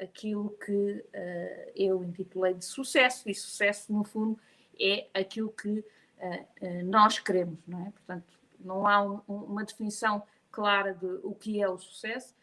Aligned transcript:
aquilo 0.00 0.50
que 0.64 0.72
uh, 0.72 1.72
eu 1.74 2.02
intitulei 2.04 2.54
de 2.54 2.64
sucesso, 2.64 3.28
e 3.28 3.34
sucesso, 3.34 3.92
no 3.92 4.04
fundo, 4.04 4.38
é 4.80 5.08
aquilo 5.12 5.50
que 5.50 5.80
uh, 5.80 6.84
nós 6.84 7.18
queremos, 7.18 7.58
não 7.66 7.86
é? 7.86 7.90
Portanto, 7.90 8.38
não 8.60 8.86
há 8.86 9.02
um, 9.02 9.20
uma 9.28 9.64
definição 9.64 10.22
clara 10.50 10.94
de 10.94 11.06
o 11.22 11.34
que 11.34 11.60
é 11.60 11.68
o 11.68 11.78
sucesso, 11.78 12.34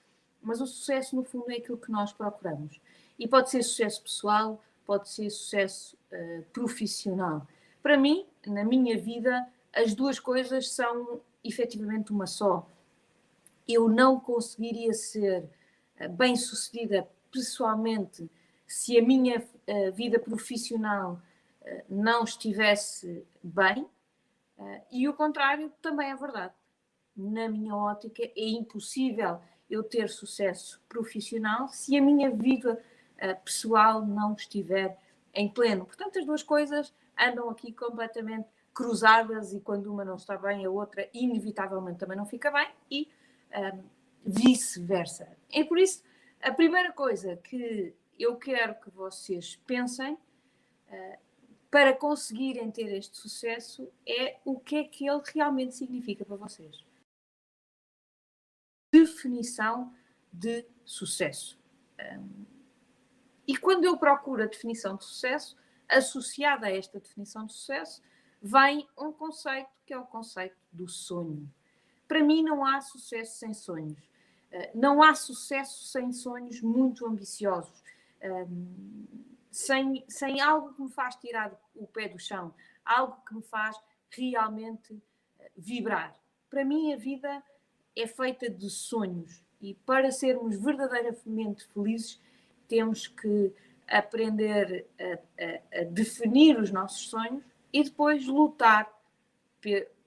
mas 0.41 0.61
o 0.61 0.67
sucesso, 0.67 1.15
no 1.15 1.23
fundo, 1.23 1.49
é 1.51 1.55
aquilo 1.55 1.77
que 1.77 1.91
nós 1.91 2.13
procuramos. 2.13 2.79
E 3.17 3.27
pode 3.27 3.49
ser 3.49 3.63
sucesso 3.63 4.03
pessoal, 4.03 4.61
pode 4.85 5.09
ser 5.09 5.29
sucesso 5.29 5.97
uh, 6.11 6.43
profissional. 6.53 7.47
Para 7.81 7.97
mim, 7.97 8.25
na 8.45 8.63
minha 8.63 8.97
vida, 8.97 9.47
as 9.73 9.93
duas 9.93 10.19
coisas 10.19 10.71
são 10.71 11.21
efetivamente 11.43 12.11
uma 12.11 12.27
só. 12.27 12.67
Eu 13.67 13.87
não 13.87 14.19
conseguiria 14.19 14.93
ser 14.93 15.49
bem-sucedida 16.09 17.07
pessoalmente 17.31 18.29
se 18.67 18.97
a 18.97 19.01
minha 19.01 19.39
uh, 19.39 19.91
vida 19.93 20.19
profissional 20.19 21.19
não 21.89 22.23
estivesse 22.23 23.25
bem, 23.41 23.87
e 24.91 25.09
o 25.09 25.13
contrário 25.15 25.71
também 25.81 26.11
é 26.11 26.15
verdade. 26.15 26.53
Na 27.17 27.49
minha 27.49 27.75
ótica, 27.75 28.21
é 28.23 28.49
impossível 28.49 29.41
eu 29.67 29.81
ter 29.81 30.07
sucesso 30.09 30.79
profissional 30.87 31.67
se 31.67 31.97
a 31.97 32.01
minha 32.01 32.29
vida 32.29 32.79
pessoal 33.43 34.05
não 34.05 34.33
estiver 34.33 34.95
em 35.33 35.49
pleno. 35.49 35.85
Portanto, 35.85 36.19
as 36.19 36.25
duas 36.25 36.43
coisas 36.43 36.93
andam 37.19 37.49
aqui 37.49 37.73
completamente 37.73 38.47
cruzadas 38.73 39.51
e 39.53 39.59
quando 39.59 39.91
uma 39.91 40.05
não 40.05 40.17
está 40.17 40.37
bem, 40.37 40.65
a 40.65 40.69
outra 40.69 41.09
inevitavelmente 41.13 41.97
também 41.97 42.15
não 42.15 42.27
fica 42.27 42.51
bem 42.51 42.69
e 42.91 43.09
vice-versa. 44.25 45.37
É 45.51 45.63
por 45.63 45.77
isso, 45.77 46.03
a 46.41 46.51
primeira 46.51 46.91
coisa 46.91 47.37
que 47.37 47.93
eu 48.17 48.35
quero 48.37 48.75
que 48.81 48.89
vocês 48.89 49.55
pensem 49.67 50.13
uh, 50.13 51.17
para 51.69 51.93
conseguirem 51.93 52.71
ter 52.71 52.91
este 52.95 53.17
sucesso 53.17 53.91
é 54.07 54.39
o 54.43 54.59
que 54.59 54.77
é 54.77 54.83
que 54.85 55.07
ele 55.07 55.21
realmente 55.33 55.75
significa 55.75 56.25
para 56.25 56.37
vocês. 56.37 56.83
Definição 58.91 59.93
de 60.31 60.65
sucesso. 60.85 61.59
Um, 61.99 62.45
e 63.47 63.57
quando 63.57 63.85
eu 63.85 63.97
procuro 63.97 64.43
a 64.43 64.47
definição 64.47 64.95
de 64.95 65.03
sucesso, 65.03 65.57
associada 65.87 66.67
a 66.67 66.71
esta 66.71 66.99
definição 66.99 67.45
de 67.45 67.53
sucesso, 67.53 68.01
vem 68.41 68.87
um 68.97 69.11
conceito 69.11 69.69
que 69.85 69.93
é 69.93 69.97
o 69.97 70.05
conceito 70.05 70.57
do 70.71 70.87
sonho. 70.87 71.51
Para 72.07 72.23
mim, 72.23 72.43
não 72.43 72.65
há 72.65 72.81
sucesso 72.81 73.37
sem 73.37 73.53
sonhos. 73.53 73.99
Eh, 74.51 74.71
não 74.73 75.01
há 75.01 75.13
sucesso 75.15 75.85
sem 75.85 76.11
sonhos 76.11 76.61
muito 76.61 77.05
ambiciosos, 77.05 77.83
ehm, 78.21 79.05
sem, 79.51 80.03
sem 80.07 80.41
algo 80.41 80.73
que 80.73 80.81
me 80.81 80.89
faz 80.89 81.15
tirar 81.15 81.51
o 81.75 81.87
pé 81.87 82.07
do 82.07 82.19
chão, 82.19 82.53
algo 82.83 83.17
que 83.27 83.35
me 83.35 83.41
faz 83.41 83.75
realmente 84.09 85.01
eh, 85.39 85.51
vibrar. 85.57 86.15
Para 86.49 86.63
mim, 86.63 86.93
a 86.93 86.97
vida 86.97 87.43
é 87.95 88.07
feita 88.07 88.49
de 88.49 88.69
sonhos 88.69 89.43
e 89.61 89.73
para 89.73 90.11
sermos 90.11 90.57
verdadeiramente 90.57 91.67
felizes, 91.73 92.21
temos 92.67 93.07
que 93.07 93.53
aprender 93.87 94.87
a, 94.99 95.77
a, 95.77 95.81
a 95.81 95.83
definir 95.85 96.59
os 96.59 96.71
nossos 96.71 97.09
sonhos 97.09 97.43
e 97.71 97.83
depois 97.83 98.25
lutar 98.25 98.91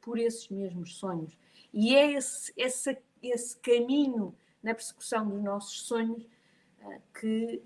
por 0.00 0.18
esses 0.18 0.48
mesmos 0.48 0.96
sonhos. 0.96 1.36
E 1.72 1.94
é 1.94 2.12
esse, 2.12 2.52
esse, 2.56 2.98
esse 3.22 3.56
caminho 3.58 4.34
na 4.62 4.74
persecução 4.74 5.28
dos 5.28 5.42
nossos 5.42 5.82
sonhos 5.82 6.24
uh, 6.82 7.02
que 7.18 7.62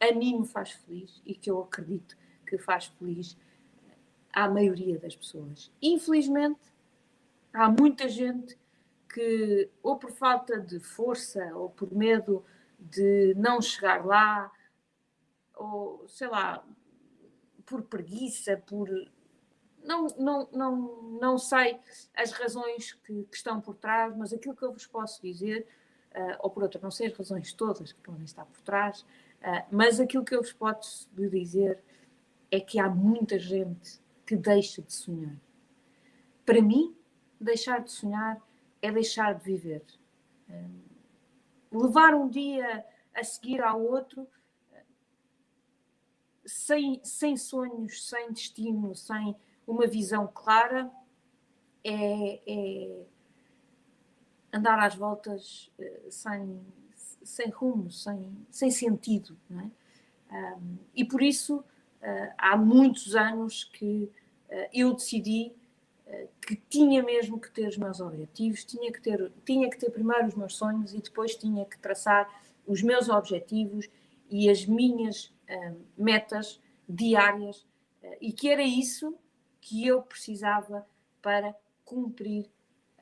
a 0.00 0.12
mim 0.12 0.40
me 0.40 0.46
faz 0.46 0.72
feliz 0.72 1.22
e 1.24 1.34
que 1.34 1.50
eu 1.50 1.60
acredito 1.60 2.16
que 2.46 2.58
faz 2.58 2.86
feliz 2.86 3.36
à 4.32 4.48
maioria 4.48 4.98
das 4.98 5.14
pessoas. 5.14 5.70
Infelizmente, 5.80 6.60
há 7.52 7.68
muita 7.68 8.08
gente 8.08 8.58
que, 9.12 9.68
ou 9.82 9.98
por 9.98 10.10
falta 10.10 10.58
de 10.58 10.80
força, 10.80 11.54
ou 11.54 11.68
por 11.70 11.92
medo 11.92 12.44
de 12.78 13.34
não 13.36 13.60
chegar 13.60 14.04
lá, 14.04 14.50
ou 15.54 16.06
sei 16.08 16.28
lá, 16.28 16.64
por 17.66 17.82
preguiça, 17.82 18.56
por. 18.66 18.88
Não, 19.84 20.06
não, 20.18 20.48
não, 20.52 21.02
não 21.20 21.38
sei 21.38 21.78
as 22.14 22.32
razões 22.32 22.92
que, 22.92 23.24
que 23.24 23.36
estão 23.36 23.60
por 23.60 23.74
trás, 23.76 24.16
mas 24.16 24.32
aquilo 24.32 24.54
que 24.54 24.62
eu 24.62 24.72
vos 24.72 24.86
posso 24.86 25.20
dizer, 25.20 25.66
uh, 26.14 26.36
ou 26.40 26.50
por 26.50 26.62
outra, 26.62 26.80
não 26.80 26.90
sei 26.90 27.08
as 27.08 27.16
razões 27.16 27.52
todas 27.52 27.92
que 27.92 28.00
podem 28.00 28.24
estar 28.24 28.44
por 28.44 28.60
trás, 28.62 29.00
uh, 29.00 29.66
mas 29.70 29.98
aquilo 29.98 30.24
que 30.24 30.34
eu 30.34 30.42
vos 30.42 30.52
posso 30.52 31.08
dizer 31.14 31.82
é 32.50 32.60
que 32.60 32.78
há 32.78 32.88
muita 32.88 33.38
gente 33.38 34.00
que 34.24 34.36
deixa 34.36 34.82
de 34.82 34.92
sonhar. 34.92 35.36
Para 36.46 36.62
mim, 36.62 36.94
deixar 37.40 37.82
de 37.82 37.90
sonhar 37.90 38.40
é 38.80 38.90
deixar 38.90 39.34
de 39.34 39.44
viver. 39.44 39.84
Uh, 40.48 41.82
levar 41.84 42.14
um 42.14 42.28
dia 42.28 42.84
a 43.14 43.24
seguir 43.24 43.62
ao 43.62 43.82
outro 43.82 44.26
sem, 46.44 47.00
sem 47.04 47.36
sonhos, 47.36 48.06
sem 48.06 48.32
destino, 48.32 48.94
sem 48.94 49.36
uma 49.72 49.86
visão 49.86 50.26
clara, 50.26 50.90
é, 51.84 52.40
é 52.46 53.02
andar 54.52 54.78
às 54.78 54.94
voltas 54.94 55.70
eh, 55.78 56.00
sem, 56.10 56.60
sem 56.94 57.48
rumo, 57.48 57.90
sem, 57.90 58.36
sem 58.50 58.70
sentido. 58.70 59.36
Não 59.48 59.60
é? 59.60 59.70
E 60.94 61.04
por 61.04 61.22
isso, 61.22 61.58
uh, 61.58 62.32
há 62.38 62.56
muitos 62.56 63.14
anos 63.14 63.64
que 63.64 64.10
uh, 64.48 64.68
eu 64.72 64.94
decidi 64.94 65.52
que 66.46 66.56
tinha 66.68 67.02
mesmo 67.02 67.40
que 67.40 67.50
ter 67.50 67.66
os 67.66 67.78
meus 67.78 67.98
objetivos, 67.98 68.64
tinha 68.64 68.92
que 68.92 69.00
ter, 69.00 69.32
tinha 69.46 69.70
que 69.70 69.78
ter 69.78 69.90
primeiro 69.90 70.26
os 70.26 70.34
meus 70.34 70.56
sonhos 70.56 70.92
e 70.92 71.00
depois 71.00 71.34
tinha 71.34 71.64
que 71.64 71.78
traçar 71.78 72.28
os 72.66 72.82
meus 72.82 73.08
objetivos 73.08 73.88
e 74.28 74.50
as 74.50 74.66
minhas 74.66 75.32
metas 75.96 76.60
diárias 76.86 77.66
e 78.20 78.30
que 78.30 78.50
era 78.50 78.62
isso 78.62 79.16
que 79.62 79.86
eu 79.86 80.02
precisava 80.02 80.86
para 81.22 81.56
cumprir 81.84 82.50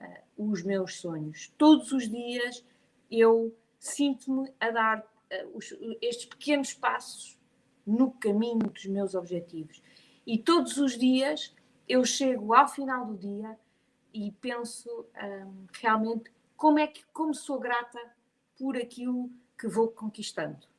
uh, 0.00 0.50
os 0.52 0.62
meus 0.62 1.00
sonhos. 1.00 1.52
Todos 1.58 1.90
os 1.90 2.08
dias 2.08 2.64
eu 3.10 3.52
sinto-me 3.80 4.52
a 4.60 4.70
dar 4.70 5.10
os, 5.54 5.74
estes 6.00 6.26
pequenos 6.26 6.74
passos 6.74 7.38
no 7.86 8.12
caminho 8.12 8.68
dos 8.68 8.86
meus 8.86 9.14
objetivos. 9.14 9.82
E 10.26 10.38
todos 10.38 10.76
os 10.76 10.96
dias 10.96 11.54
eu 11.88 12.04
chego 12.04 12.54
ao 12.54 12.68
final 12.68 13.06
do 13.06 13.16
dia 13.16 13.58
e 14.12 14.30
penso 14.32 15.06
um, 15.16 15.66
realmente 15.72 16.30
como 16.56 16.78
é 16.78 16.86
que 16.86 17.04
como 17.12 17.34
sou 17.34 17.58
grata 17.58 17.98
por 18.58 18.76
aquilo 18.76 19.30
que 19.58 19.66
vou 19.66 19.88
conquistando. 19.88 20.69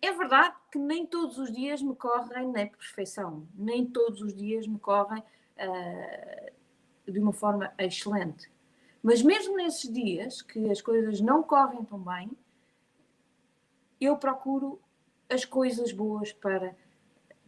É 0.00 0.12
verdade 0.12 0.54
que 0.70 0.78
nem 0.78 1.06
todos 1.06 1.38
os 1.38 1.52
dias 1.52 1.82
me 1.82 1.94
correm 1.94 2.48
na 2.48 2.66
perfeição, 2.66 3.46
nem 3.54 3.84
todos 3.86 4.20
os 4.20 4.34
dias 4.34 4.66
me 4.66 4.78
correm 4.78 5.22
uh, 5.22 6.52
de 7.10 7.18
uma 7.18 7.32
forma 7.32 7.72
excelente. 7.78 8.50
Mas 9.02 9.22
mesmo 9.22 9.56
nesses 9.56 9.92
dias 9.92 10.42
que 10.42 10.70
as 10.70 10.80
coisas 10.80 11.20
não 11.20 11.42
correm 11.42 11.84
tão 11.84 11.98
bem, 11.98 12.30
eu 14.00 14.16
procuro 14.16 14.80
as 15.28 15.44
coisas 15.44 15.92
boas 15.92 16.32
para, 16.32 16.76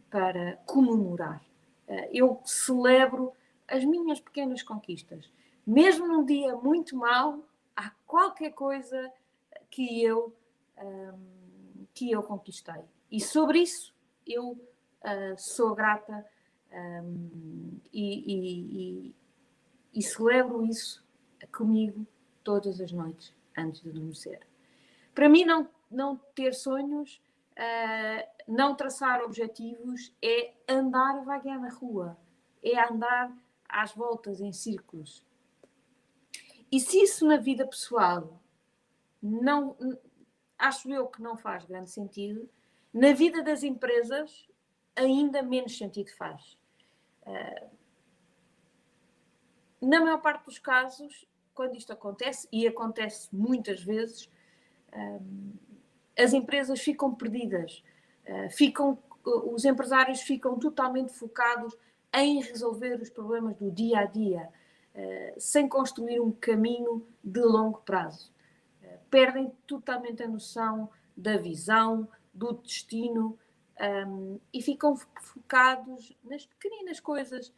para 0.09 0.57
comemorar. 0.65 1.41
Eh, 1.87 2.09
eu 2.13 2.41
celebro 2.45 3.33
as 3.67 3.83
minhas 3.83 4.19
pequenas 4.19 4.63
conquistas. 4.63 5.31
Mesmo 5.65 6.07
num 6.07 6.25
dia 6.25 6.55
muito 6.55 6.95
mau, 6.95 7.43
há 7.75 7.91
qualquer 8.05 8.51
coisa 8.51 9.11
que 9.69 10.03
eu, 10.03 10.33
ehm, 10.77 11.38
que 11.99 12.09
eu 12.09 12.23
conquistei. 12.23 12.81
E 13.11 13.19
sobre 13.19 13.59
isso 13.59 13.93
eu 14.25 14.51
uh, 14.51 15.37
sou 15.37 15.75
grata 15.75 16.25
um, 16.71 17.77
e, 17.91 19.09
e, 19.11 19.15
e 19.93 20.01
celebro 20.01 20.65
isso 20.65 21.05
comigo 21.51 22.07
todas 22.41 22.79
as 22.79 22.93
noites 22.93 23.35
antes 23.57 23.81
de 23.81 23.89
adormecer. 23.89 24.39
Para 25.13 25.27
mim, 25.27 25.43
não, 25.43 25.67
não 25.91 26.15
ter 26.33 26.53
sonhos 26.53 27.21
uh, 27.57 28.29
não 28.47 28.75
traçar 28.75 29.21
objetivos 29.21 30.13
é 30.21 30.53
andar 30.69 31.17
a 31.17 31.23
vaguear 31.23 31.59
na 31.59 31.69
rua, 31.69 32.17
é 32.63 32.81
andar 32.81 33.29
às 33.67 33.91
voltas 33.91 34.39
em 34.39 34.53
círculos. 34.53 35.25
E 36.71 36.79
se 36.79 37.01
isso 37.01 37.27
na 37.27 37.35
vida 37.35 37.67
pessoal 37.67 38.39
não 39.21 39.75
acho 40.59 40.91
eu 40.91 41.07
que 41.07 41.21
não 41.21 41.37
faz 41.37 41.65
grande 41.65 41.89
sentido, 41.89 42.47
na 42.93 43.13
vida 43.13 43.41
das 43.41 43.63
empresas 43.63 44.47
ainda 44.95 45.41
menos 45.41 45.77
sentido 45.77 46.11
faz. 46.11 46.57
Uh, 47.25 47.69
na 49.81 50.01
maior 50.01 50.21
parte 50.21 50.45
dos 50.45 50.59
casos, 50.59 51.25
quando 51.53 51.75
isto 51.75 51.93
acontece, 51.93 52.47
e 52.51 52.67
acontece 52.67 53.29
muitas 53.31 53.81
vezes, 53.81 54.29
um, 54.93 55.53
as 56.17 56.33
empresas 56.33 56.81
ficam 56.81 57.13
perdidas, 57.15 57.83
uh, 58.27 58.49
ficam, 58.49 58.97
os 59.23 59.63
empresários 59.63 60.21
ficam 60.21 60.59
totalmente 60.59 61.13
focados 61.13 61.77
em 62.13 62.41
resolver 62.41 62.99
os 63.01 63.09
problemas 63.09 63.55
do 63.55 63.71
dia 63.71 63.99
a 63.99 64.05
dia, 64.05 64.49
uh, 64.95 65.39
sem 65.39 65.69
construir 65.69 66.19
um 66.19 66.31
caminho 66.31 67.07
de 67.23 67.41
longo 67.41 67.79
prazo. 67.79 68.31
Uh, 69.09 69.11
perdem 69.11 69.51
totalmente 69.65 70.23
a 70.23 70.27
noção 70.27 70.89
da 71.15 71.37
visão, 71.37 72.07
do 72.33 72.53
destino 72.53 73.37
um, 74.07 74.39
e 74.53 74.61
ficam 74.61 74.95
focados 74.95 76.15
nas 76.23 76.45
pequeninas 76.45 76.99
coisas 76.99 77.53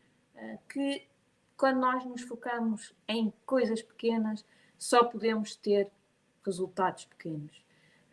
que, 0.69 1.07
quando 1.55 1.79
nós 1.79 2.03
nos 2.05 2.21
focamos 2.21 2.95
em 3.07 3.31
coisas 3.45 3.81
pequenas, 3.81 4.43
só 4.77 5.03
podemos 5.03 5.55
ter 5.55 5.91
resultados 6.43 7.05
pequenos. 7.05 7.63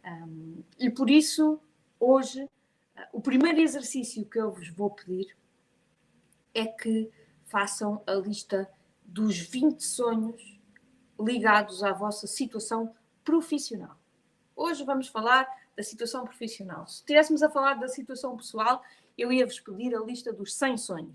Um, 0.04 0.62
e 0.78 0.90
por 0.90 1.08
isso, 1.08 1.60
hoje, 1.98 2.44
uh, 2.44 2.48
o 3.12 3.20
primeiro 3.20 3.60
exercício 3.60 4.24
que 4.26 4.38
eu 4.38 4.52
vos 4.52 4.68
vou 4.68 4.90
pedir 4.90 5.36
é 6.54 6.66
que 6.66 7.10
façam 7.46 8.02
a 8.06 8.14
lista 8.14 8.70
dos 9.02 9.38
20 9.38 9.80
sonhos 9.82 10.60
ligados 11.18 11.82
à 11.82 11.92
vossa 11.92 12.26
situação 12.26 12.94
profissional. 13.28 13.94
Hoje 14.56 14.82
vamos 14.84 15.08
falar 15.08 15.46
da 15.76 15.82
situação 15.82 16.24
profissional. 16.24 16.86
Se 16.86 17.00
estivéssemos 17.00 17.42
a 17.42 17.50
falar 17.50 17.74
da 17.74 17.86
situação 17.86 18.34
pessoal, 18.34 18.82
eu 19.18 19.30
ia-vos 19.30 19.60
pedir 19.60 19.94
a 19.94 20.00
lista 20.00 20.32
dos 20.32 20.54
100 20.54 20.78
sonhos. 20.78 21.14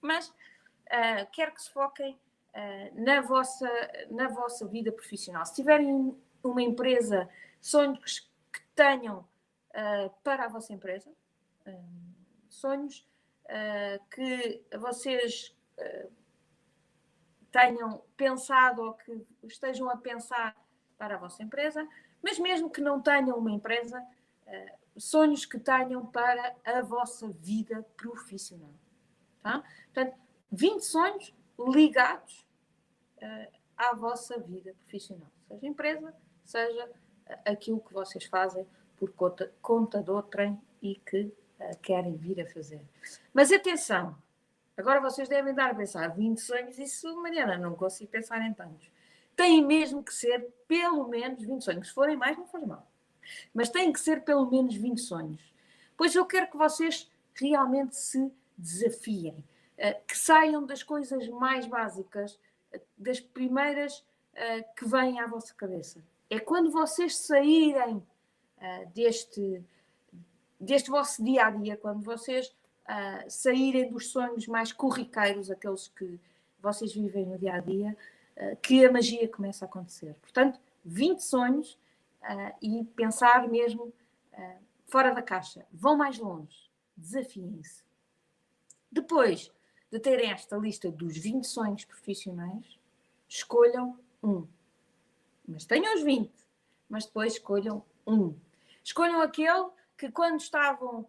Mas 0.00 0.28
uh, 0.30 1.30
quero 1.30 1.52
que 1.52 1.60
se 1.60 1.70
foquem 1.70 2.14
uh, 2.14 3.04
na, 3.04 3.20
vossa, 3.20 3.68
na 4.08 4.28
vossa 4.28 4.66
vida 4.66 4.90
profissional. 4.90 5.44
Se 5.44 5.56
tiverem 5.56 6.18
uma 6.42 6.62
empresa, 6.62 7.28
sonhos 7.60 8.20
que 8.50 8.62
tenham 8.74 9.18
uh, 9.18 10.10
para 10.24 10.46
a 10.46 10.48
vossa 10.48 10.72
empresa, 10.72 11.12
sonhos 12.48 13.06
que 14.10 14.62
vocês 14.78 15.54
tenham 17.50 18.02
pensado 18.16 18.82
ou 18.82 18.94
que 18.94 19.26
estejam 19.42 19.90
a 19.90 19.96
pensar 19.96 20.56
para 20.98 21.16
a 21.16 21.18
vossa 21.18 21.42
empresa, 21.42 21.86
mas 22.22 22.38
mesmo 22.38 22.70
que 22.70 22.80
não 22.80 23.00
tenham 23.00 23.36
uma 23.36 23.50
empresa, 23.50 24.02
sonhos 24.96 25.44
que 25.44 25.58
tenham 25.58 26.06
para 26.06 26.54
a 26.64 26.80
vossa 26.82 27.28
vida 27.28 27.84
profissional. 27.96 28.72
Tá? 29.42 29.62
Portanto, 29.92 30.16
20 30.50 30.80
sonhos 30.80 31.34
ligados 31.58 32.46
à 33.76 33.94
vossa 33.94 34.38
vida 34.38 34.74
profissional, 34.82 35.30
seja 35.48 35.66
empresa, 35.66 36.14
seja 36.44 36.90
aquilo 37.44 37.80
que 37.80 37.92
vocês 37.92 38.24
fazem 38.24 38.66
por 38.96 39.12
conta, 39.12 39.52
conta 39.60 40.02
de 40.02 40.10
outrem 40.10 40.60
e 40.80 40.94
que 40.96 41.32
querem 41.82 42.16
vir 42.16 42.40
a 42.40 42.46
fazer. 42.46 42.80
Mas 43.32 43.50
atenção, 43.52 44.16
agora 44.76 45.00
vocês 45.00 45.28
devem 45.28 45.54
dar 45.54 45.72
a 45.72 45.74
pensar 45.74 46.08
20 46.08 46.40
sonhos, 46.40 46.78
isso, 46.78 47.14
Mariana, 47.20 47.58
não 47.58 47.74
consigo 47.74 48.10
pensar 48.10 48.40
em 48.42 48.54
tantos. 48.54 48.90
Tem 49.36 49.64
mesmo 49.64 50.02
que 50.02 50.12
ser 50.12 50.48
pelo 50.66 51.06
menos 51.06 51.42
20 51.42 51.62
sonhos. 51.62 51.88
Se 51.88 51.94
forem 51.94 52.16
mais, 52.16 52.36
não 52.36 52.46
faz 52.46 52.66
mal. 52.66 52.90
Mas 53.54 53.68
tem 53.68 53.92
que 53.92 54.00
ser 54.00 54.24
pelo 54.24 54.50
menos 54.50 54.74
20 54.74 54.98
sonhos. 55.00 55.54
Pois 55.96 56.14
eu 56.14 56.24
quero 56.24 56.50
que 56.50 56.56
vocês 56.56 57.10
realmente 57.34 57.96
se 57.96 58.32
desafiem, 58.56 59.44
uh, 59.78 60.06
que 60.06 60.16
saiam 60.16 60.64
das 60.64 60.82
coisas 60.82 61.28
mais 61.28 61.66
básicas, 61.66 62.38
uh, 62.74 62.80
das 62.96 63.20
primeiras 63.20 64.04
que 64.76 64.86
vêm 64.86 65.18
à 65.18 65.26
vossa 65.26 65.54
cabeça 65.54 65.98
é 66.28 66.38
quando 66.38 66.70
vocês 66.70 67.16
saírem 67.16 68.02
deste, 68.94 69.62
deste 70.58 70.90
vosso 70.90 71.22
dia 71.24 71.46
a 71.46 71.50
dia, 71.50 71.76
quando 71.76 72.02
vocês 72.02 72.54
saírem 73.28 73.90
dos 73.90 74.08
sonhos 74.08 74.46
mais 74.46 74.72
corriqueiros, 74.72 75.50
aqueles 75.50 75.88
que 75.88 76.18
vocês 76.60 76.92
vivem 76.92 77.26
no 77.26 77.38
dia 77.38 77.54
a 77.54 77.60
dia, 77.60 77.96
que 78.62 78.84
a 78.84 78.92
magia 78.92 79.28
começa 79.28 79.64
a 79.64 79.68
acontecer. 79.68 80.14
Portanto, 80.20 80.60
20 80.84 81.20
sonhos 81.20 81.78
e 82.60 82.84
pensar 82.96 83.48
mesmo 83.48 83.92
fora 84.86 85.12
da 85.14 85.22
caixa. 85.22 85.66
Vão 85.72 85.96
mais 85.96 86.18
longe, 86.18 86.70
desafiem-se. 86.96 87.82
Depois 88.90 89.50
de 89.90 89.98
terem 89.98 90.30
esta 90.30 90.56
lista 90.56 90.90
dos 90.90 91.16
20 91.16 91.44
sonhos 91.44 91.84
profissionais, 91.84 92.78
escolham 93.28 93.98
um 94.22 94.46
mas 95.46 95.64
tenham 95.64 95.94
os 95.94 96.02
20, 96.02 96.32
mas 96.88 97.06
depois 97.06 97.34
escolham 97.34 97.84
um. 98.06 98.34
Escolham 98.82 99.20
aquele 99.20 99.68
que, 99.96 100.10
quando 100.10 100.40
estavam 100.40 101.00
uh, 101.00 101.06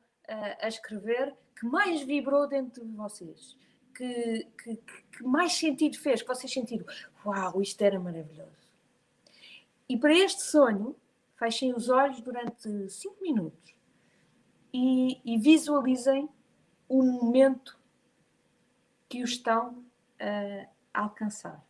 a 0.62 0.68
escrever, 0.68 1.36
que 1.56 1.66
mais 1.66 2.02
vibrou 2.04 2.48
dentro 2.48 2.86
de 2.86 2.94
vocês, 2.94 3.58
que, 3.98 4.48
que, 4.64 4.76
que, 4.76 5.24
mais 5.24 5.54
sentido 5.54 5.98
fez, 5.98 6.22
que 6.22 6.28
vocês 6.28 6.52
sentiram, 6.52 6.86
uau, 7.26 7.62
isto 7.62 7.82
era 7.82 8.00
maravilhoso. 8.00 8.68
E 9.90 9.98
para 9.98 10.14
este 10.14 10.44
sonho, 10.44 10.96
fechem 11.36 11.74
os 11.74 11.90
olhos 11.90 12.22
durante 12.22 12.90
5 12.90 13.22
minutos 13.22 13.74
e, 14.74 15.20
e, 15.24 15.38
visualizem 15.38 16.30
o 16.90 17.02
momento 17.04 17.78
que 19.08 19.22
o 19.22 19.26
estão 19.26 19.70
uh, 19.72 20.68
a 20.94 21.02
alcançar 21.02 21.66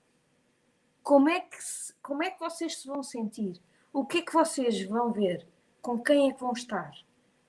como 1.07 1.29
é, 1.29 1.39
que, 1.39 1.57
como 2.03 2.21
é 2.21 2.29
que 2.29 2.37
vocês 2.37 2.81
se 2.81 2.85
vão 2.85 3.01
sentir? 3.01 3.61
O 3.93 4.05
que 4.05 4.17
é 4.17 4.21
que 4.21 4.33
vocês 4.33 4.83
vão 4.83 5.09
ver? 5.09 5.47
Com 5.81 6.03
quem 6.03 6.29
é 6.29 6.33
que 6.33 6.41
vão 6.41 6.51
estar? 6.51 6.91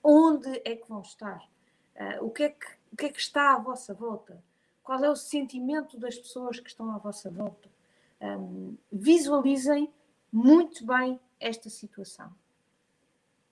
Onde 0.00 0.62
é 0.64 0.76
que 0.76 0.88
vão 0.88 1.00
estar? 1.00 1.42
Uh, 1.96 2.24
o, 2.24 2.30
que 2.30 2.44
é 2.44 2.48
que, 2.50 2.66
o 2.92 2.96
que 2.96 3.06
é 3.06 3.08
que 3.08 3.18
está 3.18 3.56
à 3.56 3.58
vossa 3.58 3.92
volta? 3.92 4.40
Qual 4.88 5.04
é 5.04 5.10
o 5.10 5.14
sentimento 5.14 5.98
das 5.98 6.16
pessoas 6.16 6.58
que 6.58 6.70
estão 6.70 6.90
à 6.90 6.96
vossa 6.96 7.30
volta? 7.30 7.68
Um, 8.22 8.74
visualizem 8.90 9.92
muito 10.32 10.86
bem 10.86 11.20
esta 11.38 11.68
situação. 11.68 12.32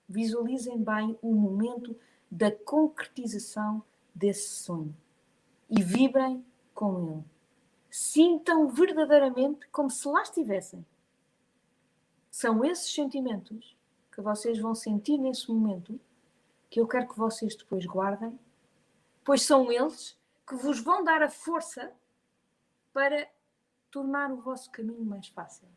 Visualizem 0.09 0.81
bem 0.81 1.15
o 1.21 1.35
momento 1.35 1.95
da 2.31 2.51
concretização 2.51 3.83
desse 4.15 4.49
sonho 4.49 4.97
e 5.69 5.79
vibrem 5.79 6.43
com 6.73 7.07
ele 7.07 7.23
sintam 7.91 8.67
verdadeiramente 8.67 9.67
como 9.67 9.91
se 9.91 10.07
lá 10.07 10.23
estivessem. 10.23 10.83
São 12.31 12.65
esses 12.65 12.91
sentimentos 12.91 13.77
que 14.11 14.21
vocês 14.21 14.57
vão 14.57 14.73
sentir 14.73 15.19
nesse 15.19 15.51
momento 15.51 15.99
que 16.67 16.81
eu 16.81 16.87
quero 16.87 17.07
que 17.07 17.19
vocês 17.19 17.55
depois 17.55 17.85
guardem, 17.85 18.39
pois 19.23 19.43
são 19.43 19.71
eles 19.71 20.17
que 20.47 20.55
vos 20.55 20.79
vão 20.79 21.03
dar 21.03 21.21
a 21.21 21.29
força 21.29 21.91
para 22.93 23.29
tornar 23.91 24.31
o 24.31 24.41
vosso 24.41 24.71
caminho 24.71 25.03
mais 25.03 25.27
fácil. 25.27 25.67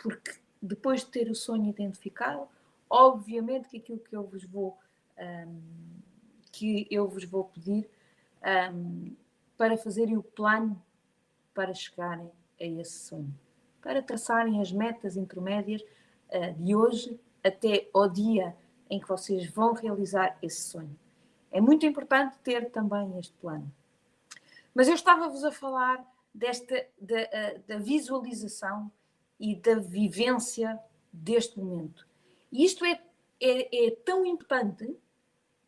Porque 0.00 0.38
depois 0.62 1.00
de 1.00 1.08
ter 1.08 1.30
o 1.30 1.34
sonho 1.34 1.68
identificado, 1.68 2.48
obviamente 2.88 3.68
que 3.68 3.78
aquilo 3.78 3.98
que 3.98 4.14
eu 4.14 4.24
vos 4.24 4.44
vou 4.44 4.78
um, 5.18 5.60
que 6.52 6.86
eu 6.90 7.08
vos 7.08 7.24
vou 7.24 7.44
pedir 7.44 7.88
um, 8.72 9.14
para 9.56 9.76
fazerem 9.76 10.16
o 10.16 10.22
plano 10.22 10.80
para 11.52 11.74
chegarem 11.74 12.30
a 12.60 12.64
esse 12.64 13.06
sonho, 13.06 13.34
para 13.82 14.00
traçarem 14.00 14.60
as 14.60 14.72
metas 14.72 15.16
intermédias 15.16 15.82
uh, 15.82 16.54
de 16.62 16.74
hoje 16.74 17.20
até 17.42 17.88
ao 17.92 18.08
dia 18.08 18.56
em 18.88 19.00
que 19.00 19.08
vocês 19.08 19.46
vão 19.50 19.72
realizar 19.72 20.38
esse 20.40 20.62
sonho. 20.62 20.96
É 21.50 21.60
muito 21.60 21.86
importante 21.86 22.36
ter 22.42 22.70
também 22.70 23.18
este 23.18 23.32
plano. 23.34 23.70
Mas 24.74 24.88
eu 24.88 24.94
estava-vos 24.94 25.44
a 25.44 25.52
falar 25.52 26.04
desta 26.32 26.86
da, 27.00 27.54
da 27.66 27.78
visualização 27.78 28.90
e 29.40 29.56
da 29.56 29.76
vivência 29.76 30.78
deste 31.12 31.58
momento. 31.58 32.06
E 32.52 32.64
isto 32.64 32.84
é, 32.84 33.00
é, 33.40 33.86
é 33.86 33.90
tão 33.90 34.24
importante 34.24 34.96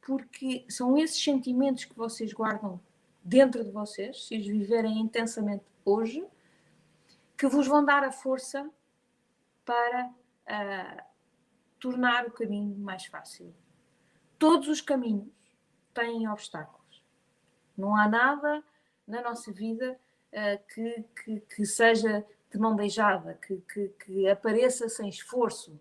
porque 0.01 0.65
são 0.69 0.97
esses 0.97 1.23
sentimentos 1.23 1.85
que 1.85 1.97
vocês 1.97 2.33
guardam 2.33 2.81
dentro 3.23 3.63
de 3.63 3.71
vocês, 3.71 4.27
se 4.27 4.39
os 4.39 4.47
viverem 4.47 4.99
intensamente 4.99 5.65
hoje, 5.85 6.25
que 7.37 7.47
vos 7.47 7.67
vão 7.67 7.85
dar 7.85 8.03
a 8.03 8.11
força 8.11 8.69
para 9.65 10.07
uh, 10.09 11.03
tornar 11.79 12.27
o 12.27 12.31
caminho 12.31 12.77
mais 12.79 13.07
fácil. 13.07 13.55
Todos 14.39 14.69
os 14.69 14.81
caminhos 14.81 15.29
têm 15.95 16.29
obstáculos. 16.29 17.03
Não 17.77 17.97
há 17.97 18.09
nada 18.09 18.63
na 19.07 19.23
nossa 19.23 19.53
vida 19.53 19.99
uh, 20.33 20.75
que, 20.75 21.05
que, 21.23 21.41
que, 21.41 21.67
seja 21.67 22.25
de 22.51 22.59
mão 22.59 22.75
beijada, 22.77 23.39
que, 23.47 23.57
que, 23.73 23.89
que 24.05 24.29
apareça 24.29 24.89
sem 24.89 25.09
esforço. 25.09 25.79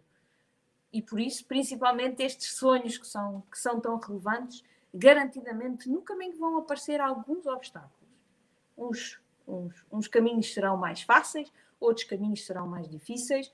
E 0.92 1.02
por 1.02 1.20
isso, 1.20 1.46
principalmente 1.46 2.24
estes 2.24 2.54
sonhos 2.54 2.98
que 2.98 3.08
são, 3.08 3.44
que 3.52 3.60
são 3.60 3.80
tão 3.80 3.98
relevantes, 3.98 4.64
garantidamente 4.94 5.88
no 5.90 6.02
caminho 6.02 6.38
vão 6.38 6.58
aparecer 6.58 7.00
alguns 7.00 7.46
obstáculos. 7.46 7.94
Uns, 8.78 9.20
uns, 9.48 9.86
uns 9.92 10.08
caminhos 10.08 10.52
serão 10.54 10.78
mais 10.78 11.02
fáceis, 11.02 11.52
outros 11.80 12.08
caminhos 12.08 12.46
serão 12.46 12.68
mais 12.68 12.90
difíceis, 12.90 13.52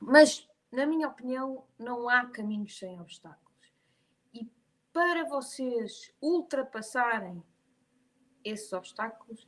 Mas, 0.00 0.48
na 0.70 0.86
minha 0.86 1.08
opinião, 1.08 1.64
não 1.78 2.08
há 2.08 2.26
caminhos 2.26 2.78
sem 2.78 3.00
obstáculos. 3.00 3.43
Para 4.94 5.24
vocês 5.24 6.14
ultrapassarem 6.22 7.42
esses 8.44 8.72
obstáculos, 8.72 9.44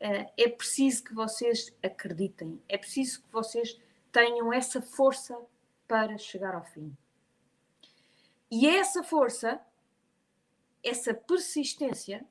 eh, 0.00 0.32
é 0.38 0.48
preciso 0.48 1.04
que 1.04 1.12
vocês 1.12 1.76
acreditem, 1.82 2.62
é 2.66 2.78
preciso 2.78 3.22
que 3.22 3.30
vocês 3.30 3.78
tenham 4.10 4.50
essa 4.50 4.80
força 4.80 5.38
para 5.86 6.16
chegar 6.16 6.54
ao 6.54 6.64
fim. 6.64 6.96
E 8.50 8.66
é 8.66 8.78
essa 8.78 9.02
força, 9.02 9.60
essa 10.82 11.12
persistência, 11.12 12.26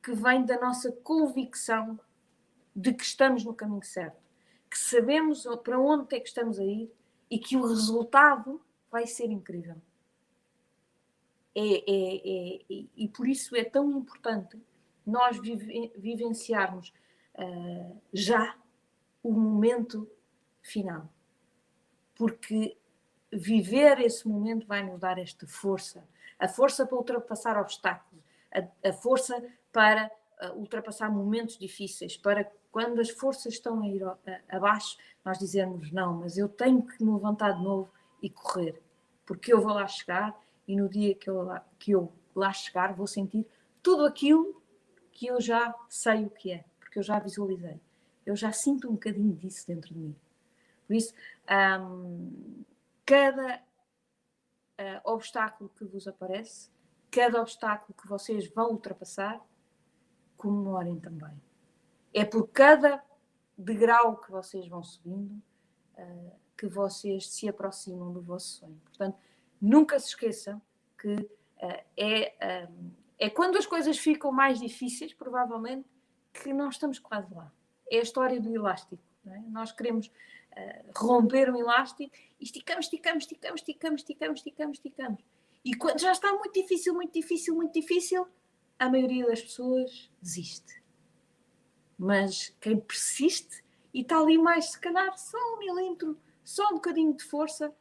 que 0.00 0.12
vem 0.12 0.44
da 0.44 0.60
nossa 0.60 0.92
convicção 0.92 1.98
de 2.74 2.94
que 2.94 3.02
estamos 3.02 3.44
no 3.44 3.52
caminho 3.52 3.82
certo, 3.82 4.22
que 4.70 4.78
sabemos 4.78 5.44
para 5.64 5.76
onde 5.76 6.14
é 6.14 6.20
que 6.20 6.28
estamos 6.28 6.60
a 6.60 6.64
ir 6.64 6.88
e 7.28 7.36
que 7.36 7.56
o 7.56 7.66
resultado 7.66 8.64
vai 8.92 9.08
ser 9.08 9.26
incrível. 9.26 9.82
É, 11.58 11.58
é, 11.58 12.16
é, 12.16 12.84
e 12.94 13.08
por 13.08 13.26
isso 13.26 13.56
é 13.56 13.64
tão 13.64 13.90
importante 13.90 14.60
nós 15.06 15.38
vive, 15.38 15.90
vivenciarmos 15.96 16.92
uh, 17.34 17.98
já 18.12 18.54
o 19.22 19.32
momento 19.32 20.06
final. 20.60 21.08
Porque 22.14 22.76
viver 23.32 24.00
esse 24.00 24.28
momento 24.28 24.66
vai 24.66 24.82
nos 24.82 25.00
dar 25.00 25.18
esta 25.18 25.46
força. 25.46 26.06
A 26.38 26.46
força 26.46 26.84
para 26.84 26.98
ultrapassar 26.98 27.58
obstáculos, 27.58 28.22
a, 28.52 28.88
a 28.90 28.92
força 28.92 29.42
para 29.72 30.10
uh, 30.42 30.58
ultrapassar 30.58 31.10
momentos 31.10 31.56
difíceis, 31.56 32.18
para 32.18 32.44
quando 32.70 33.00
as 33.00 33.08
forças 33.08 33.54
estão 33.54 33.80
a 33.80 33.88
ir 33.88 34.04
a, 34.04 34.18
a, 34.50 34.56
abaixo, 34.56 34.98
nós 35.24 35.38
dizermos 35.38 35.90
não, 35.90 36.18
mas 36.18 36.36
eu 36.36 36.50
tenho 36.50 36.82
que 36.82 37.02
me 37.02 37.14
levantar 37.14 37.52
de 37.52 37.62
novo 37.62 37.90
e 38.20 38.28
correr, 38.28 38.78
porque 39.24 39.54
eu 39.54 39.62
vou 39.62 39.72
lá 39.72 39.86
chegar 39.86 40.38
e 40.66 40.76
no 40.76 40.88
dia 40.88 41.14
que 41.14 41.28
eu 41.28 41.42
lá, 41.42 41.66
que 41.78 41.92
eu 41.92 42.12
lá 42.34 42.52
chegar 42.52 42.94
vou 42.94 43.06
sentir 43.06 43.46
tudo 43.82 44.04
aquilo 44.04 44.60
que 45.12 45.26
eu 45.26 45.40
já 45.40 45.74
sei 45.88 46.26
o 46.26 46.30
que 46.30 46.52
é, 46.52 46.64
porque 46.78 46.98
eu 46.98 47.02
já 47.02 47.18
visualizei. 47.18 47.80
Eu 48.24 48.34
já 48.34 48.52
sinto 48.52 48.88
um 48.88 48.92
bocadinho 48.92 49.34
disso 49.34 49.66
dentro 49.66 49.94
de 49.94 49.98
mim. 49.98 50.16
Por 50.86 50.94
isso, 50.94 51.14
um, 51.80 52.64
cada 53.04 53.58
uh, 53.58 55.00
obstáculo 55.12 55.70
que 55.70 55.84
vos 55.84 56.06
aparece, 56.06 56.70
cada 57.10 57.40
obstáculo 57.40 57.94
que 57.94 58.08
vocês 58.08 58.48
vão 58.52 58.72
ultrapassar, 58.72 59.40
comemorem 60.36 60.98
também. 61.00 61.40
É 62.12 62.24
por 62.24 62.48
cada 62.48 63.02
degrau 63.56 64.16
que 64.18 64.30
vocês 64.30 64.68
vão 64.68 64.82
subindo 64.82 65.42
uh, 65.96 66.32
que 66.56 66.66
vocês 66.66 67.30
se 67.30 67.48
aproximam 67.48 68.12
do 68.12 68.20
vosso 68.20 68.58
sonho. 68.58 68.80
Portanto, 68.84 69.18
nunca 69.60 69.98
se 69.98 70.08
esqueçam 70.08 70.60
que 70.98 71.14
uh, 71.14 71.84
é, 71.96 72.66
um, 72.70 72.90
é 73.18 73.30
quando 73.30 73.56
as 73.56 73.66
coisas 73.66 73.98
ficam 73.98 74.32
mais 74.32 74.60
difíceis, 74.60 75.12
provavelmente, 75.12 75.88
que 76.32 76.52
nós 76.52 76.74
estamos 76.74 76.98
quase 76.98 77.32
lá. 77.34 77.52
É 77.90 77.98
a 77.98 78.02
história 78.02 78.40
do 78.40 78.54
elástico. 78.54 79.02
É? 79.26 79.38
Nós 79.48 79.72
queremos 79.72 80.06
uh, 80.06 80.92
romper 80.96 81.50
um 81.50 81.56
elástico 81.56 82.14
e 82.40 82.44
esticamos, 82.44 82.86
esticamos, 82.86 83.24
esticamos, 83.24 83.60
esticamos, 83.60 84.00
esticamos, 84.00 84.38
esticamos, 84.40 84.78
esticamos. 84.78 85.24
E 85.64 85.74
quando 85.74 86.00
já 86.00 86.12
está 86.12 86.32
muito 86.32 86.52
difícil, 86.52 86.94
muito 86.94 87.12
difícil, 87.12 87.54
muito 87.54 87.72
difícil, 87.72 88.26
a 88.78 88.88
maioria 88.88 89.26
das 89.26 89.42
pessoas 89.42 90.10
desiste. 90.20 90.82
Mas 91.98 92.54
quem 92.60 92.78
persiste 92.78 93.64
e 93.92 94.02
está 94.02 94.18
ali 94.18 94.36
mais, 94.36 94.72
se 94.72 94.78
calhar, 94.78 95.16
só 95.16 95.38
um 95.54 95.58
milímetro, 95.58 96.20
só 96.44 96.68
um 96.68 96.74
bocadinho 96.74 97.14
de 97.14 97.24
força, 97.24 97.74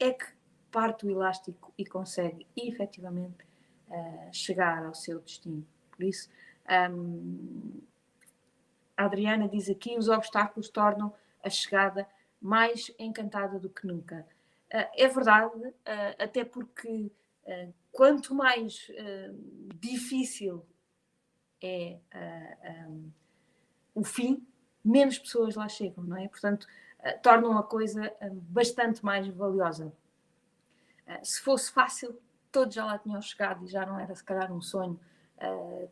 é 0.00 0.12
que 0.12 0.26
parte 0.70 1.06
o 1.06 1.10
elástico 1.10 1.72
e 1.76 1.84
consegue 1.84 2.46
efetivamente 2.56 3.44
uh, 3.88 4.32
chegar 4.32 4.84
ao 4.84 4.94
seu 4.94 5.20
destino. 5.20 5.66
Por 5.90 6.02
isso, 6.02 6.30
um, 6.90 7.80
a 8.96 9.04
Adriana 9.04 9.48
diz 9.48 9.68
aqui: 9.68 9.96
os 9.96 10.08
obstáculos 10.08 10.70
tornam 10.70 11.12
a 11.44 11.50
chegada 11.50 12.08
mais 12.40 12.90
encantada 12.98 13.58
do 13.58 13.68
que 13.68 13.86
nunca. 13.86 14.26
Uh, 14.72 14.88
é 14.96 15.08
verdade, 15.08 15.56
uh, 15.56 15.74
até 16.18 16.44
porque 16.44 17.10
quanto 17.90 18.32
mais 18.32 18.88
difícil 19.74 20.64
é 21.60 21.98
um, 22.88 23.10
o 23.92 24.04
fim, 24.04 24.46
menos 24.84 25.18
pessoas 25.18 25.56
lá 25.56 25.68
chegam, 25.68 26.04
não 26.04 26.16
é? 26.16 26.28
Portanto, 26.28 26.68
tornam 27.22 27.56
a 27.58 27.62
coisa 27.62 28.12
bastante 28.32 29.04
mais 29.04 29.26
valiosa. 29.28 29.92
se 31.22 31.40
fosse 31.40 31.70
fácil, 31.70 32.18
todos 32.52 32.74
já 32.74 32.84
lá 32.84 32.98
tinham 32.98 33.20
chegado 33.22 33.64
e 33.64 33.68
já 33.68 33.86
não 33.86 33.98
era 33.98 34.14
se 34.14 34.24
calhar 34.24 34.52
um 34.52 34.60
sonho 34.60 34.98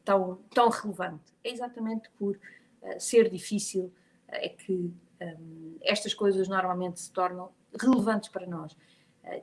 tão, 0.04 0.36
tão 0.54 0.68
relevante. 0.68 1.32
É 1.42 1.50
exatamente 1.50 2.10
por 2.18 2.38
ser 2.98 3.30
difícil 3.30 3.92
é 4.28 4.48
que 4.48 4.92
um, 5.20 5.76
estas 5.80 6.14
coisas 6.14 6.48
normalmente 6.48 7.00
se 7.00 7.10
tornam 7.10 7.50
relevantes 7.80 8.28
para 8.28 8.46
nós. 8.46 8.76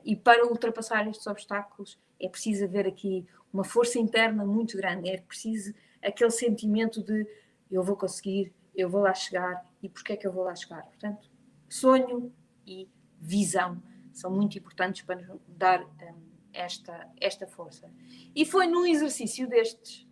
e 0.04 0.16
para 0.16 0.46
ultrapassar 0.46 1.06
estes 1.08 1.26
obstáculos 1.26 1.98
é 2.20 2.28
preciso 2.28 2.64
haver 2.64 2.86
aqui 2.86 3.26
uma 3.52 3.64
força 3.64 3.98
interna 3.98 4.44
muito 4.44 4.76
grande, 4.76 5.08
é 5.08 5.18
preciso 5.18 5.74
aquele 6.02 6.30
sentimento 6.30 7.02
de 7.02 7.26
eu 7.70 7.82
vou 7.82 7.96
conseguir, 7.96 8.52
eu 8.74 8.88
vou 8.88 9.02
lá 9.02 9.14
chegar 9.14 9.64
e 9.82 9.88
porquê 9.88 10.14
é 10.14 10.16
que 10.16 10.26
eu 10.26 10.32
vou 10.32 10.44
lá 10.44 10.54
chegar? 10.54 10.82
Portanto, 10.82 11.28
sonho 11.76 12.32
e 12.66 12.88
visão 13.20 13.82
são 14.12 14.30
muito 14.30 14.58
importantes 14.58 15.02
para 15.02 15.16
nos 15.16 15.40
dar 15.46 15.82
um, 15.82 16.26
esta, 16.52 17.08
esta 17.20 17.46
força. 17.46 17.90
E 18.34 18.44
foi 18.44 18.66
num 18.66 18.86
exercício 18.86 19.48
destes, 19.48 20.06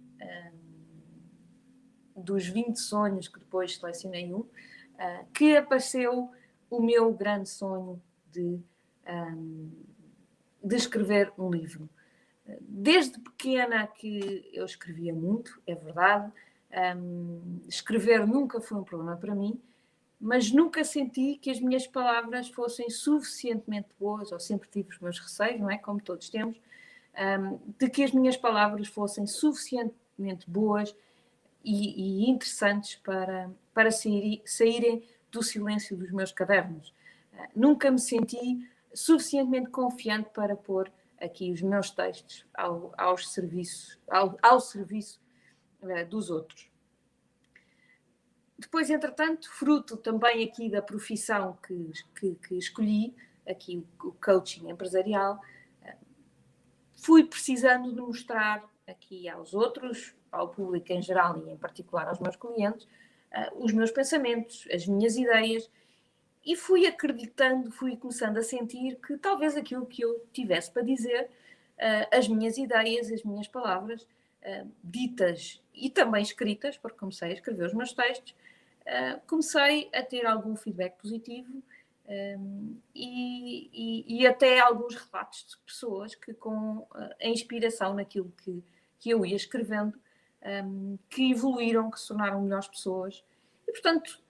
um, 2.17 2.23
dos 2.23 2.47
20 2.47 2.77
sonhos 2.77 3.29
que 3.29 3.39
depois 3.39 3.77
selecionei 3.77 4.33
um, 4.33 4.41
uh, 4.41 4.49
que 5.33 5.57
apareceu 5.57 6.31
o 6.71 6.81
meu 6.81 7.13
grande 7.13 7.49
sonho 7.49 8.01
de, 8.31 8.61
um, 9.07 9.71
de 10.63 10.77
escrever 10.77 11.33
um 11.39 11.51
livro. 11.51 11.89
Desde 12.61 13.19
pequena 13.19 13.87
que 13.87 14.51
eu 14.53 14.67
escrevia 14.67 15.15
muito, 15.15 15.63
é 15.67 15.75
verdade. 15.75 16.31
Um, 16.97 17.61
escrever 17.67 18.27
nunca 18.27 18.61
foi 18.61 18.77
um 18.77 18.85
problema 18.85 19.17
para 19.17 19.35
mim, 19.35 19.59
mas 20.25 20.51
nunca 20.51 20.83
senti 20.85 21.37
que 21.37 21.51
as 21.51 21.61
minhas 21.61 21.87
palavras 21.87 22.49
fossem 22.49 22.89
suficientemente 22.89 23.89
boas, 24.01 24.33
ou 24.33 24.41
sempre 24.41 24.67
tive 24.71 24.89
os 24.89 24.99
meus 24.99 25.19
receios, 25.19 25.61
não 25.61 25.71
é? 25.71 25.77
Como 25.77 26.01
todos 26.01 26.31
temos, 26.31 26.59
de 27.79 27.91
que 27.91 28.03
as 28.03 28.11
minhas 28.11 28.35
palavras 28.35 28.89
fossem 28.89 29.27
suficientemente 29.27 30.49
boas 30.49 30.97
e, 31.63 32.25
e 32.25 32.31
interessantes 32.31 32.97
para, 32.97 33.51
para 33.75 33.91
sair, 33.91 34.41
saírem 34.47 35.03
do 35.31 35.43
silêncio 35.43 35.95
dos 35.95 36.11
meus 36.11 36.33
cadernos. 36.33 36.89
Uh, 37.33 37.49
nunca 37.55 37.91
me 37.91 37.99
senti 37.99 38.67
suficientemente 38.95 39.69
confiante 39.69 40.31
para 40.31 40.57
pôr 40.57 40.91
aqui 41.21 41.53
os 41.53 41.61
meus 41.61 41.91
textos 41.91 42.47
ao, 42.55 42.95
aos 42.97 43.31
serviços, 43.31 43.99
ao, 44.09 44.39
ao 44.41 44.59
serviço 44.59 45.21
uh, 45.83 46.09
dos 46.09 46.31
outros. 46.31 46.74
Depois, 48.59 48.89
entretanto, 48.89 49.51
fruto 49.51 49.97
também 49.97 50.45
aqui 50.45 50.71
da 50.71 50.81
profissão 50.81 51.59
que, 51.67 51.93
que, 52.19 52.35
que 52.37 52.55
escolhi, 52.57 53.15
aqui 53.49 53.85
o, 54.03 54.13
coaching 54.13 54.71
empresarial, 54.71 55.41
eh, 55.83 55.97
fui 56.97 57.25
precisando 57.25 57.93
de 57.93 58.01
mostrar 58.01 58.65
aqui 58.87 59.29
aos 59.29 59.55
outros, 59.55 60.15
ao 60.31 60.49
público 60.49 60.93
em 60.93 61.03
geral 61.03 61.39
e 61.39 61.51
em 61.51 61.57
particular 61.57 62.09
aos 62.09 62.21
meus 62.21 62.37
clientes, 62.37 62.87
eh, 63.33 63.51
os 63.57 63.73
meus 63.73 63.91
pensamentos, 63.91 64.69
as 64.73 64.87
minhas 64.87 65.17
ideias, 65.17 65.69
e 66.45 66.55
fui 66.55 66.87
acreditando, 66.87 67.71
fui 67.73 67.97
começando 67.97 68.37
a 68.37 68.43
sentir 68.43 68.97
que 68.97 69.17
talvez 69.17 69.57
aquilo 69.57 69.87
que 69.87 70.03
eu 70.03 70.25
tivesse 70.33 70.71
para 70.71 70.83
dizer, 70.83 71.29
eh, 71.77 72.09
as 72.17 72.29
minhas 72.29 72.57
ideias, 72.57 73.11
as 73.11 73.25
minhas 73.25 73.49
palavras, 73.49 74.07
ditas 74.83 75.63
e 75.75 75.91
também 75.91 76.23
escritas, 76.23 76.77
porque 76.77 76.99
comecei 76.99 77.31
a 77.31 77.35
escrever 77.35 77.67
os 77.67 77.75
meus 77.75 77.93
textos, 77.93 78.35
uh, 78.83 79.21
comecei 79.27 79.89
a 79.93 80.03
ter 80.03 80.27
algum 80.27 80.55
feedback 80.55 81.01
positivo 81.01 81.63
um, 82.07 82.77
e, 82.95 83.71
e, 83.73 84.21
e, 84.21 84.27
até 84.27 84.61
alguns 84.61 84.95
relatos 84.95 85.47
de 85.49 85.57
pessoas 85.65 86.15
que, 86.15 86.35
com 86.35 86.87
a 86.93 87.27
inspiração 87.27 87.95
naquilo 87.95 88.31
que, 88.43 88.63
que 88.99 89.11
eu 89.11 89.25
ia 89.25 89.37
escrevendo, 89.37 89.99
que 91.09 91.31
evoluíram, 91.31 91.91
que 91.91 91.99
se 91.99 92.09
tornaram 92.09 92.43
melhores 92.43 92.69
pessoas. 92.69 93.25
E, 93.67 93.73
portanto, 93.73 94.23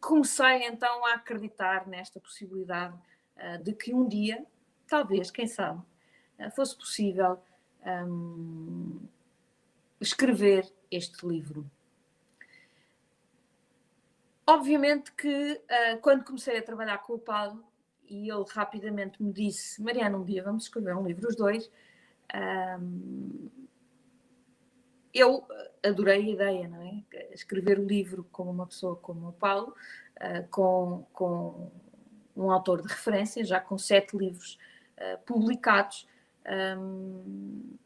comecei 0.00 0.64
então 0.64 1.04
a 1.06 1.14
acreditar 1.14 1.88
nesta 1.88 2.20
possibilidade 2.20 2.96
de 3.64 3.72
que 3.72 3.92
um 3.92 4.06
dia, 4.06 4.46
talvez, 4.86 5.32
quem 5.32 5.48
sabe, 5.48 5.82
fosse 6.54 6.76
possível 6.76 7.42
escrever 10.00 10.70
este 10.90 11.26
livro. 11.26 11.70
obviamente 14.46 15.12
que 15.12 15.52
uh, 15.54 15.98
quando 16.00 16.24
comecei 16.24 16.58
a 16.58 16.62
trabalhar 16.62 16.98
com 16.98 17.14
o 17.14 17.18
Paulo, 17.18 17.64
e 18.08 18.30
ele 18.30 18.44
rapidamente 18.48 19.20
me 19.20 19.32
disse: 19.32 19.82
Mariana, 19.82 20.16
um 20.16 20.24
dia 20.24 20.42
vamos 20.42 20.64
escrever 20.64 20.96
um 20.96 21.04
livro, 21.04 21.28
os 21.28 21.34
dois. 21.34 21.68
Eu 25.12 25.46
adorei 25.82 26.16
a 26.16 26.32
ideia, 26.32 26.68
não 26.68 26.82
é? 26.82 27.02
Escrever 27.32 27.78
o 27.78 27.82
um 27.82 27.86
livro 27.86 28.24
com 28.30 28.44
uma 28.44 28.66
pessoa 28.66 28.94
como 28.96 29.28
o 29.28 29.32
Paulo, 29.32 29.74
uh, 30.18 30.46
com, 30.50 31.06
com 31.12 31.72
um 32.36 32.50
autor 32.50 32.82
de 32.82 32.88
referência, 32.88 33.44
já 33.44 33.58
com 33.60 33.76
sete 33.76 34.16
livros 34.16 34.58
publicados, 35.26 36.08
um, 36.78 37.76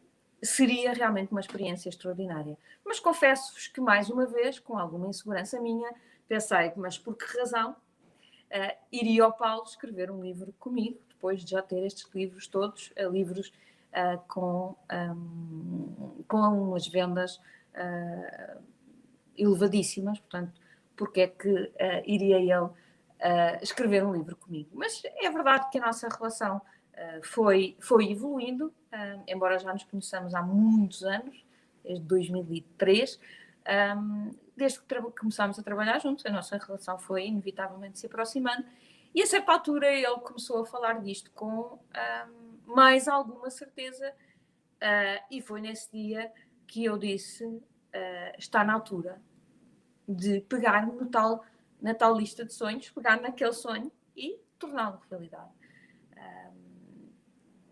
seria 0.43 0.93
realmente 0.93 1.33
uma 1.33 1.41
experiência 1.41 1.89
extraordinária. 1.89 2.57
Mas 2.85 2.99
confesso-vos 2.99 3.69
que, 3.69 3.81
mais 3.81 4.09
uma 4.09 4.27
vez, 4.27 4.59
com 4.59 4.79
alguma 4.79 5.09
insegurança 5.09 5.61
minha, 5.61 5.93
pensei, 6.29 6.73
mas 6.77 6.99
por 6.99 7.17
que 7.17 7.39
razão 7.39 7.73
uh, 7.73 8.77
iria 8.91 9.25
ao 9.25 9.33
Paulo 9.33 9.65
escrever 9.65 10.11
um 10.11 10.23
livro 10.23 10.53
comigo, 10.59 10.99
depois 11.09 11.45
de 11.45 11.51
já 11.51 11.63
ter 11.63 11.85
estes 11.85 12.09
livros 12.15 12.47
todos, 12.47 12.93
uh, 12.99 13.11
livros 13.11 13.53
uh, 13.93 14.19
com, 14.29 14.77
um, 14.93 16.23
com 16.27 16.39
umas 16.39 16.87
vendas 16.87 17.41
elevadíssimas, 19.39 20.19
portanto, 20.19 20.61
porque 20.97 21.21
é 21.21 21.29
que 21.29 21.73
iria 22.05 22.37
ele 22.37 22.69
escrever 23.63 24.05
um 24.05 24.13
livro 24.13 24.37
comigo? 24.37 24.71
Mas 24.75 25.01
é 25.05 25.31
verdade 25.31 25.71
que 25.71 25.79
a 25.79 25.87
nossa 25.87 26.09
relação 26.09 26.61
foi, 27.23 27.77
foi 27.81 28.11
evoluindo, 28.11 28.73
embora 29.27 29.59
já 29.59 29.73
nos 29.73 29.85
conheçamos 29.85 30.35
há 30.35 30.43
muitos 30.43 31.03
anos, 31.03 31.45
desde 31.83 32.05
2003, 32.05 33.21
um, 33.97 34.35
desde 34.57 34.81
que 34.81 34.95
começámos 35.19 35.59
a 35.59 35.63
trabalhar 35.63 35.99
juntos, 35.99 36.25
a 36.27 36.31
nossa 36.31 36.57
relação 36.57 36.99
foi 36.99 37.27
inevitavelmente 37.27 37.99
se 37.99 38.07
aproximando, 38.07 38.65
e 39.15 39.23
a 39.23 39.27
certa 39.27 39.53
altura 39.53 39.93
ele 39.93 40.21
começou 40.21 40.63
a 40.63 40.67
falar 40.67 41.01
disto 41.01 41.31
com 41.33 41.79
um, 41.79 42.75
mais 42.75 43.09
alguma 43.09 43.51
certeza, 43.51 44.11
uh, 44.11 45.25
e 45.31 45.41
foi 45.41 45.61
nesse 45.61 45.91
dia 45.93 46.33
que 46.67 46.85
eu 46.85 46.97
disse: 46.97 47.63
está 48.39 48.63
na 48.63 48.75
altura 48.75 49.21
de 50.09 50.41
pegar 50.43 50.87
no 50.87 51.07
tal, 51.07 51.45
na 51.81 51.95
tal 51.95 52.17
lista 52.17 52.45
de 52.45 52.53
sonhos, 52.53 52.89
pegar 52.91 53.21
naquele 53.21 53.53
sonho 53.53 53.91
e 54.17 54.39
torná-lo 54.59 55.01
realidade. 55.11 55.60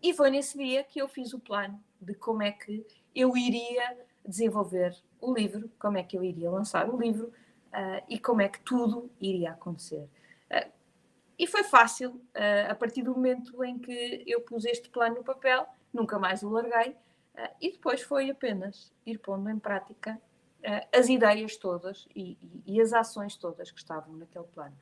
E 0.02 0.14
foi 0.14 0.30
nesse 0.30 0.56
dia 0.56 0.84
que 0.84 1.00
eu 1.00 1.08
fiz 1.08 1.32
o 1.32 1.40
plano 1.40 1.82
de 2.00 2.14
como 2.14 2.42
é 2.42 2.52
que 2.52 2.86
eu 3.14 3.36
iria 3.36 3.96
desenvolver 4.24 4.96
o 5.20 5.32
livro, 5.32 5.70
como 5.78 5.98
é 5.98 6.02
que 6.02 6.16
eu 6.16 6.22
iria 6.22 6.50
lançar 6.50 6.88
o 6.88 7.00
livro 7.00 7.32
uh, 7.68 8.04
e 8.08 8.18
como 8.18 8.42
é 8.42 8.48
que 8.48 8.60
tudo 8.60 9.10
iria 9.20 9.52
acontecer. 9.52 10.08
Uh, 10.50 10.70
e 11.38 11.46
foi 11.46 11.64
fácil, 11.64 12.10
uh, 12.10 12.70
a 12.70 12.74
partir 12.74 13.02
do 13.02 13.12
momento 13.12 13.64
em 13.64 13.78
que 13.78 14.22
eu 14.26 14.40
pus 14.42 14.64
este 14.64 14.88
plano 14.88 15.16
no 15.16 15.24
papel, 15.24 15.66
nunca 15.92 16.18
mais 16.18 16.42
o 16.42 16.48
larguei, 16.48 16.96
e 17.60 17.70
depois 17.70 18.02
foi 18.02 18.28
apenas 18.30 18.92
ir 19.06 19.16
pondo 19.18 19.48
em 19.48 19.60
prática 19.60 20.20
as 20.92 21.08
ideias 21.08 21.56
todas 21.56 22.08
e, 22.12 22.36
e, 22.42 22.62
e, 22.66 22.80
as 22.80 22.92
ações 22.92 23.36
todas 23.36 23.70
que 23.70 23.78
estavam 23.78 24.16
naquele 24.16 24.46
plano. 24.46 24.76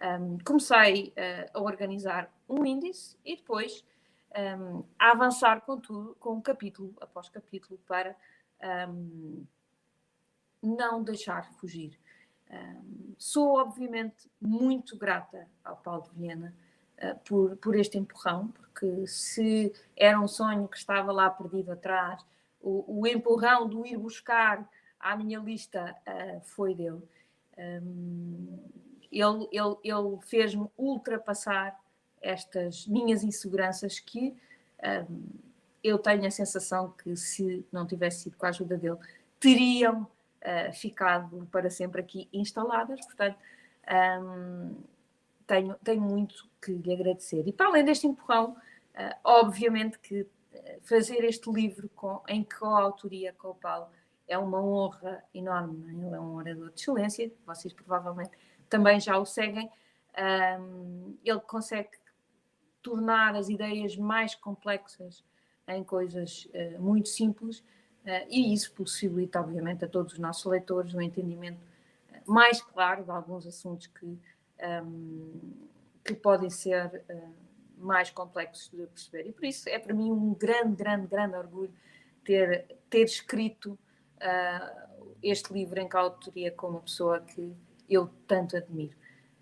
Um, 0.00 0.38
comecei 0.42 1.12
a 1.52 1.60
organizar 1.60 2.34
um 2.48 2.64
índice 2.64 3.18
e 3.22 3.36
depois 3.36 3.84
um, 4.36 4.84
a 4.98 5.10
avançar 5.10 5.60
com 5.62 5.78
tudo, 5.78 6.16
com 6.20 6.40
capítulo 6.40 6.94
após 7.00 7.28
capítulo, 7.28 7.78
para 7.86 8.16
um, 8.88 9.44
não 10.62 11.02
deixar 11.02 11.52
fugir. 11.54 11.98
Um, 12.50 13.14
sou, 13.18 13.58
obviamente, 13.58 14.30
muito 14.40 14.96
grata 14.96 15.48
ao 15.64 15.76
Paulo 15.76 16.02
de 16.02 16.10
Viena 16.18 16.54
uh, 16.98 17.18
por, 17.20 17.56
por 17.56 17.76
este 17.76 17.98
empurrão, 17.98 18.48
porque 18.48 19.06
se 19.06 19.72
era 19.96 20.20
um 20.20 20.28
sonho 20.28 20.68
que 20.68 20.76
estava 20.76 21.12
lá 21.12 21.30
perdido 21.30 21.72
atrás, 21.72 22.24
o, 22.60 23.00
o 23.00 23.06
empurrão 23.06 23.68
do 23.68 23.86
ir 23.86 23.96
buscar 23.96 24.68
à 24.98 25.16
minha 25.16 25.38
lista 25.38 25.96
uh, 26.06 26.40
foi 26.42 26.74
dele. 26.74 27.02
Ele 29.12 29.48
ele, 29.52 29.76
ele 29.84 30.18
fez-me 30.22 30.66
ultrapassar 30.78 31.78
estas 32.20 32.86
minhas 32.86 33.22
inseguranças 33.22 33.98
que 33.98 34.36
um, 35.08 35.28
eu 35.82 35.98
tenho 35.98 36.26
a 36.26 36.30
sensação 36.30 36.92
que 37.02 37.16
se 37.16 37.64
não 37.72 37.86
tivesse 37.86 38.24
sido 38.24 38.36
com 38.36 38.46
a 38.46 38.50
ajuda 38.50 38.76
dele, 38.76 38.98
teriam 39.38 40.02
uh, 40.02 40.72
ficado 40.72 41.48
para 41.50 41.70
sempre 41.70 42.00
aqui 42.00 42.28
instaladas. 42.32 43.00
Portanto, 43.06 43.38
um, 44.22 44.76
tenho, 45.46 45.74
tenho 45.82 46.02
muito 46.02 46.48
que 46.60 46.72
lhe 46.72 46.92
agradecer. 46.92 47.46
E 47.46 47.52
para 47.52 47.66
além 47.66 47.84
deste 47.84 48.06
empurrão, 48.06 48.50
uh, 48.50 49.16
obviamente 49.24 49.98
que 49.98 50.26
eh, 50.52 50.78
fazer 50.82 51.24
este 51.24 51.50
livro 51.50 51.88
com, 51.90 52.20
em 52.28 52.42
coautoria 52.42 53.32
com 53.32 53.48
o 53.48 53.54
Paulo 53.54 53.88
é 54.26 54.36
uma 54.36 54.62
honra 54.62 55.22
enorme. 55.34 55.84
É? 55.88 56.06
Ele 56.06 56.14
é 56.14 56.20
um 56.20 56.34
orador 56.34 56.70
de 56.70 56.80
excelência, 56.80 57.32
vocês 57.46 57.72
provavelmente 57.72 58.30
também 58.68 59.00
já 59.00 59.18
o 59.18 59.24
seguem. 59.24 59.70
Um, 60.60 61.16
ele 61.24 61.40
consegue 61.40 61.90
tornar 62.82 63.34
as 63.34 63.48
ideias 63.48 63.96
mais 63.96 64.34
complexas 64.34 65.24
em 65.68 65.84
coisas 65.84 66.48
uh, 66.54 66.80
muito 66.80 67.08
simples 67.08 67.58
uh, 67.58 68.26
e 68.28 68.52
isso 68.52 68.72
possibilita, 68.72 69.40
obviamente, 69.40 69.84
a 69.84 69.88
todos 69.88 70.14
os 70.14 70.18
nossos 70.18 70.44
leitores 70.44 70.94
um 70.94 71.00
entendimento 71.00 71.60
eh, 72.12 72.20
mais 72.26 72.60
claro 72.60 73.04
de 73.04 73.10
alguns 73.10 73.46
assuntos 73.46 73.86
que, 73.86 74.06
um, 74.06 74.18
ehm, 74.58 75.68
que 76.04 76.14
podem 76.14 76.50
ser 76.50 77.04
uh, 77.08 77.34
mais 77.78 78.10
complexos 78.10 78.70
de 78.70 78.86
perceber. 78.86 79.28
E 79.28 79.32
por 79.32 79.44
isso 79.44 79.68
é 79.68 79.78
para 79.78 79.94
mim 79.94 80.10
um 80.10 80.34
grande, 80.34 80.76
grande, 80.76 81.06
grande 81.06 81.36
orgulho 81.36 81.72
ter, 82.24 82.66
ter 82.90 83.04
escrito 83.04 83.78
este 85.22 85.50
livro 85.50 85.80
em 85.80 85.88
coautoria 85.88 86.50
com 86.50 86.68
uma 86.68 86.80
pessoa 86.80 87.20
que 87.20 87.56
eu 87.88 88.10
tanto 88.26 88.54
admiro. 88.54 88.94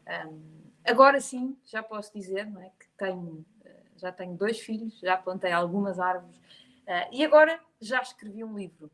Um, 0.07 0.11
ehm, 0.13 0.41
agora 0.85 1.21
sim, 1.21 1.57
já 1.65 1.83
posso 1.83 2.13
dizer 2.15 2.47
não 2.47 2.63
é, 2.63 2.71
tenho 2.99 3.45
já 3.99 4.13
tenho 4.13 4.37
dois 4.37 4.61
filhos, 4.61 4.99
já 5.01 5.17
plantei 5.17 5.53
algumas 5.53 5.99
árvores 5.99 6.37
uh, 6.37 7.13
e 7.13 7.25
agora 7.25 7.61
já 7.81 8.01
escrevi 8.01 8.43
um 8.45 8.57
livro. 8.57 8.91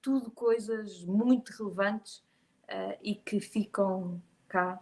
tudo 0.00 0.30
coisas 0.30 1.04
muito 1.04 1.50
relevantes 1.50 2.18
uh, 2.64 2.98
e 3.02 3.14
que 3.14 3.40
ficam 3.40 4.20
cá, 4.48 4.80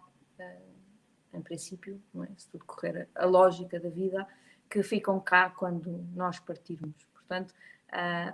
em 1.35 1.43
princípio, 1.43 2.01
é? 2.23 2.29
se 2.37 2.49
tudo 2.49 2.65
correr 2.65 3.09
a 3.15 3.27
lógica 3.27 3.81
da 3.81 3.89
vida, 3.89 4.27
que 4.71 4.83
ficam 4.83 5.19
cá 5.21 5.51
quando 5.51 6.07
nós 6.15 6.39
partirmos. 6.39 7.05
Portanto, 7.13 7.53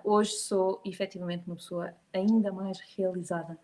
hoje 0.05 0.33
sou 0.33 0.81
efetivamente 0.85 1.47
uma 1.47 1.57
pessoa 1.57 1.95
ainda 2.12 2.53
mais 2.53 2.79
realizada. 2.97 3.59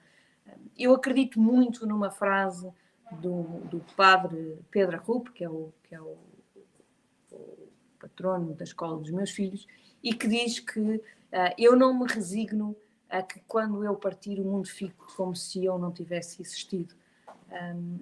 Eu 0.76 0.94
acredito 0.94 1.38
muito 1.38 1.86
numa 1.86 2.10
frase 2.10 2.72
do, 3.12 3.42
do 3.66 3.80
padre 3.94 4.58
Pedro 4.70 4.96
Arrupe, 4.96 5.32
que 5.32 5.44
é 5.44 5.50
o, 5.50 5.72
que 5.82 5.94
é 5.94 6.00
o 6.00 6.18
patrono 7.98 8.54
da 8.54 8.64
escola 8.64 8.98
dos 8.98 9.10
meus 9.10 9.30
filhos, 9.30 9.66
e 10.02 10.14
que 10.14 10.28
diz 10.28 10.60
que 10.60 10.80
uh, 10.80 11.02
eu 11.56 11.76
não 11.76 11.98
me 11.98 12.06
resigno 12.06 12.76
a 13.08 13.22
que 13.22 13.40
quando 13.46 13.84
eu 13.84 13.94
partir 13.96 14.38
o 14.40 14.44
mundo 14.44 14.68
fique 14.68 14.94
como 15.16 15.34
se 15.34 15.64
eu 15.64 15.78
não 15.78 15.90
tivesse 15.90 16.42
existido. 16.42 16.94
Um, 17.50 17.98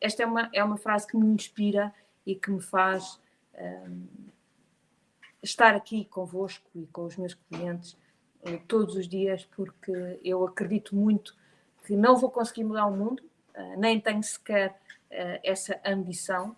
esta 0.00 0.22
é 0.22 0.26
uma, 0.26 0.50
é 0.52 0.62
uma 0.62 0.76
frase 0.76 1.06
que 1.06 1.16
me 1.16 1.26
inspira 1.26 1.92
e 2.26 2.34
que 2.34 2.50
me 2.50 2.60
faz 2.60 3.18
um, 3.58 4.04
estar 5.42 5.74
aqui 5.74 6.04
convosco 6.04 6.68
e 6.74 6.86
com 6.86 7.04
os 7.04 7.16
meus 7.16 7.34
clientes 7.34 7.92
uh, 8.42 8.58
todos 8.66 8.96
os 8.96 9.08
dias, 9.08 9.44
porque 9.56 10.20
eu 10.22 10.44
acredito 10.44 10.94
muito 10.94 11.34
que 11.86 11.96
não 11.96 12.16
vou 12.16 12.30
conseguir 12.30 12.64
mudar 12.64 12.86
o 12.86 12.94
mundo, 12.94 13.22
uh, 13.54 13.80
nem 13.80 14.00
tenho 14.00 14.22
sequer 14.22 14.72
uh, 14.72 15.40
essa 15.42 15.80
ambição, 15.84 16.56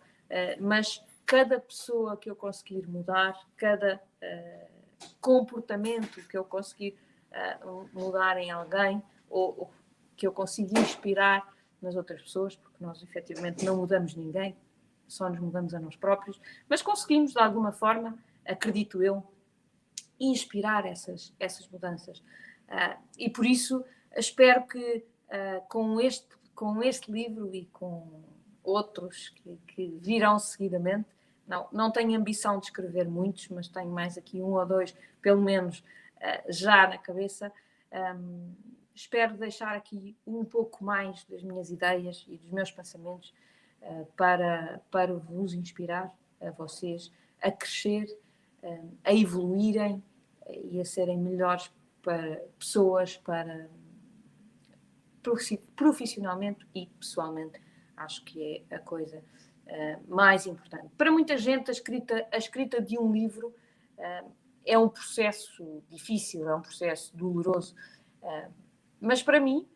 mas 0.60 1.02
cada 1.28 1.60
pessoa 1.60 2.16
que 2.16 2.30
eu 2.30 2.34
conseguir 2.34 2.88
mudar, 2.88 3.38
cada 3.54 4.02
uh, 4.22 5.06
comportamento 5.20 6.26
que 6.26 6.38
eu 6.38 6.42
conseguir 6.42 6.98
uh, 7.62 7.86
mudar 7.92 8.38
em 8.38 8.50
alguém, 8.50 9.02
ou, 9.28 9.54
ou, 9.58 9.70
que 10.16 10.26
eu 10.26 10.32
consiga 10.32 10.80
inspirar 10.80 11.46
nas 11.82 11.94
outras 11.94 12.22
pessoas, 12.22 12.56
porque 12.56 12.82
nós 12.82 13.02
efetivamente 13.02 13.62
não 13.62 13.76
mudamos 13.76 14.14
ninguém, 14.14 14.56
só 15.06 15.28
nos 15.28 15.38
mudamos 15.38 15.74
a 15.74 15.78
nós 15.78 15.96
próprios, 15.96 16.40
mas 16.66 16.80
conseguimos 16.80 17.34
de 17.34 17.38
alguma 17.38 17.72
forma, 17.72 18.18
acredito 18.46 19.02
eu, 19.02 19.22
inspirar 20.18 20.86
essas, 20.86 21.34
essas 21.38 21.68
mudanças. 21.68 22.20
Uh, 22.20 22.98
e 23.18 23.28
por 23.28 23.44
isso 23.44 23.84
espero 24.16 24.66
que 24.66 25.04
com, 25.68 26.00
este, 26.00 26.26
com 26.54 26.82
este 26.82 27.12
livro 27.12 27.54
e 27.54 27.66
com 27.66 28.22
outros 28.64 29.28
que, 29.28 29.58
que 29.66 29.98
virão 30.00 30.38
seguidamente, 30.38 31.17
não, 31.48 31.66
não 31.72 31.90
tenho 31.90 32.18
ambição 32.18 32.58
de 32.58 32.66
escrever 32.66 33.08
muitos, 33.08 33.48
mas 33.48 33.68
tenho 33.68 33.90
mais 33.90 34.18
aqui 34.18 34.42
um 34.42 34.52
ou 34.52 34.66
dois, 34.66 34.94
pelo 35.22 35.40
menos, 35.40 35.78
uh, 35.78 36.52
já 36.52 36.86
na 36.86 36.98
cabeça. 36.98 37.50
Um, 37.90 38.52
espero 38.94 39.36
deixar 39.36 39.74
aqui 39.74 40.14
um 40.26 40.44
pouco 40.44 40.84
mais 40.84 41.24
das 41.24 41.42
minhas 41.42 41.70
ideias 41.70 42.26
e 42.28 42.36
dos 42.36 42.50
meus 42.50 42.70
pensamentos 42.70 43.32
uh, 43.80 44.06
para, 44.14 44.80
para 44.90 45.14
vos 45.14 45.54
inspirar, 45.54 46.14
a 46.40 46.52
vocês, 46.52 47.10
a 47.42 47.50
crescer, 47.50 48.06
a 49.02 49.12
evoluírem 49.12 50.00
e 50.70 50.80
a 50.80 50.84
serem 50.84 51.18
melhores 51.18 51.68
para 52.00 52.40
pessoas, 52.56 53.16
para 53.16 53.68
profissionalmente 55.74 56.64
e 56.74 56.86
pessoalmente. 56.86 57.60
Acho 57.96 58.24
que 58.24 58.64
é 58.70 58.76
a 58.76 58.78
coisa 58.78 59.22
uh, 59.68 60.14
mais 60.14 60.46
importante. 60.46 60.88
Para 60.96 61.10
muita 61.10 61.36
gente, 61.36 61.70
a 61.70 61.72
escrita, 61.72 62.26
a 62.32 62.36
escrita 62.36 62.80
de 62.80 62.98
um 62.98 63.12
livro 63.12 63.54
uh, 63.98 64.32
é 64.64 64.78
um 64.78 64.88
processo 64.88 65.82
difícil, 65.88 66.48
é 66.48 66.54
um 66.54 66.62
processo 66.62 67.16
doloroso, 67.16 67.74
uh, 68.22 68.52
mas 69.00 69.22
para 69.22 69.40
mim, 69.40 69.66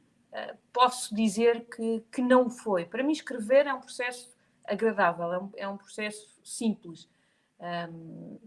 posso 0.73 1.15
dizer 1.15 1.67
que, 1.67 2.03
que 2.11 2.23
não 2.23 2.49
foi. 2.49 2.87
Para 2.87 3.03
mim, 3.03 3.13
escrever 3.13 3.67
é 3.67 3.75
um 3.75 3.81
processo 3.81 4.35
agradável, 4.65 5.31
é 5.33 5.39
um, 5.39 5.51
é 5.59 5.69
um 5.69 5.77
processo 5.77 6.41
simples. 6.43 7.09
Um, 7.61 8.39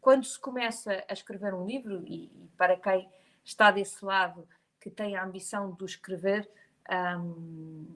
quando 0.00 0.24
se 0.24 0.38
começa 0.38 1.04
a 1.06 1.12
escrever 1.12 1.54
um 1.54 1.66
livro, 1.66 2.02
e, 2.06 2.24
e, 2.24 2.50
para 2.56 2.76
quem 2.76 3.08
está 3.44 3.70
desse 3.70 4.04
lado, 4.04 4.48
que 4.80 4.90
tem 4.90 5.16
a 5.16 5.24
ambição 5.24 5.72
de 5.72 5.82
o 5.82 5.86
escrever, 5.86 6.48
um, 7.20 7.94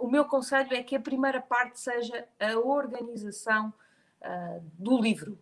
o 0.00 0.08
meu 0.08 0.24
conselho 0.24 0.74
é 0.74 0.82
que 0.82 0.96
a 0.96 1.00
primeira 1.00 1.40
parte 1.40 1.78
seja 1.78 2.26
a 2.38 2.58
organização 2.58 3.72
uh, 4.20 4.64
do 4.78 5.00
livro, 5.00 5.38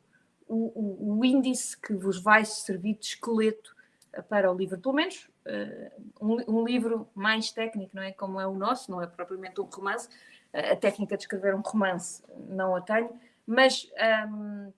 o, 0.47 1.13
o, 1.15 1.19
o, 1.19 1.25
índice 1.25 1.77
que 1.77 1.95
vos 1.95 2.21
vai 2.21 2.45
servir 2.45 2.95
de 2.95 3.07
esqueleto 3.07 3.75
uh, 4.17 4.23
para 4.23 4.51
o 4.51 4.57
livro, 4.57 4.79
pelo 4.79 4.95
menos 4.95 5.29
uh, 5.47 6.03
um, 6.21 6.59
um, 6.61 6.65
livro 6.65 7.09
mais 7.15 7.51
técnico, 7.51 7.95
não 7.95 8.03
é? 8.03 8.13
Como 8.13 8.41
é 8.41 8.47
o 8.47 8.55
nosso, 8.55 8.91
não 8.91 9.01
é 9.01 9.07
propriamente 9.07 9.61
um 9.61 9.65
romance. 9.65 10.09
a 10.53 10.77
técnica 10.77 11.17
de 11.17 11.25
escrever 11.25 11.55
um 11.55 11.61
romance 11.61 12.23
não 12.49 12.77
a 12.77 12.81
tenho, 12.81 13.19
mas, 13.47 13.91
um, 14.29 14.73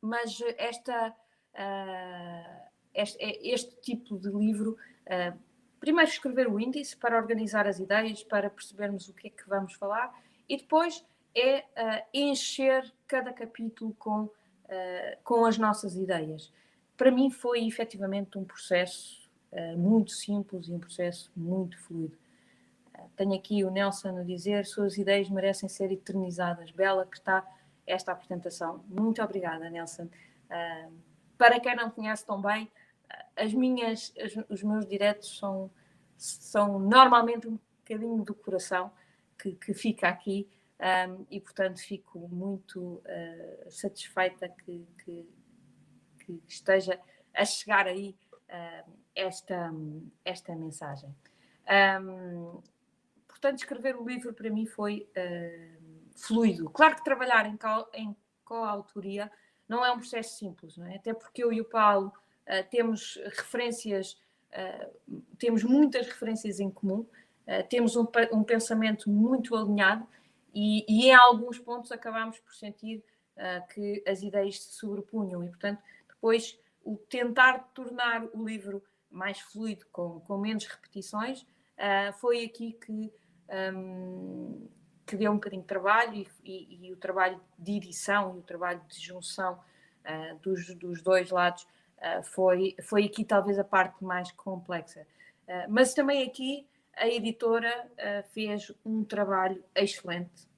mas 0.00 0.38
esta, 0.56 1.14
este, 2.94 3.18
este, 3.20 3.76
tipo 3.80 4.18
de 4.18 4.30
livro 4.30 4.76
primeiro 5.84 6.10
escrever 6.10 6.48
o 6.48 6.58
índice 6.58 6.96
para 6.96 7.14
organizar 7.14 7.66
as 7.66 7.78
ideias, 7.78 8.24
para 8.24 8.48
percebermos 8.48 9.06
o 9.10 9.12
que 9.12 9.26
é 9.26 9.30
que 9.30 9.46
vamos 9.46 9.74
falar 9.74 10.18
e 10.48 10.56
depois 10.56 11.04
é 11.36 11.58
uh, 11.58 12.06
encher 12.14 12.90
cada 13.06 13.34
capítulo 13.34 13.94
com, 13.98 14.22
uh, 14.22 14.30
com 15.22 15.44
as 15.44 15.58
nossas 15.58 15.94
ideias. 15.94 16.50
Para 16.96 17.10
mim 17.10 17.30
foi 17.30 17.66
efetivamente 17.66 18.38
um 18.38 18.44
processo 18.44 19.28
uh, 19.52 19.76
muito 19.76 20.12
simples 20.12 20.68
e 20.68 20.72
um 20.72 20.78
processo 20.78 21.30
muito 21.36 21.78
fluido. 21.82 22.16
tenho 23.14 23.34
aqui 23.34 23.62
o 23.62 23.70
Nelson 23.70 24.16
a 24.16 24.22
dizer: 24.22 24.64
suas 24.64 24.96
ideias 24.96 25.28
merecem 25.28 25.68
ser 25.68 25.92
eternizadas. 25.92 26.70
Bela 26.70 27.04
que 27.04 27.18
está 27.18 27.46
esta 27.86 28.12
apresentação. 28.12 28.82
Muito 28.88 29.22
obrigada, 29.22 29.68
Nelson. 29.68 30.08
para 31.36 31.60
quem 31.60 31.76
não 31.76 31.90
conhece 31.90 32.24
tão 32.24 32.40
bem, 32.40 32.70
as 33.36 33.52
minhas, 33.52 34.12
as, 34.20 34.32
os 34.48 34.62
meus 34.62 34.86
diretos 34.86 35.38
são, 35.38 35.70
são 36.16 36.78
normalmente 36.78 37.48
um 37.48 37.58
bocadinho 37.78 38.24
do 38.24 38.34
coração 38.34 38.92
que, 39.38 39.52
que 39.52 39.74
fica 39.74 40.08
aqui 40.08 40.48
um, 40.80 41.26
e, 41.30 41.40
portanto, 41.40 41.78
fico 41.80 42.28
muito 42.28 42.80
uh, 42.80 43.70
satisfeita 43.70 44.48
que, 44.48 44.86
que, 45.04 45.28
que, 46.20 46.42
esteja 46.48 47.00
a 47.32 47.44
chegar 47.44 47.86
aí 47.86 48.16
uh, 48.32 48.92
esta, 49.14 49.72
esta 50.24 50.54
mensagem. 50.54 51.14
Um, 52.02 52.60
portanto, 53.26 53.58
escrever 53.58 53.96
o 53.96 54.06
livro 54.06 54.34
para 54.34 54.50
mim 54.50 54.66
foi 54.66 55.08
uh, 55.16 56.10
fluido. 56.16 56.68
Claro 56.70 56.96
que 56.96 57.04
trabalhar 57.04 57.46
em, 57.46 57.58
em 57.94 58.16
coautoria 58.44 59.30
não 59.68 59.84
é 59.84 59.90
um 59.92 59.98
processo 59.98 60.36
simples, 60.36 60.76
não 60.76 60.86
é? 60.86 60.96
até 60.96 61.14
porque 61.14 61.42
eu 61.42 61.52
e 61.52 61.60
o 61.60 61.64
Paulo 61.64 62.12
uh, 62.48 62.68
temos 62.70 63.18
referências, 63.24 64.20
uh, 64.52 65.22
temos 65.38 65.62
muitas 65.64 66.06
referências 66.06 66.60
em 66.60 66.70
comum, 66.70 67.00
uh, 67.46 67.68
temos 67.68 67.96
um, 67.96 68.06
um, 68.32 68.42
pensamento 68.42 69.10
muito 69.10 69.54
alinhado 69.56 70.06
e, 70.54 70.84
e, 70.88 71.08
em 71.08 71.14
alguns 71.14 71.58
pontos 71.58 71.90
acabamos 71.90 72.38
por 72.38 72.54
sentir 72.54 73.02
que 73.74 74.00
as 74.06 74.22
ideias 74.22 74.62
se 74.62 74.74
sobrepunham 74.74 75.42
e, 75.42 75.48
portanto, 75.48 75.82
depois 76.06 76.56
o 76.84 76.96
tentar 76.96 77.58
tornar 77.74 78.24
o 78.32 78.46
livro 78.46 78.80
mais 79.10 79.40
fluido, 79.40 79.84
com, 79.90 80.20
com 80.20 80.38
menos 80.38 80.64
repetições, 80.66 81.44
foi 82.20 82.44
aqui 82.44 82.74
que, 82.74 83.12
um, 83.74 84.68
que 85.04 85.16
deu 85.16 85.32
um 85.32 85.34
bocadinho 85.34 85.62
de 85.62 85.68
trabalho 85.68 86.14
e, 86.14 86.28
e, 86.44 86.86
e, 86.86 86.92
o 86.92 86.96
trabalho 86.96 87.40
de 87.58 87.72
edição 87.72 88.36
e 88.36 88.38
o 88.38 88.42
trabalho 88.42 88.80
de 88.88 89.00
junção 89.00 89.54
uh, 90.04 90.38
dos, 90.40 90.74
dos 90.76 91.02
dois 91.02 91.30
lados 91.30 91.66
ah, 92.00 92.22
foi, 92.22 92.76
foi 92.82 93.04
aqui 93.04 93.24
talvez 93.24 93.58
a 93.58 93.64
parte 93.64 94.04
mais 94.04 94.30
complexa. 94.32 95.06
Uh, 95.48 95.68
mas 95.68 95.94
também 95.94 96.22
aqui 96.22 96.66
a 96.96 97.06
editora 97.08 97.86
uh, 97.92 98.28
fez 98.32 98.72
um 98.84 99.04
trabalho 99.04 99.62
excelente. 99.74 100.48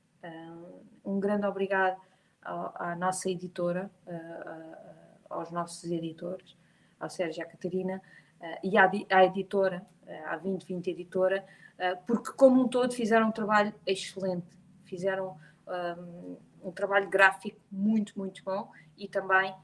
um 1.04 1.20
grande 1.20 1.46
obrigado 1.46 2.00
à, 2.42 2.96
nossa 2.96 3.30
editora, 3.30 3.88
aos 5.30 5.52
nossos 5.52 5.84
editores, 5.90 6.56
ao 6.98 7.08
Sérgio 7.08 7.40
e 7.40 7.44
à 7.44 7.46
Catarina, 7.46 8.02
e 8.62 8.76
à, 8.76 8.90
à 9.10 9.24
editora, 9.24 9.86
à 10.26 10.36
2020 10.36 10.90
Editora, 10.90 11.44
porque 12.06 12.32
como 12.32 12.60
um 12.60 12.68
todo 12.68 12.92
fizeram 12.92 13.28
um 13.28 13.32
trabalho 13.32 13.72
excelente, 13.86 14.58
fizeram 14.84 15.38
um, 15.96 16.36
um 16.68 16.72
trabalho 16.72 17.08
gráfico 17.08 17.60
muito, 17.70 18.18
muito 18.18 18.42
bom 18.42 18.72
e 18.98 19.06
também 19.06 19.54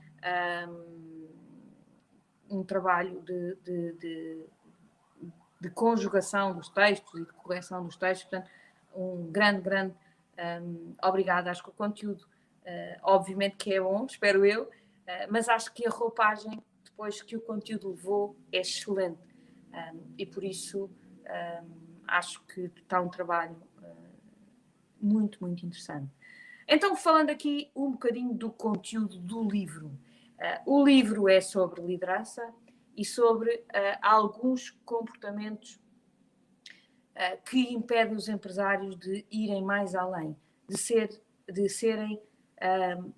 um, 0.68 1.22
um 2.52 2.62
trabalho 2.62 3.20
de, 3.22 3.56
de, 3.56 3.92
de, 3.92 4.46
de, 5.60 5.70
conjugação 5.70 6.54
dos 6.54 6.68
textos 6.68 7.20
e 7.20 7.24
de 7.24 7.32
correção 7.32 7.84
dos 7.84 7.96
textos. 7.96 8.28
Portanto, 8.28 8.50
um 8.94 9.30
grande, 9.30 9.62
grande 9.62 9.94
um, 10.62 10.94
obrigado. 11.02 11.48
Acho 11.48 11.62
que 11.62 11.70
o 11.70 11.72
conteúdo, 11.72 12.22
uh, 12.22 13.00
obviamente 13.02 13.56
que 13.56 13.72
é 13.72 13.80
bom, 13.80 14.04
espero 14.04 14.44
eu, 14.44 14.64
uh, 14.64 14.70
mas 15.30 15.48
acho 15.48 15.72
que 15.72 15.86
a 15.86 15.90
roupagem, 15.90 16.62
depois 16.84 17.22
que 17.22 17.36
o 17.36 17.40
conteúdo 17.40 17.90
levou, 17.90 18.36
é 18.52 18.60
excelente. 18.60 19.18
Um, 19.72 20.00
e 20.18 20.26
por 20.26 20.44
isso 20.44 20.84
um, 20.84 21.70
acho 22.06 22.44
que 22.44 22.70
está 22.76 23.00
um 23.00 23.08
trabalho 23.08 23.56
uh, 23.78 24.10
muito, 25.00 25.38
muito 25.40 25.64
interessante. 25.64 26.10
Então, 26.68 26.94
falando 26.94 27.30
aqui 27.30 27.70
um 27.74 27.92
bocadinho 27.92 28.34
do 28.34 28.50
conteúdo 28.50 29.18
do 29.18 29.42
livro. 29.42 29.90
Uh, 30.42 30.78
o 30.78 30.84
livro 30.84 31.28
é 31.28 31.40
sobre 31.40 31.80
liderança 31.80 32.52
e 32.96 33.04
sobre 33.04 33.54
uh, 33.54 33.98
alguns 34.02 34.70
comportamentos 34.84 35.80
uh, 37.14 37.40
que 37.48 37.72
impedem 37.72 38.16
os 38.16 38.28
empresários 38.28 38.98
de 38.98 39.24
irem 39.30 39.62
mais 39.62 39.94
além, 39.94 40.36
de, 40.68 40.76
ser, 40.76 41.22
de 41.48 41.68
serem 41.68 42.20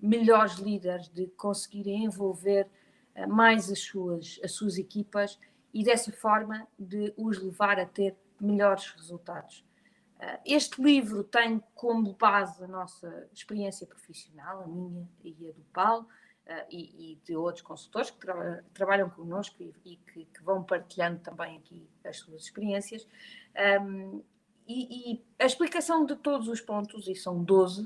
melhores 0.01 0.55
líderes, 0.55 1.07
de 1.07 1.27
conseguirem 1.37 2.05
envolver 2.05 2.67
mais 3.27 3.71
as 3.71 3.79
suas, 3.79 4.39
as 4.43 4.53
suas 4.53 4.79
equipas 4.79 5.39
e 5.71 5.83
dessa 5.83 6.11
forma 6.11 6.67
de 6.79 7.13
os 7.15 7.37
levar 7.37 7.79
a 7.79 7.85
ter 7.85 8.17
melhores 8.41 8.89
resultados. 8.89 9.63
Este 10.43 10.81
livro 10.81 11.23
tem 11.23 11.61
como 11.75 12.13
base 12.13 12.63
a 12.63 12.67
nossa 12.67 13.29
experiência 13.31 13.85
profissional, 13.85 14.63
a 14.63 14.67
minha 14.67 15.07
e 15.23 15.47
a 15.47 15.51
do 15.51 15.63
Paulo, 15.71 16.07
uh, 16.47 16.65
e, 16.69 17.13
e, 17.13 17.15
de 17.23 17.35
outros 17.35 17.61
consultores 17.61 18.11
que 18.11 18.17
tra 18.17 18.63
trabalham 18.73 19.09
connosco 19.09 19.55
e, 19.61 19.73
e 19.85 19.95
que, 19.97 20.25
que, 20.25 20.43
vão 20.43 20.63
partilhando 20.63 21.19
também 21.19 21.57
aqui 21.57 21.87
as 22.03 22.17
suas 22.17 22.43
experiências. 22.43 23.07
Um, 23.81 24.23
e, 24.67 25.13
e, 25.13 25.25
a 25.37 25.45
explicação 25.45 26.05
de 26.05 26.15
todos 26.15 26.47
os 26.47 26.59
pontos, 26.59 27.07
e 27.07 27.15
são 27.15 27.43
12 27.43 27.83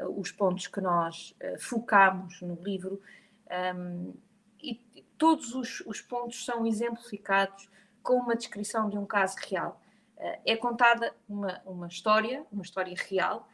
uh, 0.00 0.20
os 0.20 0.32
pontos 0.32 0.66
que 0.66 0.80
nós 0.80 1.34
uh, 1.40 1.60
focamos 1.60 2.40
no 2.42 2.56
livro, 2.62 3.00
um, 3.76 4.14
e 4.60 4.80
todos 5.16 5.54
os, 5.54 5.80
os, 5.86 6.00
pontos 6.00 6.44
são 6.44 6.66
exemplificados 6.66 7.70
com 8.02 8.14
uma 8.14 8.34
descrição 8.34 8.90
de 8.90 8.98
um 8.98 9.06
caso 9.06 9.36
real. 9.48 9.80
Uh, 10.16 10.40
é 10.44 10.56
contada 10.56 11.14
uma, 11.28 11.62
uma 11.64 11.86
história, 11.86 12.44
uma 12.50 12.62
história 12.62 12.94
real, 13.08 13.48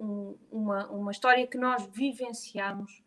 um, 0.00 0.38
uma, 0.50 0.86
uma 0.86 1.12
história 1.12 1.46
que 1.46 1.58
nós 1.58 1.86
vivenciamos 1.92 3.03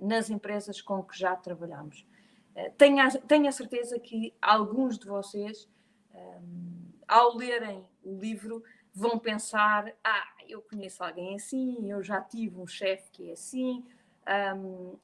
nas 0.00 0.30
empresas 0.30 0.80
com 0.80 1.02
que 1.02 1.18
já 1.18 1.36
trabalhamos. 1.36 2.06
Eh, 2.54 2.70
tenho 2.76 3.00
a, 3.00 3.10
tenho 3.10 3.48
a 3.48 3.52
certeza 3.52 3.98
que 3.98 4.34
alguns 4.40 4.98
de 4.98 5.06
vocês, 5.06 5.68
ehm, 6.14 6.92
ao 7.06 7.36
lerem 7.36 7.86
o 8.02 8.18
livro, 8.18 8.62
vão 8.94 9.18
pensar: 9.18 9.92
ah, 10.02 10.28
eu 10.48 10.62
conheço 10.62 11.02
alguém 11.02 11.36
assim, 11.36 11.90
eu 11.90 12.02
já 12.02 12.20
tive 12.20 12.58
um 12.58 12.66
chefe 12.66 13.10
que 13.10 13.30
é 13.30 13.32
assim. 13.32 13.84
Um, 14.26 14.92
ehm, 14.92 14.98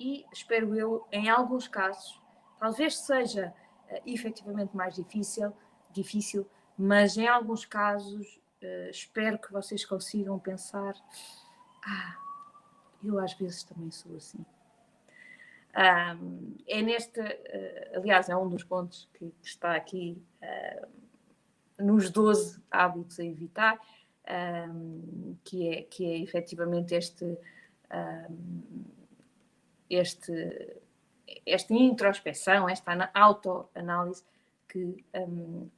e 0.00 0.24
espero 0.32 0.76
eu, 0.76 1.06
em 1.10 1.28
alguns 1.28 1.66
casos, 1.66 2.22
talvez 2.58 2.98
seja 2.98 3.52
uh, 3.90 4.00
efetivamente 4.06 4.76
mais 4.76 4.94
difícil, 4.94 5.52
difícil, 5.90 6.48
mas 6.76 7.16
em 7.16 7.26
alguns 7.26 7.66
casos 7.66 8.36
uh, 8.62 8.90
espero 8.90 9.38
que 9.38 9.52
vocês 9.52 9.84
consigam 9.84 10.38
pensar: 10.38 10.94
ah, 11.84 12.16
eu 13.02 13.18
às 13.18 13.32
vezes 13.34 13.62
também 13.62 13.90
sou 13.90 14.16
assim. 14.16 14.44
Um, 15.76 16.56
é 16.66 16.82
neste, 16.82 17.20
uh, 17.20 17.96
aliás, 17.96 18.28
é 18.28 18.36
um 18.36 18.48
dos 18.48 18.64
pontos 18.64 19.08
que, 19.14 19.30
que 19.30 19.46
está 19.46 19.76
aqui 19.76 20.20
uh, 20.42 20.88
nos 21.78 22.10
12 22.10 22.60
hábitos 22.70 23.20
a 23.20 23.24
evitar, 23.24 23.78
um, 24.70 25.36
que, 25.44 25.68
é, 25.68 25.82
que 25.82 26.04
é 26.04 26.18
efetivamente 26.18 26.94
este, 26.94 27.24
um, 27.24 28.84
este, 29.88 30.80
esta 31.46 31.72
introspeção, 31.74 32.68
esta 32.68 33.10
autoanálise 33.14 34.24
que 34.68 35.02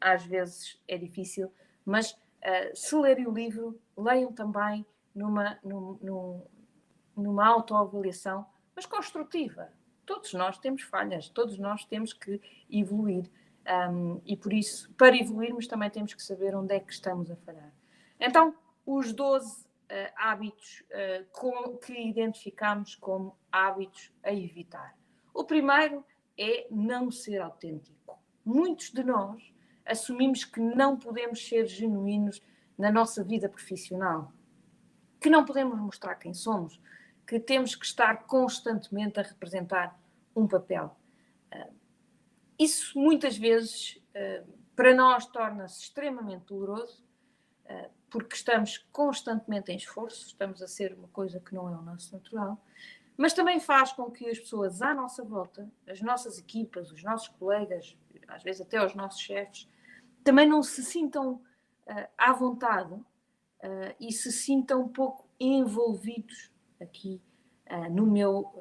às 0.00 0.24
vezes 0.24 0.80
é 0.88 0.98
difícil, 0.98 1.52
mas 1.85 2.12
uh, 2.12 2.74
se 2.74 2.96
lerem 2.96 3.26
o 3.26 3.33
livro, 3.33 3.78
leiam 3.96 4.33
também 4.33 4.85
numa, 5.14 5.59
num, 5.62 6.42
numa 7.20 7.46
autoavaliação, 7.46 8.46
mas 8.74 8.87
construtiva, 8.87 9.72
todos 10.06 10.33
nós 10.35 10.59
temos 10.59 10.83
falhas, 10.83 11.28
todos 11.28 11.59
nós 11.59 11.85
temos 11.85 12.12
que 12.12 12.40
evoluir. 12.70 13.30
Um, 13.92 14.20
e 14.24 14.37
por 14.37 14.52
isso, 14.52 14.90
para 14.94 15.16
evoluirmos, 15.16 15.66
também 15.66 15.90
temos 15.90 16.14
que 16.14 16.22
saber 16.22 16.54
onde 16.56 16.74
é 16.74 16.80
que 16.80 16.92
estamos 16.92 17.30
a 17.30 17.37
falhar. 17.37 17.72
Então, 18.18 18.54
os 18.85 19.12
12 19.12 19.62
uh, 19.62 19.66
hábitos 20.16 20.83
uh, 20.90 21.24
com, 21.30 21.76
que 21.76 21.92
identificamos 21.92 22.96
como 22.96 23.37
hábitos 23.52 24.12
a 24.22 24.33
evitar. 24.33 24.96
O 25.33 25.44
primeiro 25.44 26.04
é 26.37 26.66
não 26.70 27.11
ser 27.11 27.40
autêntico. 27.40 28.18
Muitos 28.44 28.90
de 28.90 29.04
nós 29.04 29.52
assumimos 29.85 30.44
que 30.44 30.61
não 30.61 30.96
podemos 30.96 31.46
ser 31.46 31.66
genuínos 31.66 32.42
na 32.76 32.90
nossa 32.90 33.22
vida 33.22 33.48
profissional, 33.48 34.33
que 35.20 35.28
não 35.28 35.44
podemos 35.44 35.78
mostrar 35.78 36.14
quem 36.14 36.33
somos, 36.33 36.80
que 37.30 37.38
temos 37.38 37.76
que 37.76 37.86
estar 37.86 38.24
constantemente 38.24 39.20
a 39.20 39.22
representar 39.22 39.96
um 40.34 40.48
papel. 40.48 40.96
Ah, 41.52 41.68
isso 42.58 42.98
muitas 42.98 43.38
vezes 43.38 44.02
ah, 44.16 44.42
para 44.74 44.92
nós 44.92 45.26
torna-se 45.26 45.80
extremamente 45.80 46.46
doloroso, 46.46 47.04
ah, 47.68 47.88
porque 48.10 48.34
estamos 48.34 48.78
constantemente 48.90 49.70
em 49.70 49.76
esforço, 49.76 50.26
estamos 50.26 50.60
a 50.60 50.66
ser 50.66 50.92
uma 50.92 51.06
coisa 51.06 51.38
que 51.38 51.54
não 51.54 51.68
é 51.68 51.78
o 51.78 51.82
nosso 51.82 52.12
natural, 52.12 52.60
mas 53.16 53.32
também 53.32 53.60
faz 53.60 53.92
com 53.92 54.10
que 54.10 54.28
as 54.28 54.40
pessoas 54.40 54.82
à 54.82 54.92
nossa 54.92 55.22
volta, 55.22 55.70
as 55.86 56.00
nossas 56.00 56.36
equipas, 56.36 56.90
os 56.90 57.04
nossos 57.04 57.28
colegas, 57.28 57.96
às 58.26 58.42
vezes 58.42 58.60
até 58.60 58.84
os 58.84 58.92
nossos 58.92 59.20
chefes, 59.20 59.68
também 60.24 60.48
não 60.48 60.64
se 60.64 60.82
sintam 60.82 61.40
à 62.18 62.32
vontade 62.32 62.98
e 64.00 64.10
se 64.12 64.32
sintam 64.32 64.82
um 64.82 64.88
pouco 64.88 65.28
envolvidos 65.38 66.49
aqui 66.80 67.20
uh, 67.70 67.90
no 67.90 68.06
meu 68.06 68.52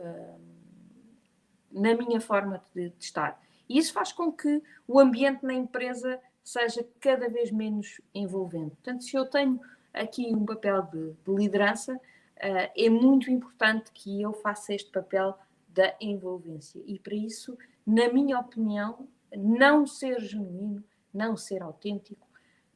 na 1.72 1.94
minha 1.94 2.20
forma 2.20 2.64
de, 2.74 2.90
de 2.90 3.04
estar. 3.04 3.40
E 3.68 3.78
isso 3.78 3.94
faz 3.94 4.12
com 4.12 4.32
que 4.32 4.62
o 4.88 5.00
ambiente 5.00 5.46
na 5.46 5.54
empresa 5.54 6.20
seja 6.44 6.84
cada 7.00 7.30
vez 7.30 7.52
menos 7.52 8.02
envolvente. 8.14 8.72
Portanto, 8.72 9.04
se 9.04 9.16
eu 9.16 9.26
tenho 9.26 9.60
aqui 9.94 10.34
um 10.34 10.46
papel 10.46 10.82
de, 10.84 11.14
de 11.14 11.36
liderança, 11.36 11.96
uh, 11.96 12.72
é 12.76 12.90
muito 12.90 13.30
importante 13.30 13.92
que 13.94 14.22
eu 14.22 14.34
faça 14.34 14.74
este 14.74 14.92
papel 14.92 15.38
da 15.68 15.96
envolvência. 16.02 16.82
E 16.86 16.98
para 16.98 17.14
isso, 17.14 17.58
na 17.86 18.12
minha 18.12 18.40
opinião, 18.40 19.08
não 19.36 19.86
ser 19.86 20.20
genuíno, 20.20 20.84
não 21.14 21.38
ser 21.38 21.62
autêntico, 21.62 22.28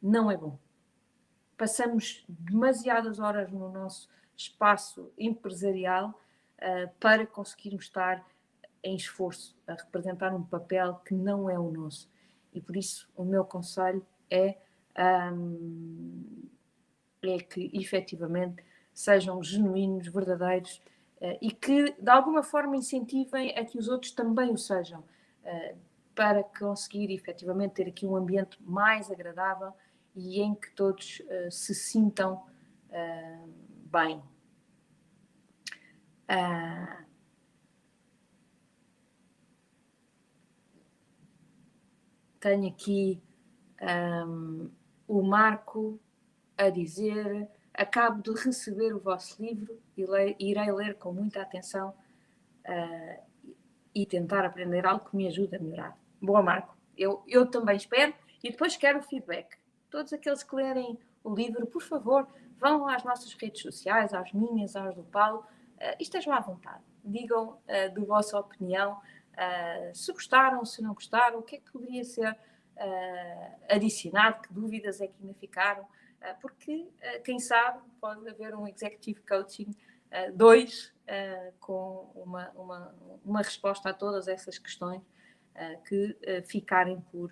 não 0.02 0.30
é 0.30 0.38
bom. 0.38 0.60
Passamos 1.58 2.24
demasiadas 2.28 3.20
horas 3.20 3.52
no 3.52 3.72
nosso 3.72 4.08
espaço 4.36 5.12
empresarial 5.18 6.10
uh, 6.10 6.90
para 7.00 7.26
conseguirmos 7.26 7.86
estar 7.86 8.26
em 8.84 8.96
esforço 8.96 9.56
a 9.66 9.74
representar 9.74 10.34
um 10.34 10.44
papel 10.44 10.96
que 11.06 11.14
não 11.14 11.50
é 11.50 11.58
o 11.58 11.72
nosso. 11.72 12.10
E 12.54 12.62
por 12.62 12.76
isso 12.76 13.10
o 13.16 13.24
meu 13.24 13.46
conselho 13.46 14.06
é, 14.30 14.58
um, 15.32 16.50
é 17.24 17.38
que 17.40 17.72
efetivamente 17.74 18.64
sejam 18.94 19.42
genuínos, 19.42 20.08
verdadeiros 20.08 20.82
uh, 21.22 21.38
e 21.42 21.52
que 21.52 21.94
de 21.94 22.10
alguma 22.10 22.44
forma 22.44 22.76
incentivem 22.76 23.58
a 23.58 23.66
que 23.66 23.78
os 23.78 23.88
outros 23.88 24.12
também 24.12 24.52
o 24.52 24.58
sejam, 24.58 25.00
uh, 25.00 25.78
para 26.14 26.44
conseguir 26.44 27.12
efetivamente 27.12 27.76
ter 27.76 27.88
aqui 27.88 28.06
um 28.06 28.16
ambiente 28.16 28.62
mais 28.62 29.10
agradável 29.10 29.74
e 30.16 30.42
em 30.42 30.54
que 30.54 30.70
todos 30.76 31.24
se 31.50 31.74
sintam 31.74 32.46
bem. 33.94 34.18
Uh, 36.28 37.06
tenho 42.40 42.70
aqui 42.70 43.22
um, 44.26 44.72
o 45.08 45.22
Marco 45.22 46.00
a 46.58 46.72
dizer: 46.72 47.48
Acabo 47.72 48.24
de 48.24 48.32
receber 48.44 48.96
o 48.96 49.00
vosso 49.00 49.40
livro 49.40 49.80
e 49.96 50.04
irei 50.40 50.72
ler 50.72 50.96
com 50.96 51.14
muita 51.14 51.44
atenção 51.44 51.90
uh, 52.66 53.24
e 53.94 54.08
tentar 54.08 54.44
aprender 54.44 54.88
algo 54.88 55.08
que 55.08 55.16
me 55.16 55.28
ajude 55.28 55.56
a 55.56 55.60
melhorar. 55.60 55.96
Boa, 56.20 56.42
Marco. 56.42 56.76
Eu, 56.98 57.24
eu 57.28 57.46
também 57.46 57.76
espero 57.76 58.14
e 58.44 58.50
depois 58.50 58.76
quero 58.76 59.00
o 59.00 59.04
feedback. 59.04 59.56
Todos 59.92 60.12
aqueles 60.14 60.42
que 60.42 60.56
lerem 60.56 60.98
o 61.24 61.34
livro, 61.34 61.68
por 61.68 61.82
favor, 61.82 62.28
vão 62.60 62.88
às 62.88 63.04
nossas 63.04 63.34
redes 63.34 63.62
sociais, 63.62 64.14
às 64.14 64.32
minhas, 64.34 64.76
às 64.76 64.96
do 64.96 65.04
Paulo, 65.04 65.40
uh, 65.40 65.96
estejam 66.00 66.34
à 66.34 66.40
vontade. 66.40 66.84
Digam 67.04 67.58
uh, 67.68 67.94
do 67.94 68.06
vossa 68.06 68.40
opinião 68.40 69.00
Uh, 69.34 69.96
se 69.96 70.12
gostaram, 70.12 70.64
se 70.64 70.82
não 70.82 70.94
gostaram, 70.94 71.40
o 71.40 71.42
que 71.42 71.56
é 71.56 71.60
que 71.60 71.72
poderia 71.72 72.04
ser 72.04 72.38
adicionado, 73.70 74.42
que 74.42 74.52
dúvidas 74.52 75.00
é 75.00 75.06
que 75.06 75.14
ainda 75.22 75.36
ficaram, 75.36 75.88
porque 76.42 76.90
quem 77.24 77.38
sabe 77.38 77.80
pode 78.02 78.28
haver 78.28 78.56
um 78.56 78.68
Executive 78.68 79.22
Coaching 79.22 79.70
2 80.34 80.92
com 81.60 82.12
uma, 82.16 82.50
uma, 82.56 82.96
uma 83.24 83.42
resposta 83.44 83.90
a 83.90 83.94
todas 83.94 84.28
essas 84.28 84.58
questões 84.58 85.04
que 85.88 86.18
ficarem 86.48 87.00
por 87.12 87.32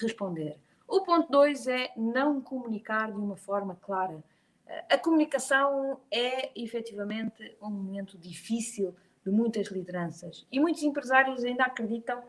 responder. 0.00 0.58
O 0.88 1.02
ponto 1.02 1.30
2 1.30 1.68
é 1.68 1.92
não 1.94 2.40
comunicar 2.40 3.12
de 3.12 3.18
uma 3.18 3.36
forma 3.36 3.76
clara. 3.76 4.24
A 4.90 4.96
comunicação 4.96 6.00
é 6.10 6.50
efetivamente 6.58 7.56
um 7.60 7.70
momento 7.70 8.16
difícil 8.16 8.96
de 9.24 9.30
muitas 9.30 9.68
lideranças. 9.68 10.46
E 10.50 10.58
muitos 10.58 10.82
empresários 10.82 11.44
ainda 11.44 11.64
acreditam 11.64 12.22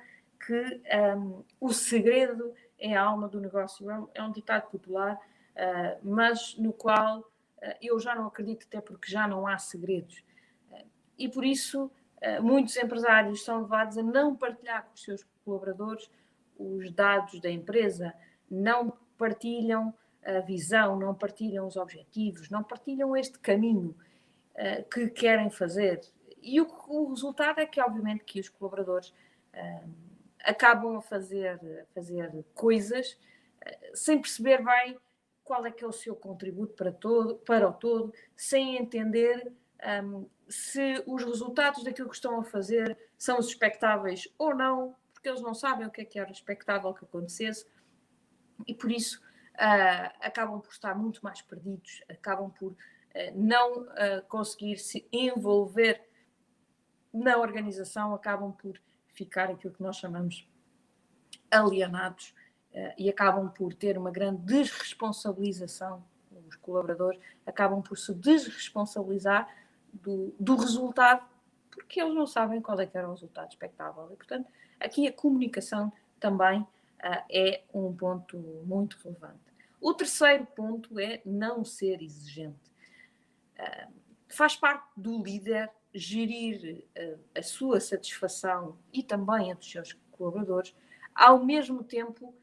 que 0.45 0.81
um, 1.17 1.43
o 1.59 1.71
segredo 1.73 2.53
é 2.77 2.95
a 2.95 3.03
alma 3.03 3.27
do 3.27 3.39
negócio. 3.39 3.89
É 3.89 3.97
um, 3.97 4.07
é 4.13 4.31
ditado 4.31 4.69
popular, 4.69 5.15
uh, 5.15 5.99
mas 6.03 6.57
no 6.57 6.73
qual 6.73 7.19
uh, 7.19 7.25
eu 7.81 7.97
já 7.99 8.13
não 8.13 8.27
acredito, 8.27 8.65
até 8.67 8.81
porque 8.81 9.09
já 9.09 9.27
não 9.27 9.47
há 9.47 9.57
segredos. 9.57 10.23
Uh, 10.71 10.85
e 11.17 11.29
por 11.29 11.45
isso, 11.45 11.91
muitos 12.41 12.75
empresários 12.75 13.45
são 13.45 13.61
levados 13.61 13.97
a 13.97 14.03
não 14.03 14.35
partilhar 14.35 14.83
com 14.83 14.93
os 14.93 15.01
seus 15.01 15.25
colaboradores 15.45 16.11
os 16.57 16.91
dados 16.91 17.39
da 17.39 17.49
empresa, 17.49 18.13
não 18.49 18.93
partilham 19.17 19.93
a 20.23 20.39
visão, 20.39 20.97
não 20.97 21.15
partilham 21.15 21.67
os 21.67 21.75
objetivos, 21.75 22.49
não 22.49 22.63
partilham 22.63 23.15
este 23.15 23.39
caminho 23.39 23.95
que 24.91 25.07
querem 25.07 25.49
fazer. 25.49 26.01
E 26.41 26.59
o, 26.61 26.67
o, 26.87 27.09
resultado 27.09 27.59
é 27.59 27.65
que, 27.65 27.81
obviamente, 27.81 28.23
que 28.23 28.39
os 28.39 28.49
colaboradores 28.49 29.09
uh, 29.53 29.89
acabam 30.43 30.97
a 30.97 31.01
fazer, 31.01 31.85
fazer 31.93 32.45
coisas 32.53 33.11
uh, 33.11 33.95
sem 33.95 34.19
perceber 34.19 34.63
bem 34.63 34.97
qual 35.43 35.65
é 35.65 35.71
que 35.71 35.83
é 35.83 35.87
o 35.87 35.91
seu 35.91 36.15
contributo 36.15 36.73
para, 36.73 36.91
todo, 36.91 37.35
para 37.37 37.67
o 37.67 37.73
todo, 37.73 38.13
sem 38.35 38.77
entender 38.77 39.51
um, 40.03 40.27
se 40.47 41.03
os 41.07 41.23
resultados 41.23 41.83
daquilo 41.83 42.09
que 42.09 42.15
estão 42.15 42.39
a 42.39 42.43
fazer 42.43 42.97
são 43.17 43.39
os 43.39 43.47
expectáveis 43.47 44.27
ou 44.37 44.55
não, 44.55 44.95
porque 45.11 45.27
eles 45.27 45.41
não 45.41 45.53
sabem 45.53 45.87
o 45.87 45.91
que 45.91 46.01
é 46.01 46.05
que 46.05 46.19
era 46.19 46.31
expectável 46.31 46.93
que 46.93 47.03
acontecesse, 47.03 47.65
e 48.67 48.73
por 48.73 48.91
isso 48.91 49.21
uh, 49.55 50.11
acabam 50.21 50.59
por 50.59 50.71
estar 50.71 50.95
muito 50.95 51.21
mais 51.21 51.41
perdidos, 51.41 52.01
acabam 52.09 52.49
por 52.49 52.71
uh, 52.71 52.77
não 53.35 53.83
uh, 53.83 54.21
conseguir 54.27 54.77
se 54.77 55.07
envolver 55.11 56.07
na 57.13 57.37
organização 57.37 58.13
acabam 58.13 58.51
por 58.51 58.79
ficar 59.13 59.49
aquilo 59.49 59.73
que 59.73 59.81
nós 59.81 59.97
chamamos 59.97 60.47
alienados 61.49 62.35
e 62.99 63.09
acabam 63.09 63.49
por 63.49 63.73
ter 63.73 63.97
uma 63.97 64.11
grande 64.11 64.43
desresponsabilização. 64.43 66.05
Os 66.47 66.55
colaboradores 66.57 67.19
acabam 67.47 67.81
por 67.81 67.97
se 67.97 68.13
desresponsabilizar 68.13 69.51
do, 69.91 70.35
do 70.39 70.55
resultado 70.55 71.25
porque 71.71 72.01
eles 72.01 72.13
não 72.13 72.27
sabem 72.27 72.61
qual 72.61 72.79
é 72.79 72.85
que 72.85 72.97
era 72.97 73.07
o 73.07 73.11
resultado 73.11 73.49
expectável. 73.49 74.09
E, 74.11 74.15
portanto, 74.15 74.47
aqui 74.79 75.07
a 75.07 75.13
comunicação 75.13 75.91
também 76.19 76.65
é 77.29 77.63
um 77.73 77.95
ponto 77.95 78.37
muito 78.65 78.97
relevante. 79.03 79.39
O 79.79 79.93
terceiro 79.93 80.45
ponto 80.47 80.99
é 80.99 81.21
não 81.25 81.63
ser 81.63 82.01
exigente. 82.01 82.69
Uh, 83.57 83.93
faz 84.27 84.55
parte 84.55 84.85
do 84.95 85.23
líder 85.23 85.71
gerir 85.93 86.83
uh, 86.97 87.19
a 87.35 87.41
sua 87.41 87.79
satisfação 87.79 88.77
e 88.91 89.01
também 89.01 89.51
a 89.51 89.55
dos 89.55 89.69
seus 89.69 89.93
colaboradores, 90.11 90.75
ao 91.15 91.43
mesmo 91.43 91.83
tempo 91.83 92.33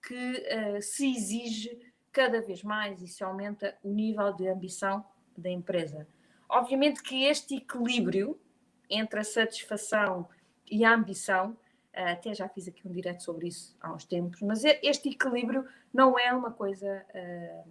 que 0.00 0.80
se 0.80 1.10
exige 1.10 1.92
cada 2.12 2.40
vez 2.40 2.62
mais 2.62 3.02
e 3.02 3.08
se 3.08 3.24
aumenta 3.24 3.76
o 3.82 3.90
nível 3.90 4.32
de 4.32 4.46
ambição 4.46 5.04
da 5.36 5.50
empresa. 5.50 6.06
Obviamente 6.48 7.02
que 7.02 7.24
este 7.24 7.56
equilíbrio 7.56 8.40
entre 8.88 9.20
a 9.20 9.24
satisfação 9.24 10.28
e 10.70 10.84
a 10.84 10.94
ambição, 10.94 11.56
até 11.96 12.34
já 12.34 12.48
fiz 12.48 12.68
aqui 12.68 12.86
um 12.86 12.92
direto 12.92 13.22
sobre 13.22 13.48
isso 13.48 13.74
há 13.80 13.92
uns 13.92 14.04
tempos, 14.04 14.42
mas 14.42 14.62
este 14.64 15.08
equilíbrio 15.08 15.66
não 15.92 16.18
é 16.18 16.30
uma 16.32 16.50
coisa 16.50 17.04
eh, 17.14 17.64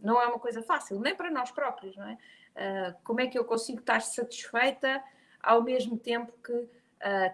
não 0.00 0.20
é 0.20 0.26
uma 0.26 0.38
coisa 0.38 0.62
fácil, 0.62 0.98
nem 1.00 1.14
para 1.14 1.30
nós 1.30 1.50
próprios, 1.50 1.94
não 1.96 2.08
é? 2.08 2.18
Eh, 2.54 2.94
como 3.04 3.20
é 3.20 3.26
que 3.26 3.38
eu 3.38 3.44
consigo 3.44 3.80
estar 3.80 4.00
satisfeita 4.00 5.02
ao 5.42 5.62
mesmo 5.62 5.98
tempo 5.98 6.32
que 6.42 6.68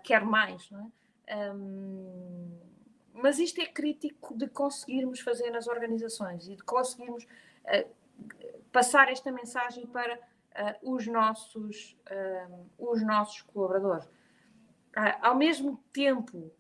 quero 0.03 0.27
mais, 0.27 0.69
não 0.71 0.93
é? 1.27 1.53
Mas 3.15 3.39
isto 3.39 3.61
é 3.61 3.67
crítico 3.67 4.37
de 4.37 4.49
conseguirmos 4.49 5.21
fazer 5.21 5.51
nas 5.51 5.69
organizações 5.69 6.49
e 6.49 6.57
de 6.57 6.63
conseguirmos 6.65 7.27
passar 8.73 9.09
esta 9.11 9.31
mensagem 9.31 9.87
para 9.87 10.19
os, 10.83 11.07
nossos, 11.07 11.97
os 12.79 13.03
nossos 13.03 13.41
colaboradores. 13.43 14.09
Uh, 14.97 15.17
ao 15.21 15.37
mesmo 15.37 15.83
tempo 15.93 16.53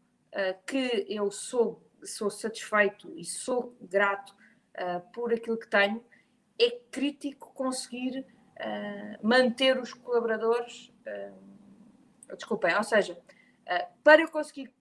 que 0.66 1.06
eu 1.10 1.30
sou, 1.30 1.86
sou 2.02 2.30
satisfeito 2.30 3.12
e 3.18 3.22
sou 3.22 3.76
grato 3.82 4.34
por 5.12 5.30
aquilo 5.30 5.58
que 5.58 5.68
tenho, 5.68 6.02
é 6.58 6.70
crítico 6.90 7.52
conseguir 7.52 8.24
manter 9.22 9.78
os 9.78 9.92
colaboradores. 9.92 10.90
desculpem, 12.30 12.74
ou 12.74 12.82
seja, 12.82 13.20
para 14.02 14.22
eu 14.22 14.30
conseguir 14.30 14.72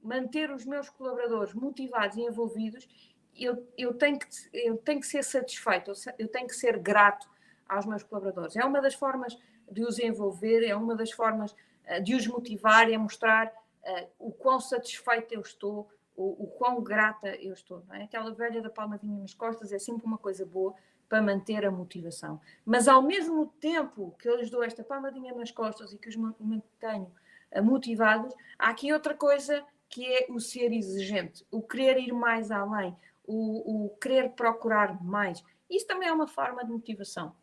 manter 0.00 0.52
os 0.52 0.64
meus 0.64 0.88
colaboradores 0.88 1.52
motivados 1.52 2.16
e 2.16 2.20
envolvidos, 2.20 2.86
eu, 3.34 3.68
eu, 3.76 3.92
tenho 3.92 4.18
que, 4.18 4.26
eu 4.52 4.76
tenho 4.78 5.00
que 5.00 5.06
ser 5.06 5.22
satisfeito, 5.24 5.92
eu 6.18 6.28
tenho 6.28 6.46
que 6.46 6.54
ser 6.54 6.78
grato 6.78 7.28
aos 7.68 7.84
meus 7.84 8.02
colaboradores. 8.02 8.56
É 8.56 8.64
uma 8.64 8.80
das 8.80 8.94
formas 8.94 9.36
de 9.70 9.82
os 9.82 9.98
envolver, 9.98 10.64
é 10.64 10.74
uma 10.76 10.94
das 10.94 11.10
formas 11.10 11.54
de 12.02 12.14
os 12.14 12.26
motivar, 12.26 12.90
é 12.90 12.98
mostrar 12.98 13.46
uh, 13.46 14.08
o 14.18 14.32
quão 14.32 14.60
satisfeita 14.60 15.34
eu 15.34 15.40
estou, 15.40 15.88
o, 16.16 16.44
o 16.44 16.46
quão 16.48 16.82
grata 16.82 17.28
eu 17.36 17.52
estou. 17.52 17.84
É? 17.92 18.02
Aquela 18.04 18.32
velha 18.32 18.60
da 18.60 18.70
palmadinha 18.70 19.18
nas 19.18 19.34
costas 19.34 19.72
é 19.72 19.78
sempre 19.78 20.04
uma 20.04 20.18
coisa 20.18 20.44
boa 20.44 20.74
para 21.08 21.22
manter 21.22 21.64
a 21.64 21.70
motivação. 21.70 22.40
Mas 22.64 22.88
ao 22.88 23.00
mesmo 23.00 23.46
tempo 23.60 24.14
que 24.18 24.28
eu 24.28 24.36
lhes 24.36 24.50
dou 24.50 24.64
esta 24.64 24.82
palmadinha 24.82 25.34
nas 25.34 25.50
costas 25.50 25.92
e 25.92 25.98
que 25.98 26.08
os 26.08 26.16
mantenho 26.16 27.12
uh, 27.54 27.62
motivados, 27.62 28.34
há 28.58 28.70
aqui 28.70 28.92
outra 28.92 29.14
coisa 29.14 29.64
que 29.88 30.04
é 30.04 30.26
o 30.30 30.40
ser 30.40 30.72
exigente, 30.72 31.46
o 31.50 31.62
querer 31.62 31.98
ir 31.98 32.12
mais 32.12 32.50
além, 32.50 32.96
o, 33.24 33.86
o 33.86 33.90
querer 33.98 34.30
procurar 34.30 35.00
mais. 35.02 35.44
Isso 35.70 35.86
também 35.86 36.08
é 36.08 36.12
uma 36.12 36.26
forma 36.26 36.64
de 36.64 36.72
motivação. 36.72 37.34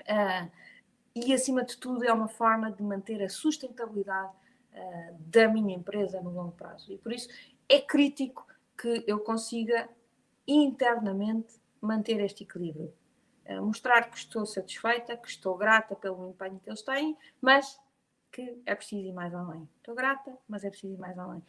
Uh, 0.00 0.50
e, 1.14 1.32
acima 1.32 1.64
de 1.64 1.76
tudo, 1.76 2.04
é 2.04 2.12
uma 2.12 2.28
forma 2.28 2.70
de 2.70 2.82
manter 2.82 3.22
a 3.22 3.28
sustentabilidade 3.28 4.32
uh, 4.72 5.16
da 5.18 5.48
minha 5.48 5.74
empresa 5.74 6.20
no 6.20 6.30
longo 6.30 6.52
prazo. 6.52 6.92
E 6.92 6.98
por 6.98 7.12
isso 7.12 7.28
é 7.68 7.80
crítico 7.80 8.46
que 8.76 9.04
eu 9.06 9.20
consiga 9.20 9.88
internamente 10.46 11.54
manter 11.80 12.20
este 12.20 12.42
equilíbrio. 12.42 12.92
Uh, 13.46 13.62
mostrar 13.62 14.10
que 14.10 14.16
estou 14.16 14.44
satisfeita, 14.44 15.16
que 15.16 15.28
estou 15.28 15.56
grata 15.56 15.94
pelo 15.94 16.28
empenho 16.28 16.58
que 16.58 16.68
eles 16.68 16.82
têm, 16.82 17.16
mas 17.40 17.78
que 18.32 18.60
é 18.66 18.74
preciso 18.74 19.06
ir 19.06 19.12
mais 19.12 19.32
além. 19.32 19.68
Estou 19.76 19.94
grata, 19.94 20.36
mas 20.48 20.64
é 20.64 20.70
preciso 20.70 20.94
ir 20.94 20.98
mais 20.98 21.16
além. 21.16 21.42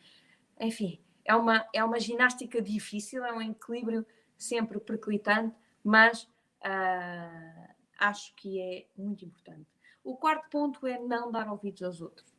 Enfim, 0.60 1.02
é 1.26 1.36
uma, 1.36 1.68
é 1.74 1.84
uma 1.84 2.00
ginástica 2.00 2.62
difícil, 2.62 3.26
é 3.26 3.34
um 3.34 3.42
equilíbrio 3.42 4.06
sempre 4.38 4.80
perclitante, 4.80 5.56
mas 5.84 6.24
uh, 6.64 7.75
acho 7.98 8.34
que 8.36 8.60
é 8.60 8.86
muito 8.98 9.26
importante. 9.26 9.68
O 10.04 10.16
quarto 10.16 10.50
ponto 10.50 10.86
é 10.86 11.00
não 11.00 11.32
dar 11.32 11.50
ouvidos 11.50 11.82
aos 11.82 12.02
outros. 12.02 12.34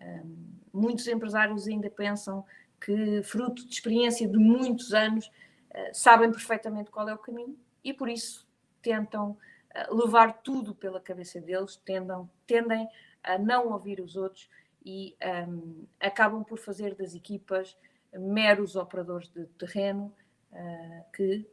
Um, 0.00 0.36
muitos 0.72 1.06
empresários 1.06 1.68
ainda 1.68 1.88
pensam 1.88 2.44
que, 2.80 3.22
fruto 3.22 3.64
de 3.64 3.72
experiência 3.72 4.28
de 4.28 4.36
muitos 4.36 4.92
anos, 4.92 5.26
uh, 5.26 5.90
sabem 5.92 6.30
perfeitamente 6.30 6.90
qual 6.90 7.08
é 7.08 7.14
o 7.14 7.18
caminho 7.18 7.56
e, 7.84 7.94
por 7.94 8.08
isso, 8.08 8.46
tentam 8.82 9.30
uh, 9.30 9.94
levar 9.94 10.42
tudo 10.42 10.74
pela 10.74 11.00
cabeça 11.00 11.40
deles, 11.40 11.76
tendam, 11.76 12.28
tendem 12.46 12.88
a 13.22 13.38
não 13.38 13.68
ouvir 13.72 14.00
os 14.00 14.16
outros 14.16 14.48
e 14.84 15.16
um, 15.48 15.86
acabam 16.00 16.42
por 16.42 16.58
fazer 16.58 16.94
das 16.96 17.14
equipas 17.14 17.76
meros 18.12 18.74
operadores 18.74 19.28
de 19.28 19.46
terreno 19.46 20.12
uh, 20.50 21.12
que 21.12 21.46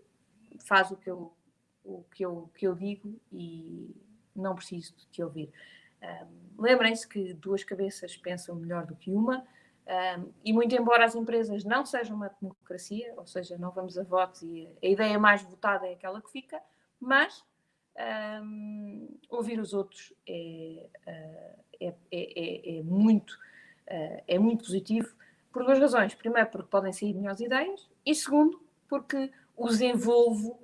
faz 0.60 0.90
o 0.92 0.98
que 0.98 1.10
eu 1.10 1.32
o 1.90 2.06
que 2.12 2.24
eu, 2.24 2.50
que 2.56 2.68
eu 2.68 2.76
digo 2.76 3.20
e 3.32 3.96
não 4.36 4.56
preciso 4.56 4.96
de 4.96 5.08
te 5.08 5.24
ouvir. 5.24 5.52
Um, 6.02 6.62
Lembrem-se 6.62 7.08
que 7.08 7.34
duas 7.34 7.64
cabeças 7.64 8.18
pensam 8.18 8.56
melhor 8.56 8.86
do 8.86 8.96
que 8.96 9.12
uma, 9.12 9.46
um, 9.90 10.32
e 10.44 10.54
muito 10.54 10.76
embora 10.76 11.06
as 11.06 11.16
empresas 11.16 11.64
não 11.64 11.86
sejam 11.86 12.16
uma 12.16 12.30
democracia, 12.42 13.14
ou 13.18 13.26
seja, 13.26 13.58
não 13.58 13.72
vamos 13.72 13.98
a 13.98 14.04
votos 14.04 14.44
e 14.44 14.70
a 14.84 14.88
ideia 14.88 15.18
mais 15.18 15.42
votada 15.42 15.88
é 15.88 15.94
aquela 15.94 16.22
que 16.22 16.32
fica, 16.32 16.62
mas 17.00 17.44
um, 18.44 19.18
ouvir 19.30 19.60
os 19.60 19.74
outros 19.74 20.14
é, 20.28 20.86
uh, 21.08 21.64
é, 21.82 21.94
é, 22.12 22.80
é, 22.80 22.84
muito, 22.84 23.32
uh, 23.32 24.24
é 24.28 24.38
muito 24.38 24.66
positivo 24.66 25.14
por 25.52 25.64
duas 25.64 25.80
razões. 25.80 26.14
Primeiro, 26.14 26.50
porque 26.50 26.70
podem 26.70 26.94
sair 26.94 27.14
melhores 27.14 27.40
ideias, 27.40 27.90
e 28.06 28.14
segundo, 28.14 28.62
porque 28.88 29.32
os 29.58 29.82
envolvo 29.82 30.60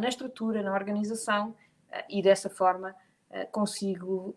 na 0.00 0.08
estrutura, 0.08 0.62
na 0.62 0.72
organização, 0.72 1.50
uh, 1.50 2.04
e 2.08 2.22
dessa 2.22 2.50
forma 2.50 2.94
uh, 3.30 3.50
consigo 3.50 4.34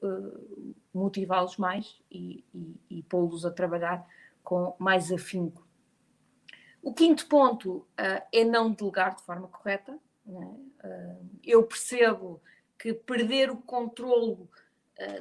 motivá-los 0.93 1.57
mais 1.57 1.99
e, 2.11 2.43
e, 2.53 2.75
e 2.89 3.03
pô-los 3.03 3.45
a 3.45 3.51
trabalhar 3.51 4.05
com 4.43 4.75
mais 4.77 5.11
afinco. 5.11 5.65
O 6.81 6.93
quinto 6.93 7.27
ponto 7.27 7.85
é 8.31 8.43
não 8.43 8.71
delegar 8.71 9.15
de 9.15 9.21
forma 9.21 9.47
correta. 9.47 9.97
É? 10.27 11.15
eu 11.43 11.63
percebo 11.63 12.41
que 12.77 12.93
perder 12.93 13.49
o 13.49 13.57
controlo 13.57 14.49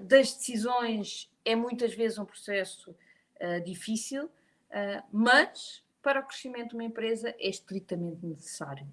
das 0.03 0.35
decisões 0.35 1.31
é 1.45 1.55
muitas 1.55 1.95
vezes 1.95 2.19
um 2.19 2.25
processo 2.25 2.95
difícil, 3.65 4.31
mas 5.13 5.85
para 6.03 6.21
o 6.21 6.27
crescimento 6.27 6.71
de 6.71 6.75
uma 6.77 6.85
empresa 6.85 7.35
é 7.39 7.49
estritamente 7.49 8.25
necessário. 8.25 8.87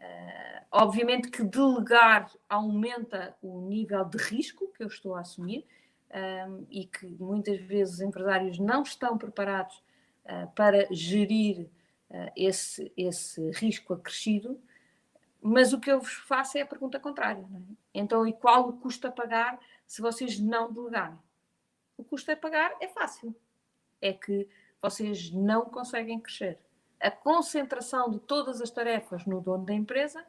Uh, 0.00 0.64
obviamente 0.70 1.30
que 1.30 1.42
delegar 1.44 2.30
aumenta 2.48 3.36
o 3.42 3.60
nível 3.60 4.02
de 4.04 4.16
risco 4.16 4.72
que 4.72 4.82
eu 4.82 4.86
estou 4.86 5.14
a 5.14 5.20
assumir 5.20 5.66
um, 6.10 6.16
ehm, 6.16 6.66
e 6.70 6.86
que 6.86 7.06
muitas 7.20 7.60
vezes 7.60 7.96
os 7.96 8.00
empresários 8.00 8.58
não 8.58 8.82
estão 8.82 9.18
preparados 9.18 9.76
uh, 10.24 10.50
para 10.54 10.88
gerir 10.90 11.68
uh, 12.08 12.32
esse, 12.34 12.90
esse 12.96 13.50
risco 13.50 13.92
acrescido, 13.92 14.58
mas 15.42 15.74
o 15.74 15.80
que 15.80 15.90
eu 15.90 16.00
vos 16.00 16.14
faço 16.14 16.56
é 16.56 16.62
a 16.62 16.66
pergunta 16.66 16.98
contrária. 16.98 17.42
É? 17.42 17.74
Então, 17.92 18.26
e 18.26 18.32
qual 18.32 18.68
o 18.68 18.72
custo 18.78 19.06
a 19.06 19.12
pagar 19.12 19.60
se 19.86 20.00
vocês 20.00 20.38
não 20.38 20.72
delegarem? 20.72 21.18
O 21.96 22.04
custo 22.04 22.32
a 22.32 22.36
pagar 22.36 22.74
é 22.80 22.88
fácil, 22.88 23.36
é 24.00 24.14
que 24.14 24.48
vocês 24.80 25.30
não 25.30 25.66
conseguem 25.66 26.18
crescer 26.18 26.58
a 27.00 27.10
concentração 27.10 28.10
de 28.10 28.20
todas 28.20 28.60
as 28.60 28.70
tarefas 28.70 29.24
no 29.24 29.40
dono 29.40 29.64
da 29.64 29.72
empresa 29.72 30.24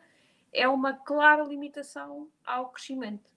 é 0.54 0.68
uma 0.68 0.94
clara 0.94 1.44
limitação 1.44 2.30
ao 2.46 2.70
crescimento. 2.70 3.30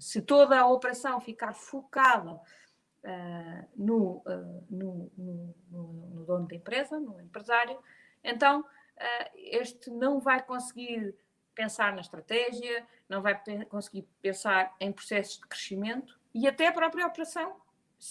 Se 0.00 0.20
toda 0.22 0.58
a 0.58 0.66
operação 0.66 1.20
ficar 1.20 1.54
focada 1.54 2.32
uh, 2.32 3.68
no, 3.76 4.16
uh, 4.26 4.64
no, 4.68 5.10
no, 5.16 5.54
no, 5.70 6.24
dono 6.24 6.48
da 6.48 6.56
empresa, 6.56 6.98
no 6.98 7.20
empresário, 7.20 7.78
então 8.24 8.62
uh, 8.62 9.30
este 9.36 9.88
não 9.90 10.18
vai 10.18 10.42
conseguir 10.42 11.14
pensar 11.54 11.94
na 11.94 12.00
estratégia, 12.00 12.84
não 13.08 13.22
vai 13.22 13.40
conseguir 13.68 14.02
pensar 14.20 14.74
em 14.80 14.90
processos 14.92 15.36
de 15.38 15.46
crescimento 15.46 16.18
e 16.34 16.48
até 16.48 16.66
a 16.66 16.72
própria 16.72 17.06
operação. 17.06 17.56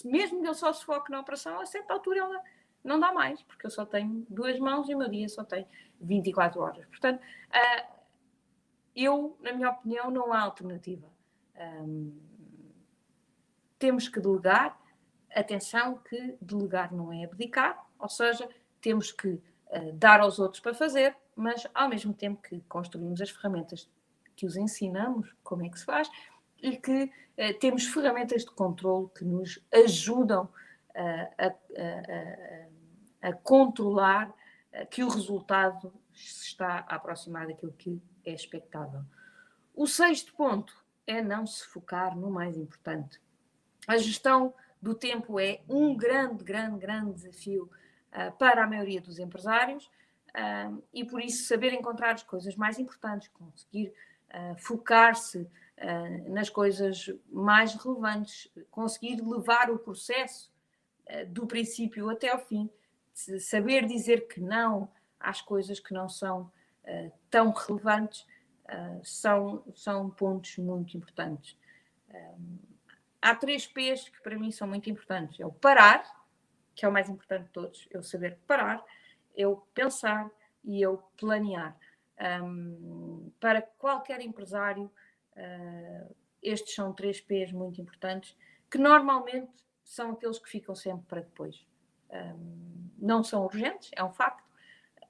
Mesmo 0.04 0.40
que 0.40 0.46
ele 0.46 0.54
só 0.54 0.72
se 0.72 0.84
foque 0.84 1.12
na 1.12 1.20
operação, 1.20 1.60
a 1.60 1.66
certa 1.66 1.92
altura 1.92 2.18
ele 2.18 2.40
não 2.86 3.00
dá 3.00 3.12
mais, 3.12 3.42
porque 3.42 3.66
eu 3.66 3.70
só 3.70 3.84
tenho 3.84 4.26
duas 4.28 4.58
mãos 4.58 4.88
e 4.88 4.94
o 4.94 4.98
meu 4.98 5.08
dia 5.08 5.28
só 5.28 5.44
tem 5.44 5.66
24 6.00 6.60
horas. 6.60 6.86
Portanto, 6.86 7.20
uh, 7.20 7.96
eu, 8.94 9.36
na 9.40 9.52
minha 9.52 9.70
opinião, 9.70 10.10
não 10.10 10.32
há 10.32 10.40
alternativa. 10.40 11.06
Um, 11.58 12.16
temos 13.78 14.08
que 14.08 14.20
delegar. 14.20 14.80
Atenção 15.34 15.98
que 15.98 16.36
delegar 16.40 16.94
não 16.94 17.12
é 17.12 17.24
abdicar, 17.24 17.84
ou 17.98 18.08
seja, 18.08 18.48
temos 18.80 19.12
que 19.12 19.28
uh, 19.28 19.92
dar 19.92 20.20
aos 20.20 20.38
outros 20.38 20.60
para 20.60 20.72
fazer, 20.72 21.14
mas 21.34 21.66
ao 21.74 21.90
mesmo 21.90 22.14
tempo 22.14 22.40
que 22.40 22.60
construímos 22.62 23.20
as 23.20 23.28
ferramentas 23.28 23.90
que 24.34 24.46
os 24.46 24.56
ensinamos 24.56 25.34
como 25.42 25.64
é 25.64 25.68
que 25.68 25.78
se 25.78 25.84
faz 25.84 26.10
e 26.62 26.76
que 26.76 27.04
uh, 27.04 27.58
temos 27.60 27.84
ferramentas 27.86 28.44
de 28.44 28.50
controle 28.50 29.08
que 29.16 29.24
nos 29.24 29.62
ajudam 29.74 30.44
uh, 30.44 30.48
a, 31.38 31.46
a, 31.46 31.48
a, 31.48 32.66
a, 33.20 33.32
controlar 33.32 34.32
que 34.90 35.02
o 35.02 35.08
resultado 35.08 35.92
se 36.12 36.48
está 36.48 36.84
a 36.88 36.96
aproximar 36.96 37.46
daquilo 37.46 37.72
que 37.72 38.00
é 38.24 38.32
expectável. 38.32 39.02
O 39.74 39.86
sexto 39.86 40.34
ponto 40.34 40.74
é 41.06 41.22
não 41.22 41.46
se 41.46 41.66
focar 41.66 42.16
no 42.16 42.30
mais 42.30 42.56
importante. 42.56 43.20
A 43.86 43.96
gestão 43.96 44.52
do 44.80 44.94
tempo 44.94 45.38
é 45.38 45.60
um 45.68 45.96
grande, 45.96 46.42
grande, 46.42 46.78
grande 46.78 47.12
desafio 47.12 47.70
uh, 48.12 48.32
para 48.38 48.64
a 48.64 48.66
maioria 48.66 49.00
dos 49.00 49.18
empresários 49.18 49.86
uh, 49.86 50.82
e 50.92 51.04
por 51.04 51.20
isso 51.20 51.46
saber 51.46 51.72
encontrar 51.72 52.14
as 52.14 52.22
coisas 52.22 52.56
mais 52.56 52.78
importantes, 52.78 53.28
conseguir 53.28 53.92
uh, 54.30 54.56
focar-se 54.58 55.48
nas 56.28 56.48
coisas 56.48 57.12
mais 57.30 57.74
relevantes, 57.74 58.50
conseguir 58.70 59.20
levar 59.20 59.70
o 59.70 59.78
processo 59.78 60.50
do 61.28 61.46
princípio 61.46 62.08
até 62.08 62.30
ao 62.30 62.38
fim, 62.38 62.70
saber 63.40 63.86
dizer 63.86 64.28
que 64.28 64.40
não 64.40 64.90
às 65.18 65.40
coisas 65.40 65.80
que 65.80 65.94
não 65.94 66.08
são 66.08 66.50
tão 67.30 67.50
relevantes 67.50 68.26
uh, 68.66 69.00
são, 69.04 69.64
são 69.74 70.10
pontos 70.10 70.56
muito 70.58 70.96
importantes. 70.96 71.58
Um, 72.10 72.58
há 73.20 73.34
três 73.34 73.66
P's 73.66 74.08
que 74.08 74.22
para 74.22 74.38
mim 74.38 74.50
são 74.50 74.68
muito 74.68 74.88
importantes. 74.90 75.40
É 75.40 75.46
o 75.46 75.52
parar, 75.52 76.04
que 76.74 76.84
é 76.84 76.88
o 76.88 76.92
mais 76.92 77.08
importante 77.08 77.44
de 77.44 77.50
todos, 77.50 77.88
eu 77.90 78.02
saber 78.02 78.38
parar, 78.46 78.84
eu 79.34 79.66
pensar 79.74 80.30
e 80.64 80.80
eu 80.80 80.98
planear. 81.16 81.76
Um, 82.42 83.30
para 83.38 83.60
qualquer 83.62 84.20
empresário, 84.20 84.90
uh, 85.36 86.16
estes 86.42 86.74
são 86.74 86.92
três 86.92 87.20
P's 87.20 87.52
muito 87.52 87.80
importantes, 87.80 88.36
que 88.70 88.78
normalmente 88.78 89.52
são 89.82 90.12
aqueles 90.12 90.38
que 90.38 90.48
ficam 90.48 90.74
sempre 90.74 91.06
para 91.06 91.20
depois. 91.20 91.66
Um, 92.10 92.55
não 92.98 93.22
são 93.22 93.44
urgentes, 93.44 93.90
é 93.94 94.02
um 94.02 94.12
facto, 94.12 94.44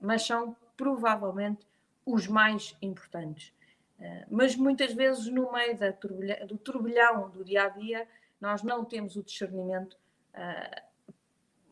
mas 0.01 0.26
são 0.26 0.57
provavelmente 0.76 1.66
os 2.05 2.26
mais 2.26 2.76
importantes. 2.80 3.53
Uh, 3.99 4.26
mas 4.30 4.55
muitas 4.55 4.93
vezes, 4.93 5.26
no 5.28 5.51
meio 5.53 5.76
turbilha, 5.95 6.47
do 6.47 6.59
turbilhão 6.59 7.30
do 7.30 7.45
dia 7.45 7.64
a 7.64 7.68
dia, 7.68 8.07
nós 8.41 8.62
não 8.62 8.84
temos 8.84 9.16
o 9.16 9.22
discernimento 9.22 9.97
uh, 10.34 10.82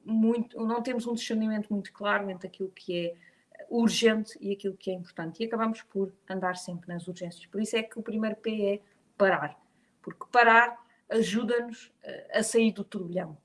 muito, 0.05 0.59
não 0.65 0.83
temos 0.83 1.07
um 1.07 1.15
discernimento 1.15 1.73
muito 1.73 1.93
claro 1.93 2.31
entre 2.31 2.49
aquilo 2.49 2.71
que 2.71 3.07
é 3.07 3.17
urgente 3.69 4.37
e 4.41 4.53
aquilo 4.53 4.77
que 4.77 4.91
é 4.91 4.95
importante. 4.95 5.43
E 5.43 5.47
acabamos 5.47 5.83
por 5.83 6.13
andar 6.29 6.57
sempre 6.57 6.89
nas 6.89 7.07
urgências. 7.07 7.47
Por 7.47 7.61
isso 7.61 7.77
é 7.77 7.83
que 7.83 7.99
o 7.99 8.03
primeiro 8.03 8.37
P 8.37 8.75
é 8.75 8.81
parar. 9.17 9.59
Porque 10.03 10.25
parar 10.31 10.83
ajuda-nos 11.11 11.87
uh, 11.87 12.39
a 12.39 12.43
sair 12.43 12.73
do 12.73 12.85
turbilhão. 12.85 13.37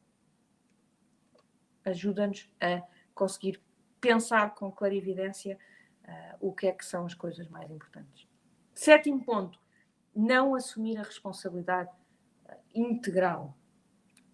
Ajuda-nos 1.85 2.49
a 2.59 2.81
conseguir 3.13 3.61
pensar 3.99 4.55
com 4.55 4.71
clarividência 4.71 5.57
uh, 6.05 6.37
o 6.39 6.53
que 6.53 6.67
é 6.67 6.71
que 6.71 6.85
são 6.85 7.05
as 7.05 7.13
coisas 7.13 7.47
mais 7.49 7.69
importantes. 7.69 8.27
Sétimo 8.73 9.23
ponto, 9.23 9.59
não 10.15 10.55
assumir 10.55 10.97
a 10.97 11.03
responsabilidade 11.03 11.89
uh, 12.45 12.55
integral. 12.73 13.57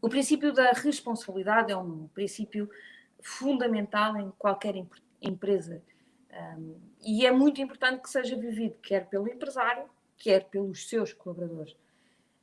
O 0.02 0.10
princípio 0.10 0.54
da 0.54 0.72
responsabilidade 0.72 1.72
é 1.72 1.78
um 1.78 2.08
princípio 2.10 2.70
fundamental 3.22 4.16
em 4.18 4.32
qualquer 4.38 4.76
empresa 5.22 5.82
um, 6.36 6.76
e 7.02 7.26
é 7.26 7.32
muito 7.32 7.62
importante 7.62 8.02
que 8.02 8.10
seja 8.10 8.36
vivido 8.36 8.76
quer 8.82 9.08
pelo 9.08 9.28
empresário, 9.28 9.90
quer 10.18 10.46
pelos 10.46 10.90
seus 10.90 11.14
colaboradores. 11.14 11.76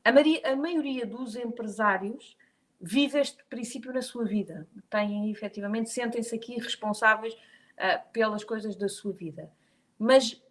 A 0.04 0.56
maioria 0.56 1.06
dos 1.06 1.36
empresários 1.36 2.36
vive 2.82 3.20
este 3.20 3.42
princípio 3.44 3.92
na 3.92 4.02
sua 4.02 4.24
vida, 4.24 4.66
têm 4.90 5.30
efetivamente, 5.30 5.88
sentem-se 5.88 6.34
aqui 6.34 6.58
responsáveis 6.58 7.32
uh, 7.34 8.12
pelas 8.12 8.42
coisas 8.42 8.74
da 8.74 8.88
sua 8.88 9.12
vida, 9.12 9.50
mas 9.96 10.42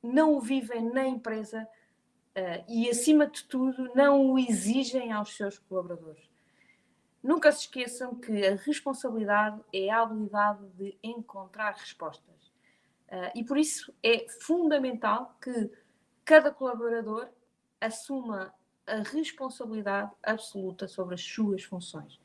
não 0.00 0.36
o 0.36 0.40
vivem 0.40 0.92
na 0.92 1.06
empresa 1.06 1.66
uh, 2.36 2.64
e, 2.68 2.88
acima 2.88 3.26
de 3.26 3.42
tudo, 3.44 3.92
não 3.96 4.30
o 4.30 4.38
exigem 4.38 5.10
aos 5.10 5.36
seus 5.36 5.58
colaboradores. 5.58 6.30
Nunca 7.20 7.50
se 7.50 7.62
esqueçam 7.62 8.14
que 8.14 8.46
a 8.46 8.54
responsabilidade 8.54 9.60
é 9.72 9.90
a 9.90 10.02
habilidade 10.02 10.64
de 10.78 10.96
encontrar 11.02 11.72
respostas. 11.72 12.46
Uh, 13.08 13.30
e 13.34 13.44
por 13.44 13.58
isso 13.58 13.92
é 14.04 14.24
fundamental 14.40 15.36
que 15.42 15.68
cada 16.24 16.52
colaborador 16.52 17.28
assuma 17.80 18.54
a 18.90 19.02
responsabilidade 19.02 20.10
absoluta 20.22 20.88
sobre 20.88 21.14
as 21.14 21.22
suas 21.22 21.62
funções, 21.62 22.20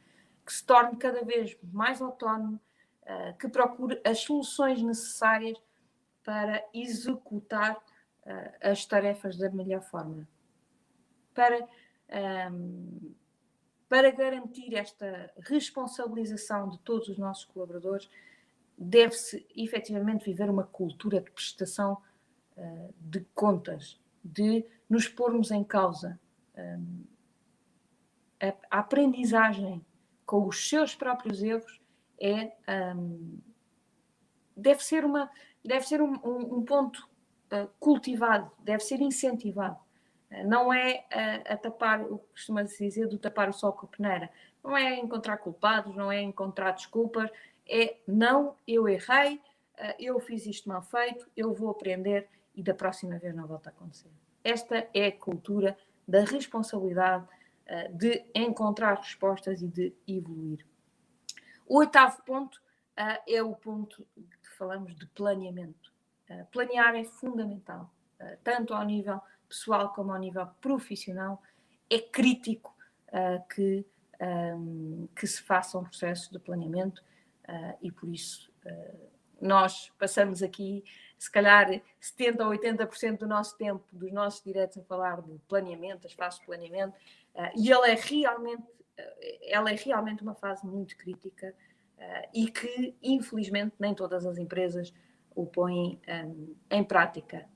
que 0.45 0.53
se 0.53 0.65
torne 0.65 0.97
cada 0.97 1.23
vez 1.23 1.57
mais 1.71 2.01
autónomo, 2.01 2.59
uh, 3.03 3.37
que 3.37 3.47
procure 3.47 4.01
as 4.03 4.19
soluções 4.19 4.81
necessárias 4.81 5.57
para 6.23 6.63
executar 6.73 7.75
uh, 7.75 8.55
as 8.61 8.85
tarefas 8.85 9.37
da 9.37 9.49
melhor 9.49 9.81
forma. 9.81 10.27
Para, 11.33 11.67
ehm, 12.07 13.13
para 13.89 14.09
garantir 14.09 14.73
esta 14.73 15.31
responsabilização 15.39 16.69
de 16.69 16.79
todos 16.79 17.09
os 17.09 17.17
nossos 17.17 17.43
colaboradores, 17.45 18.09
deve-se 18.77 19.45
efetivamente 19.55 20.25
viver 20.25 20.49
uma 20.49 20.63
cultura 20.63 21.21
de 21.21 21.29
prestação 21.29 22.01
uh, 22.57 22.93
de 22.99 23.21
contas, 23.35 23.99
de 24.23 24.65
nos 24.89 25.07
pormos 25.07 25.51
em 25.51 25.63
causa. 25.63 26.19
A, 28.41 28.47
a 28.69 28.79
aprendizagem 28.79 29.85
com 30.25 30.47
os 30.47 30.69
seus 30.69 30.95
próprios 30.95 31.41
erros 31.43 31.79
é 32.19 32.51
deve 34.55 34.83
ser 34.83 35.03
uma 35.03 35.29
deve 35.63 35.85
ser 35.87 36.01
um, 36.01 36.13
um, 36.23 36.63
ponto 36.63 37.09
uh, 37.51 37.67
cultivado 37.79 38.51
deve 38.59 38.83
ser 38.83 39.01
incentivado. 39.01 39.77
Uh, 40.31 40.47
não 40.47 40.73
é 40.73 41.05
uh, 41.11 41.53
a 41.53 41.57
tapar 41.57 42.01
o 42.01 42.19
que 42.19 42.27
costuma-se 42.31 42.83
dizer 42.83 43.07
do 43.07 43.17
tapar 43.17 43.49
o 43.49 43.53
sol 43.53 43.73
com 43.73 43.85
a 43.85 43.89
peneira. 43.89 44.29
Não 44.63 44.77
é 44.77 44.97
encontrar 44.99 45.37
culpados 45.37 45.95
não 45.95 46.11
é 46.11 46.21
encontrar 46.21 46.71
desculpas 46.71 47.29
é 47.67 47.97
não 48.07 48.55
eu 48.67 48.87
errei 48.87 49.41
eu 49.99 50.19
fiz 50.21 50.45
isto 50.45 50.69
mal 50.69 50.81
feito 50.81 51.29
eu 51.35 51.53
vou 51.53 51.69
aprender 51.69 52.29
e 52.55 52.63
da 52.63 52.73
próxima 52.73 53.17
vez 53.17 53.35
não 53.35 53.45
volta 53.45 53.69
a 53.69 53.73
acontecer. 53.73 54.09
Esta 54.43 54.87
é 54.93 55.07
a 55.07 55.11
cultura 55.11 55.77
da 56.07 56.21
responsabilidade 56.21 57.25
de 57.93 58.23
encontrar 58.35 58.95
respostas 58.95 59.61
e 59.63 59.67
de 59.67 59.91
evoluir 60.07 60.63
o 61.67 61.77
oitavo 61.77 62.21
ponto 62.23 62.55
uh, 62.55 63.21
é 63.27 63.41
o 63.41 63.53
ponto 63.55 64.07
que 64.15 64.49
falamos 64.57 64.95
de 64.95 65.05
planeamento. 65.07 65.91
Uh, 66.29 66.45
planear 66.51 66.95
é 66.95 67.03
fundamental, 67.03 67.91
uh, 68.19 68.37
tanto 68.43 68.73
ao 68.73 68.83
nível 68.83 69.19
pessoal 69.49 69.91
como 69.93 70.11
ao 70.11 70.19
nível 70.19 70.45
profissional. 70.61 71.41
É 71.89 71.99
crítico 71.99 72.73
que, 73.53 73.85
um, 74.19 75.07
que 75.15 75.27
se 75.27 75.41
faça 75.41 75.77
um 75.77 75.83
processo 75.83 76.33
de 76.33 76.39
planeamento 76.39 77.01
e 77.79 77.91
por 77.91 78.09
isso 78.09 78.51
nós 79.39 79.93
passamos 79.97 80.41
aqui, 80.41 80.83
se 81.17 81.31
calhar, 81.31 81.69
70% 82.01 82.39
ou 82.39 82.51
80% 82.51 83.19
do 83.19 83.27
nosso 83.27 83.57
tempo, 83.57 83.83
dos 83.91 84.11
nossos 84.11 84.43
diretos 84.43 84.77
a 84.77 84.83
falar 84.83 85.21
de 85.21 85.37
planeamento, 85.47 86.07
as 86.07 86.13
fases 86.13 86.39
de 86.39 86.45
planeamento, 86.45 86.93
e 87.55 87.71
ele 87.71 87.91
é 87.91 87.95
realmente 87.95 88.63
ela 89.43 89.71
é 89.71 89.75
realmente 89.75 90.23
uma 90.23 90.35
fase 90.35 90.65
muito 90.65 90.95
crítica 90.97 91.53
uh, 91.97 92.29
e 92.33 92.49
que, 92.49 92.95
infelizmente, 93.01 93.75
nem 93.79 93.93
todas 93.93 94.25
as 94.25 94.37
empresas 94.37 94.93
o 95.35 95.45
põem 95.45 95.99
um, 96.07 96.55
em 96.71 96.83
prática. 96.83 97.47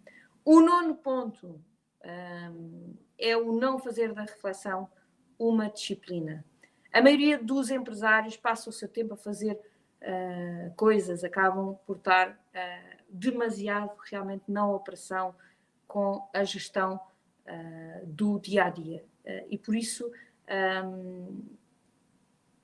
O 0.44 0.60
nono 0.60 0.96
ponto 0.96 1.62
um, 2.04 2.96
é 3.18 3.38
o 3.38 3.54
não 3.54 3.80
fazer 3.80 4.14
da 4.14 4.24
reflexão 4.24 4.90
uma 5.38 5.70
disciplina. 5.70 6.44
A 6.92 7.02
maioria 7.02 7.38
dos 7.38 7.70
empresários 7.72 8.36
passa 8.36 8.70
o 8.70 8.74
seu 8.74 8.90
tempo 8.90 9.14
a 9.14 9.18
fazer 9.18 9.54
uh, 9.54 10.74
coisas, 10.76 11.24
acabam 11.24 11.78
por 11.86 11.98
estar 11.98 12.32
uh, 12.32 12.99
demasiado 13.10 13.96
realmente 14.10 14.44
na 14.48 14.70
operação 14.70 15.36
com 15.88 16.28
a 16.34 16.44
gestão 16.44 17.00
uh, 17.46 18.06
do 18.06 18.40
dia 18.40 18.66
a 18.66 18.70
dia. 18.70 19.04
e 19.50 19.58
por 19.58 19.76
isso 19.76 20.12
um, 20.86 21.46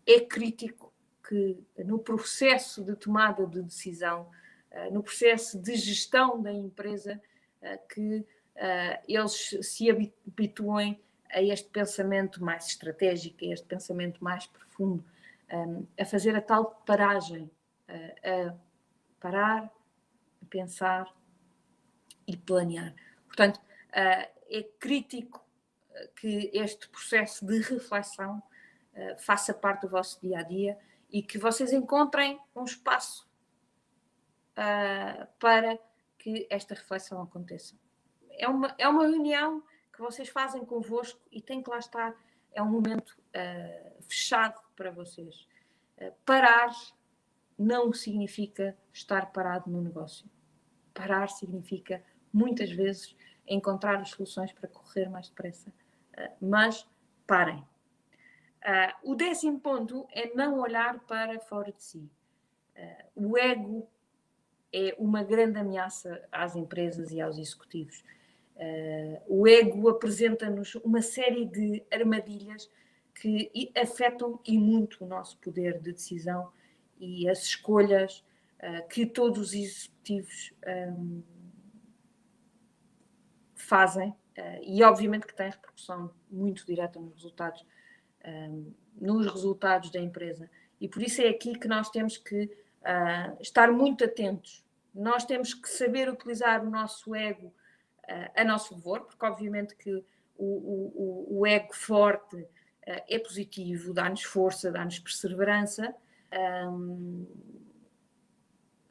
é 0.05 0.19
crítico 0.19 0.93
que 1.27 1.57
no 1.83 1.99
processo 1.99 2.83
de 2.83 2.95
tomada 2.95 3.45
de 3.45 3.61
decisão, 3.61 4.29
uh, 4.71 4.93
no 4.93 5.01
processo 5.01 5.59
de 5.59 5.75
gestão 5.75 6.41
da 6.41 6.51
empresa, 6.51 7.21
uh, 7.61 7.87
que 7.87 8.17
uh, 8.19 9.03
eles 9.07 9.57
se 9.61 9.89
habituem 9.89 10.99
a 11.31 11.41
este 11.41 11.69
pensamento 11.69 12.43
mais 12.43 12.67
estratégico, 12.67 13.43
a 13.43 13.53
este 13.53 13.65
pensamento 13.65 14.23
mais 14.23 14.45
profundo, 14.45 15.03
um, 15.51 15.85
a 15.99 16.05
fazer 16.05 16.35
a 16.35 16.41
tal 16.41 16.65
paragem, 16.85 17.49
uh, 17.89 18.49
a 18.49 18.55
parar, 19.19 19.71
pensar 20.45 21.13
e 22.27 22.37
planear. 22.37 22.93
Portanto, 23.27 23.57
uh, 23.57 24.35
é 24.49 24.63
crítico 24.79 25.45
que 26.15 26.49
este 26.53 26.89
processo 26.89 27.45
de 27.45 27.59
reflexão 27.59 28.41
uh, 28.93 29.17
faça 29.17 29.53
parte 29.53 29.81
do 29.81 29.89
vosso 29.89 30.19
dia 30.21 30.39
a 30.39 30.43
dia 30.43 30.77
e 31.09 31.21
que 31.21 31.37
vocês 31.37 31.71
encontrem 31.71 32.39
um 32.55 32.63
espaço 32.63 33.29
uh, 34.51 35.27
para 35.39 35.79
que 36.17 36.47
esta 36.49 36.73
reflexão 36.73 37.21
aconteça. 37.21 37.75
É 38.31 38.47
uma, 38.47 38.75
é 38.77 38.87
uma 38.87 39.03
reunião 39.03 39.63
que 39.93 40.01
vocês 40.01 40.27
fazem 40.27 40.65
convosco 40.65 41.21
e 41.31 41.41
tem 41.41 41.61
que 41.61 41.69
lá 41.69 41.77
estar. 41.77 42.13
É 42.51 42.61
um 42.61 42.69
momento 42.69 43.11
uh, 43.11 44.03
fechado 44.03 44.61
para 44.75 44.91
vocês. 44.91 45.47
parar 46.25 46.69
não 47.57 47.93
significa 47.93 48.77
estar 48.91 49.31
parado 49.31 49.69
no 49.69 49.81
negócio. 49.81 50.29
Parar 50.95 51.29
significa, 51.29 52.01
muitas 52.33 52.71
vezes, 52.71 53.15
encontrar 53.47 54.01
as 54.01 54.09
soluções 54.09 54.51
para 54.51 54.67
correr 54.67 55.07
mais 55.09 55.29
depressa 55.29 55.71
ah, 56.17 56.31
mas 56.41 56.87
parem. 57.27 57.57
Uh, 57.57 59.11
o 59.11 59.15
décimo 59.15 59.59
ponto 59.59 60.07
é 60.11 60.33
não 60.33 60.59
olhar 60.59 60.99
para 61.01 61.39
fora 61.39 61.71
de 61.71 61.83
si. 61.83 62.09
Uh, 62.75 63.29
o 63.29 63.37
ego 63.37 63.87
é 64.73 64.95
uma 64.97 65.23
grande 65.23 65.59
ameaça 65.59 66.27
às 66.31 66.55
empresas 66.55 67.11
e 67.11 67.21
aos 67.21 67.37
executivos. 67.37 68.03
O 69.27 69.45
ego 69.45 69.89
apresenta-nos 69.89 70.75
uma 70.75 71.01
série 71.01 71.45
de 71.45 71.83
armadilhas 71.91 72.71
que 73.13 73.51
afetam 73.75 74.39
e 74.45 74.57
muito 74.57 75.03
o 75.03 75.07
nosso 75.07 75.37
poder 75.39 75.79
de 75.79 75.91
decisão 75.91 76.51
e 76.97 77.27
as 77.29 77.43
escolhas 77.43 78.23
que 78.89 79.05
todos 79.05 79.39
os 79.39 79.53
executivos 79.53 80.53
um, 80.65 81.21
fazem 83.53 84.15
Uh, 84.37 84.59
e 84.63 84.83
obviamente 84.83 85.25
que 85.25 85.33
tem 85.33 85.49
repercussão 85.49 86.11
muito 86.29 86.65
direta 86.65 86.99
nos 86.99 87.13
resultados, 87.15 87.65
um, 88.25 88.73
nos 88.99 89.25
resultados 89.31 89.89
da 89.89 89.99
empresa. 89.99 90.49
E 90.79 90.89
por 90.89 91.01
isso 91.01 91.21
é 91.21 91.29
aqui 91.29 91.57
que 91.57 91.69
nós 91.69 91.89
temos 91.89 92.17
que 92.17 92.43
uh, 92.43 93.37
estar 93.39 93.71
muito 93.71 94.03
atentos. 94.03 94.65
Nós 94.93 95.23
temos 95.23 95.53
que 95.53 95.69
saber 95.69 96.09
utilizar 96.09 96.65
o 96.65 96.69
nosso 96.69 97.15
ego 97.15 97.47
uh, 97.47 98.31
a 98.35 98.43
nosso 98.43 98.75
favor, 98.75 99.05
porque 99.05 99.25
obviamente 99.25 99.73
que 99.75 100.03
o, 100.37 100.45
o, 100.45 101.39
o 101.39 101.47
ego 101.47 101.73
forte 101.73 102.45
é 102.87 103.17
positivo, 103.17 103.95
dá-nos 103.95 104.21
força, 104.21 104.71
dá-nos 104.71 104.99
perseverança, 104.99 105.95
um, 106.69 107.25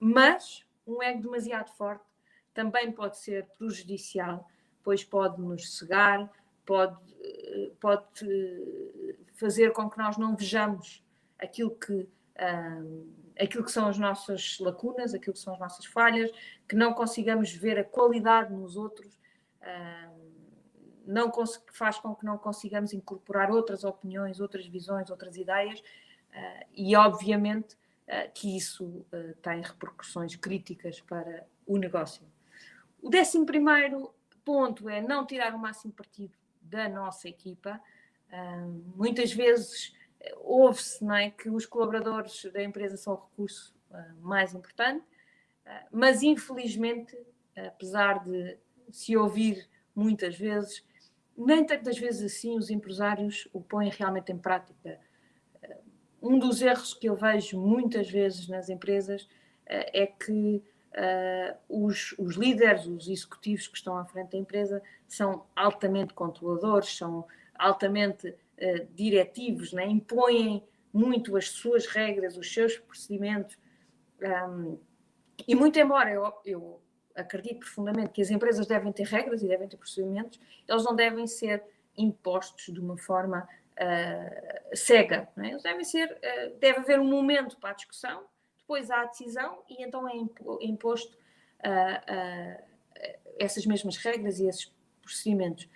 mas 0.06 0.64
um 0.86 1.02
ego 1.02 1.22
demasiado 1.22 1.70
forte 1.76 2.04
também 2.52 2.92
pode 2.92 3.18
ser 3.18 3.46
prejudicial 3.58 4.46
depois 4.84 5.02
pode 5.02 5.40
nos 5.40 5.78
cegar, 5.78 6.30
pode, 6.66 6.98
pode 7.80 8.04
fazer 9.32 9.72
com 9.72 9.88
que 9.88 9.96
nós 9.96 10.18
não 10.18 10.36
vejamos 10.36 11.02
aquilo 11.38 11.70
que, 11.70 12.06
um, 12.38 13.10
aquilo 13.40 13.64
que 13.64 13.72
são 13.72 13.88
as 13.88 13.96
nossas 13.96 14.58
lacunas, 14.60 15.14
aquilo 15.14 15.32
que 15.32 15.38
são 15.38 15.54
as 15.54 15.58
nossas 15.58 15.86
falhas, 15.86 16.30
que 16.68 16.76
não 16.76 16.92
consigamos 16.92 17.50
ver 17.50 17.78
a 17.78 17.84
qualidade 17.84 18.52
nos 18.52 18.76
outros, 18.76 19.18
um, 19.62 20.34
não 21.06 21.32
faz 21.72 21.98
com 21.98 22.14
que 22.14 22.26
não 22.26 22.36
consigamos 22.36 22.92
incorporar 22.92 23.50
outras 23.50 23.84
opiniões, 23.84 24.38
outras 24.38 24.66
visões, 24.66 25.08
outras 25.08 25.38
ideias, 25.38 25.80
uh, 25.80 26.66
e 26.74 26.94
obviamente 26.94 27.74
que 28.34 28.56
isso 28.56 28.84
uh, 28.84 29.34
tem 29.40 29.62
repercussões 29.62 30.36
críticas 30.36 31.00
para 31.00 31.46
o 31.66 31.78
negócio. 31.78 32.22
O 33.00 33.08
décimo 33.08 33.46
primeiro 33.46 34.14
ponto 34.44 34.88
é 34.88 35.00
não 35.00 35.26
tirar 35.26 35.54
o 35.54 35.58
máximo 35.58 35.92
partido 35.92 36.34
da 36.60 36.88
nossa 36.88 37.28
equipa. 37.28 37.80
Muitas 38.96 39.32
vezes 39.32 39.94
eh, 40.20 40.34
ouve-se 40.38 41.06
é, 41.10 41.30
que 41.30 41.48
os 41.48 41.66
colaboradores 41.66 42.44
da 42.52 42.62
empresa 42.62 42.96
são 42.96 43.14
o 43.14 43.16
recurso 43.16 43.74
mais 44.20 44.54
importante, 44.54 45.04
mas 45.92 46.22
infelizmente, 46.22 47.16
apesar 47.56 48.24
de 48.24 48.58
se 48.90 49.16
ouvir 49.16 49.68
muitas 49.94 50.36
vezes, 50.36 50.84
nem 51.36 51.64
tantas 51.64 51.98
vezes 51.98 52.32
assim 52.32 52.56
os 52.56 52.70
empresários 52.70 53.48
o 53.52 53.60
põem 53.60 53.90
realmente 53.90 54.32
em 54.32 54.38
prática. 54.38 55.00
Um 56.24 56.38
dos 56.38 56.62
erros 56.62 56.94
que 56.94 57.06
eu 57.06 57.14
vejo 57.14 57.60
muitas 57.60 58.10
vezes 58.10 58.48
nas 58.48 58.70
empresas 58.70 59.28
é 59.66 60.06
que 60.06 60.62
uh, 60.94 61.84
os, 61.84 62.14
os, 62.18 62.36
líderes, 62.36 62.86
os 62.86 63.08
executivos 63.08 63.68
que 63.68 63.76
estão 63.76 63.98
à 63.98 64.06
frente 64.06 64.30
da 64.30 64.38
empresa 64.38 64.82
são 65.06 65.44
altamente 65.54 66.14
controladores, 66.14 66.96
são 66.96 67.26
altamente 67.54 68.30
uh, 68.30 68.86
diretivos, 68.94 69.74
né? 69.74 69.86
impõem 69.86 70.64
muito 70.90 71.36
as 71.36 71.50
suas 71.50 71.86
regras, 71.86 72.38
os 72.38 72.50
seus 72.50 72.78
procedimentos. 72.78 73.58
Um, 74.48 74.78
e 75.46 75.54
muito 75.54 75.78
embora 75.78 76.10
eu, 76.10 76.32
eu 76.46 76.80
acredito 77.14 77.58
profundamente 77.60 78.12
que 78.12 78.22
as 78.22 78.30
empresas 78.30 78.66
devem 78.66 78.92
ter 78.92 79.06
regras 79.06 79.42
e 79.42 79.48
devem 79.48 79.68
ter 79.68 79.76
procedimentos, 79.76 80.40
eles 80.66 80.84
não 80.84 80.96
devem 80.96 81.26
ser 81.26 81.62
impostos 81.98 82.72
de 82.72 82.80
uma 82.80 82.96
forma 82.96 83.46
uh, 83.78 84.76
cega. 84.76 85.28
É? 85.38 85.48
Eles 85.48 85.62
devem 85.62 85.84
ser, 85.84 86.10
uh, 86.10 86.58
deve 86.58 86.80
haver 86.80 87.00
um 87.00 87.08
momento 87.08 87.56
para 87.58 87.70
a 87.70 87.74
discussão, 87.74 88.24
depois 88.58 88.90
há 88.90 89.02
a 89.02 89.06
decisão 89.06 89.62
e 89.68 89.82
então 89.82 90.08
é 90.08 90.14
imposto 90.60 91.16
uh, 91.60 92.62
essas 93.38 93.66
mesmas 93.66 93.96
regras 93.96 94.38
e 94.40 94.46
esses 94.46 94.72
procedimentos. 95.02 95.68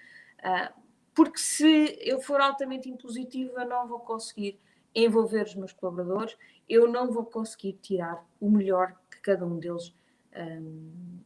Porque 1.14 1.38
se 1.38 1.99
eu 2.01 2.20
for 2.20 2.40
altamente 2.40 2.88
impositiva, 2.88 3.64
não 3.64 3.88
vou 3.88 3.99
conseguir 3.99 4.59
envolver 4.94 5.42
os 5.42 5.55
meus 5.55 5.72
colaboradores, 5.72 6.36
eu 6.68 6.86
não 6.86 7.11
vou 7.11 7.24
conseguir 7.24 7.72
tirar 7.74 8.24
o 8.40 8.49
melhor 8.49 8.94
que 9.11 9.20
cada 9.20 9.44
um 9.44 9.59
deles 9.59 9.92
um, 10.36 11.18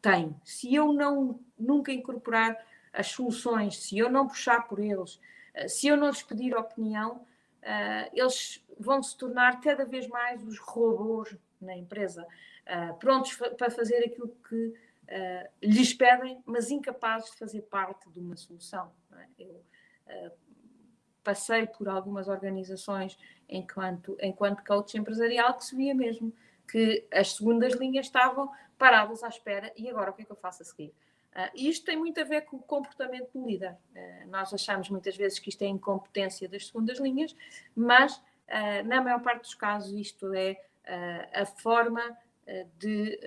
tem. 0.00 0.34
Se 0.44 0.74
eu 0.74 0.92
não 0.92 1.40
nunca 1.58 1.92
incorporar 1.92 2.56
as 2.92 3.08
soluções, 3.08 3.82
se 3.82 3.98
eu 3.98 4.10
não 4.10 4.28
puxar 4.28 4.68
por 4.68 4.78
eles, 4.78 5.20
se 5.68 5.88
eu 5.88 5.96
não 5.96 6.08
lhes 6.08 6.22
pedir 6.22 6.56
opinião, 6.56 7.16
uh, 7.16 8.10
eles 8.12 8.64
vão 8.78 9.02
se 9.02 9.16
tornar 9.16 9.60
cada 9.60 9.84
vez 9.84 10.06
mais 10.08 10.42
os 10.42 10.58
robôs 10.58 11.36
na 11.60 11.76
empresa, 11.76 12.26
uh, 12.66 12.94
prontos 12.98 13.36
para 13.56 13.70
fazer 13.70 14.04
aquilo 14.04 14.36
que 14.48 14.74
lhes 15.62 15.92
pedem, 15.92 16.42
mas 16.46 16.70
incapazes 16.70 17.30
de 17.30 17.36
fazer 17.36 17.60
parte 17.60 18.08
de 18.08 18.18
uma 18.18 18.34
solução. 18.36 18.90
É? 19.12 19.26
Eu 19.38 19.62
passei 21.22 21.66
por 21.66 21.88
algumas 21.90 22.26
organizações 22.26 23.18
enquanto, 23.46 24.16
enquanto 24.20 24.64
coach 24.64 24.96
empresarial 24.96 25.54
que 25.58 25.64
se 25.64 25.76
via 25.76 25.94
mesmo 25.94 26.32
que 26.66 27.06
as 27.12 27.34
segundas 27.34 27.74
linhas 27.74 28.06
estavam 28.06 28.50
paradas 28.78 29.22
à 29.22 29.28
espera 29.28 29.72
e 29.76 29.88
agora 29.88 30.10
o 30.10 30.14
que 30.14 30.22
é 30.22 30.24
que 30.24 30.32
eu 30.32 30.36
faço 30.36 30.62
a 30.62 30.64
seguir? 30.64 30.94
Uh, 31.34 31.50
isto 31.54 31.84
tem 31.84 31.96
muito 31.96 32.20
a 32.20 32.24
ver 32.24 32.42
com 32.42 32.56
o 32.56 32.62
comportamento 32.62 33.30
do 33.32 33.44
líder. 33.44 33.72
Uh, 33.72 34.28
nós 34.28 34.54
achamos 34.54 34.88
muitas 34.88 35.16
vezes 35.16 35.38
que 35.40 35.48
isto 35.48 35.62
é 35.62 35.66
incompetência 35.66 36.48
das 36.48 36.68
segundas 36.68 36.98
linhas, 37.00 37.34
mas 37.74 38.16
uh, 38.16 38.86
na 38.86 39.00
maior 39.00 39.20
parte 39.20 39.42
dos 39.42 39.54
casos 39.54 39.92
isto 39.92 40.32
é 40.32 40.60
a 41.32 41.46
forma 41.46 42.02
de 42.76 43.18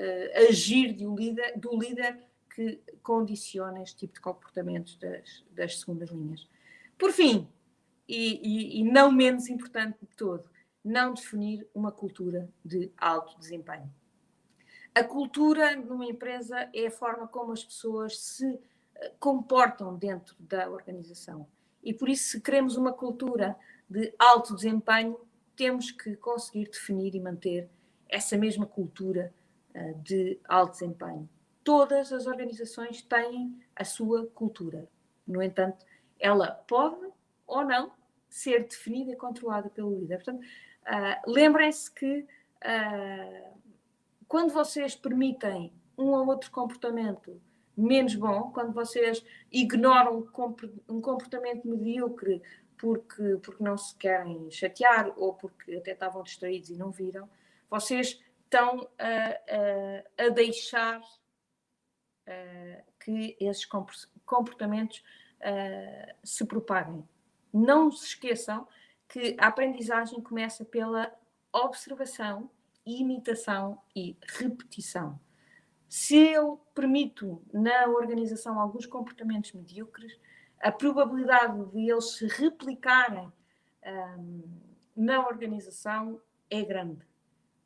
agir 0.48 0.96
um 1.02 1.16
líder, 1.16 1.58
do 1.58 1.76
líder 1.76 2.20
que 2.54 2.80
condiciona 3.02 3.82
este 3.82 3.98
tipo 3.98 4.14
de 4.14 4.22
comportamentos 4.22 4.96
das, 4.98 5.44
das 5.50 5.80
segundas 5.80 6.12
linhas. 6.12 6.48
Por 7.00 7.12
fim, 7.12 7.48
e, 8.08 8.40
e, 8.44 8.80
e 8.80 8.84
não 8.84 9.12
menos 9.12 9.50
importante 9.50 9.98
de 10.02 10.16
todo, 10.16 10.48
não 10.84 11.16
definir 11.16 11.68
uma 11.74 11.92
cultura 11.92 12.48
de 12.64 12.92
alto 12.96 13.40
desempenho. 13.40 13.92
A 14.98 15.04
cultura 15.04 15.76
numa 15.76 16.08
empresa 16.08 16.68
é 16.74 16.88
a 16.88 16.92
forma 16.92 17.28
como 17.28 17.52
as 17.52 17.64
pessoas 17.64 18.18
se 18.18 18.60
eh, 18.96 19.12
comportam 19.20 19.96
dentro 19.96 20.36
da 20.40 20.68
organização. 20.68 21.48
E 21.84 21.94
por 21.94 22.10
isso, 22.10 22.32
se 22.32 22.42
queremos 22.42 22.78
uma 22.78 22.92
cultura 22.92 23.56
de 23.88 24.12
alto 24.18 24.56
desempenho, 24.56 25.20
temos 25.56 25.92
que 25.92 26.16
conseguir 26.16 26.72
definir 26.72 27.14
e 27.14 27.20
manter 27.20 27.70
essa 28.10 28.36
mesma 28.36 28.66
cultura 28.66 29.32
uh, 29.76 30.02
de 30.02 30.40
alto 30.46 30.72
desempenho. 30.72 31.30
Todas 31.64 32.12
as 32.12 32.26
organizações 32.26 33.04
têm 33.04 33.56
a 33.76 33.86
sua 33.86 34.26
cultura. 34.26 34.90
No 35.28 35.44
entanto, 35.44 35.86
ela 36.20 36.50
pode 36.68 37.08
ou 37.46 37.64
não 37.64 37.92
ser 38.28 38.64
definida 38.68 39.12
e 39.12 39.16
controlada 39.16 39.70
pelo 39.70 39.96
líder. 40.00 40.24
Portanto, 40.24 40.42
uh, 40.42 41.32
lembrem-se 41.32 41.94
que 41.94 42.22
uh, 42.22 43.57
quando 44.28 44.52
vocês 44.52 44.96
permitem 44.96 45.74
um 45.98 46.08
ou 46.08 46.28
outro 46.28 46.52
comportamento 46.52 47.42
menos 47.76 48.16
bom, 48.16 48.52
quando 48.52 48.74
vocês 48.74 49.24
ignoram 49.52 50.28
um 50.90 51.02
comportamento 51.02 51.68
medíocre 51.68 52.42
porque, 52.78 53.38
porque 53.44 53.64
não 53.64 53.78
se 53.78 53.96
querem 53.96 54.50
chatear 54.52 55.12
ou 55.18 55.34
porque 55.34 55.76
até 55.76 55.92
estavam 55.92 56.24
distraídos 56.24 56.70
e 56.70 56.78
não 56.78 56.92
viram, 56.92 57.30
vocês 57.70 58.20
estão 58.44 58.88
a, 58.98 60.24
a, 60.24 60.26
a 60.26 60.30
deixar 60.30 61.02
que 63.00 63.38
esses 63.40 63.66
comportamentos 64.26 65.04
se 66.24 66.46
propaguem. 66.46 67.08
Não 67.54 67.92
se 67.92 68.08
esqueçam 68.08 68.68
que 69.08 69.36
a 69.40 69.48
aprendizagem 69.48 70.22
começa 70.22 70.66
pela 70.66 71.14
observação, 71.54 72.50
imitação 72.88 73.82
e 73.96 74.18
repetição. 74.40 75.20
Se 75.90 76.18
eu 76.18 76.62
permito 76.74 77.42
na 77.54 77.88
organização 77.88 78.60
alguns 78.60 78.86
comportamentos 78.86 79.54
medíocres, 79.54 80.20
a 80.60 80.72
probabilidade 80.72 81.66
de 81.72 81.90
eles 81.90 82.12
se 82.12 82.28
replicarem 82.28 83.32
um, 83.86 84.44
na 84.96 85.26
organização 85.26 86.20
é 86.50 86.62
grande. 86.64 87.06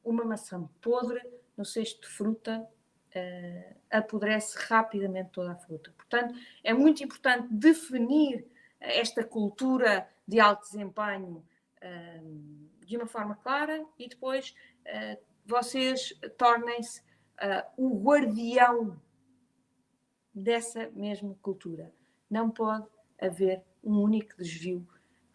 Uma 0.03 0.25
maçã 0.25 0.69
podre 0.81 1.21
no 1.55 1.65
cesto 1.65 2.01
de 2.01 2.07
fruta 2.07 2.67
uh, 3.15 3.75
apodrece 3.89 4.57
rapidamente 4.67 5.29
toda 5.31 5.53
a 5.53 5.55
fruta. 5.55 5.91
Portanto, 5.95 6.35
é 6.63 6.73
muito 6.73 7.03
importante 7.03 7.47
definir 7.51 8.45
esta 8.79 9.23
cultura 9.23 10.07
de 10.27 10.39
alto 10.39 10.63
desempenho 10.63 11.45
uh, 11.77 12.71
de 12.85 12.97
uma 12.97 13.07
forma 13.07 13.35
clara 13.35 13.85
e 13.97 14.09
depois 14.09 14.53
vocês 15.45 16.13
tornem-se 16.37 17.01
o 17.77 17.99
guardião 18.01 18.99
dessa 20.33 20.89
mesma 20.91 21.35
cultura. 21.41 21.91
Não 22.29 22.49
pode 22.49 22.87
haver 23.19 23.63
um 23.83 23.99
único 23.99 24.37
desvio 24.37 24.87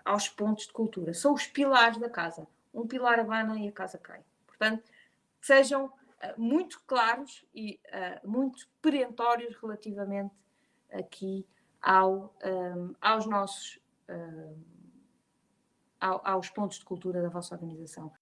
aos 0.05 0.29
pontos 0.29 0.67
de 0.67 0.73
cultura. 0.73 1.13
São 1.13 1.35
os 1.35 1.47
pilares 1.47 1.99
da 1.99 2.09
casa. 2.09 2.47
Um 2.73 2.87
pilar 2.87 3.19
abana 3.19 3.59
e 3.59 3.69
a 3.69 3.73
casa 3.73 3.99
cai. 3.99 4.23
Portanto, 4.47 4.85
sejam 5.41 5.87
uh, 5.87 5.93
muito 6.39 6.83
claros 6.87 7.45
e 7.55 7.81
uh, 7.87 8.29
muito 8.29 8.69
perentórios 8.81 9.57
relativamente 9.57 10.35
aqui 10.91 11.47
ao, 11.81 12.35
um, 12.45 12.95
aos 13.01 13.27
nossos 13.27 13.79
ao, 16.01 16.21
aos 16.25 16.49
pontos 16.49 16.79
de 16.79 16.85
cultura 16.85 17.21
da 17.21 17.29
vossa 17.29 17.55
organização. 17.57 18.13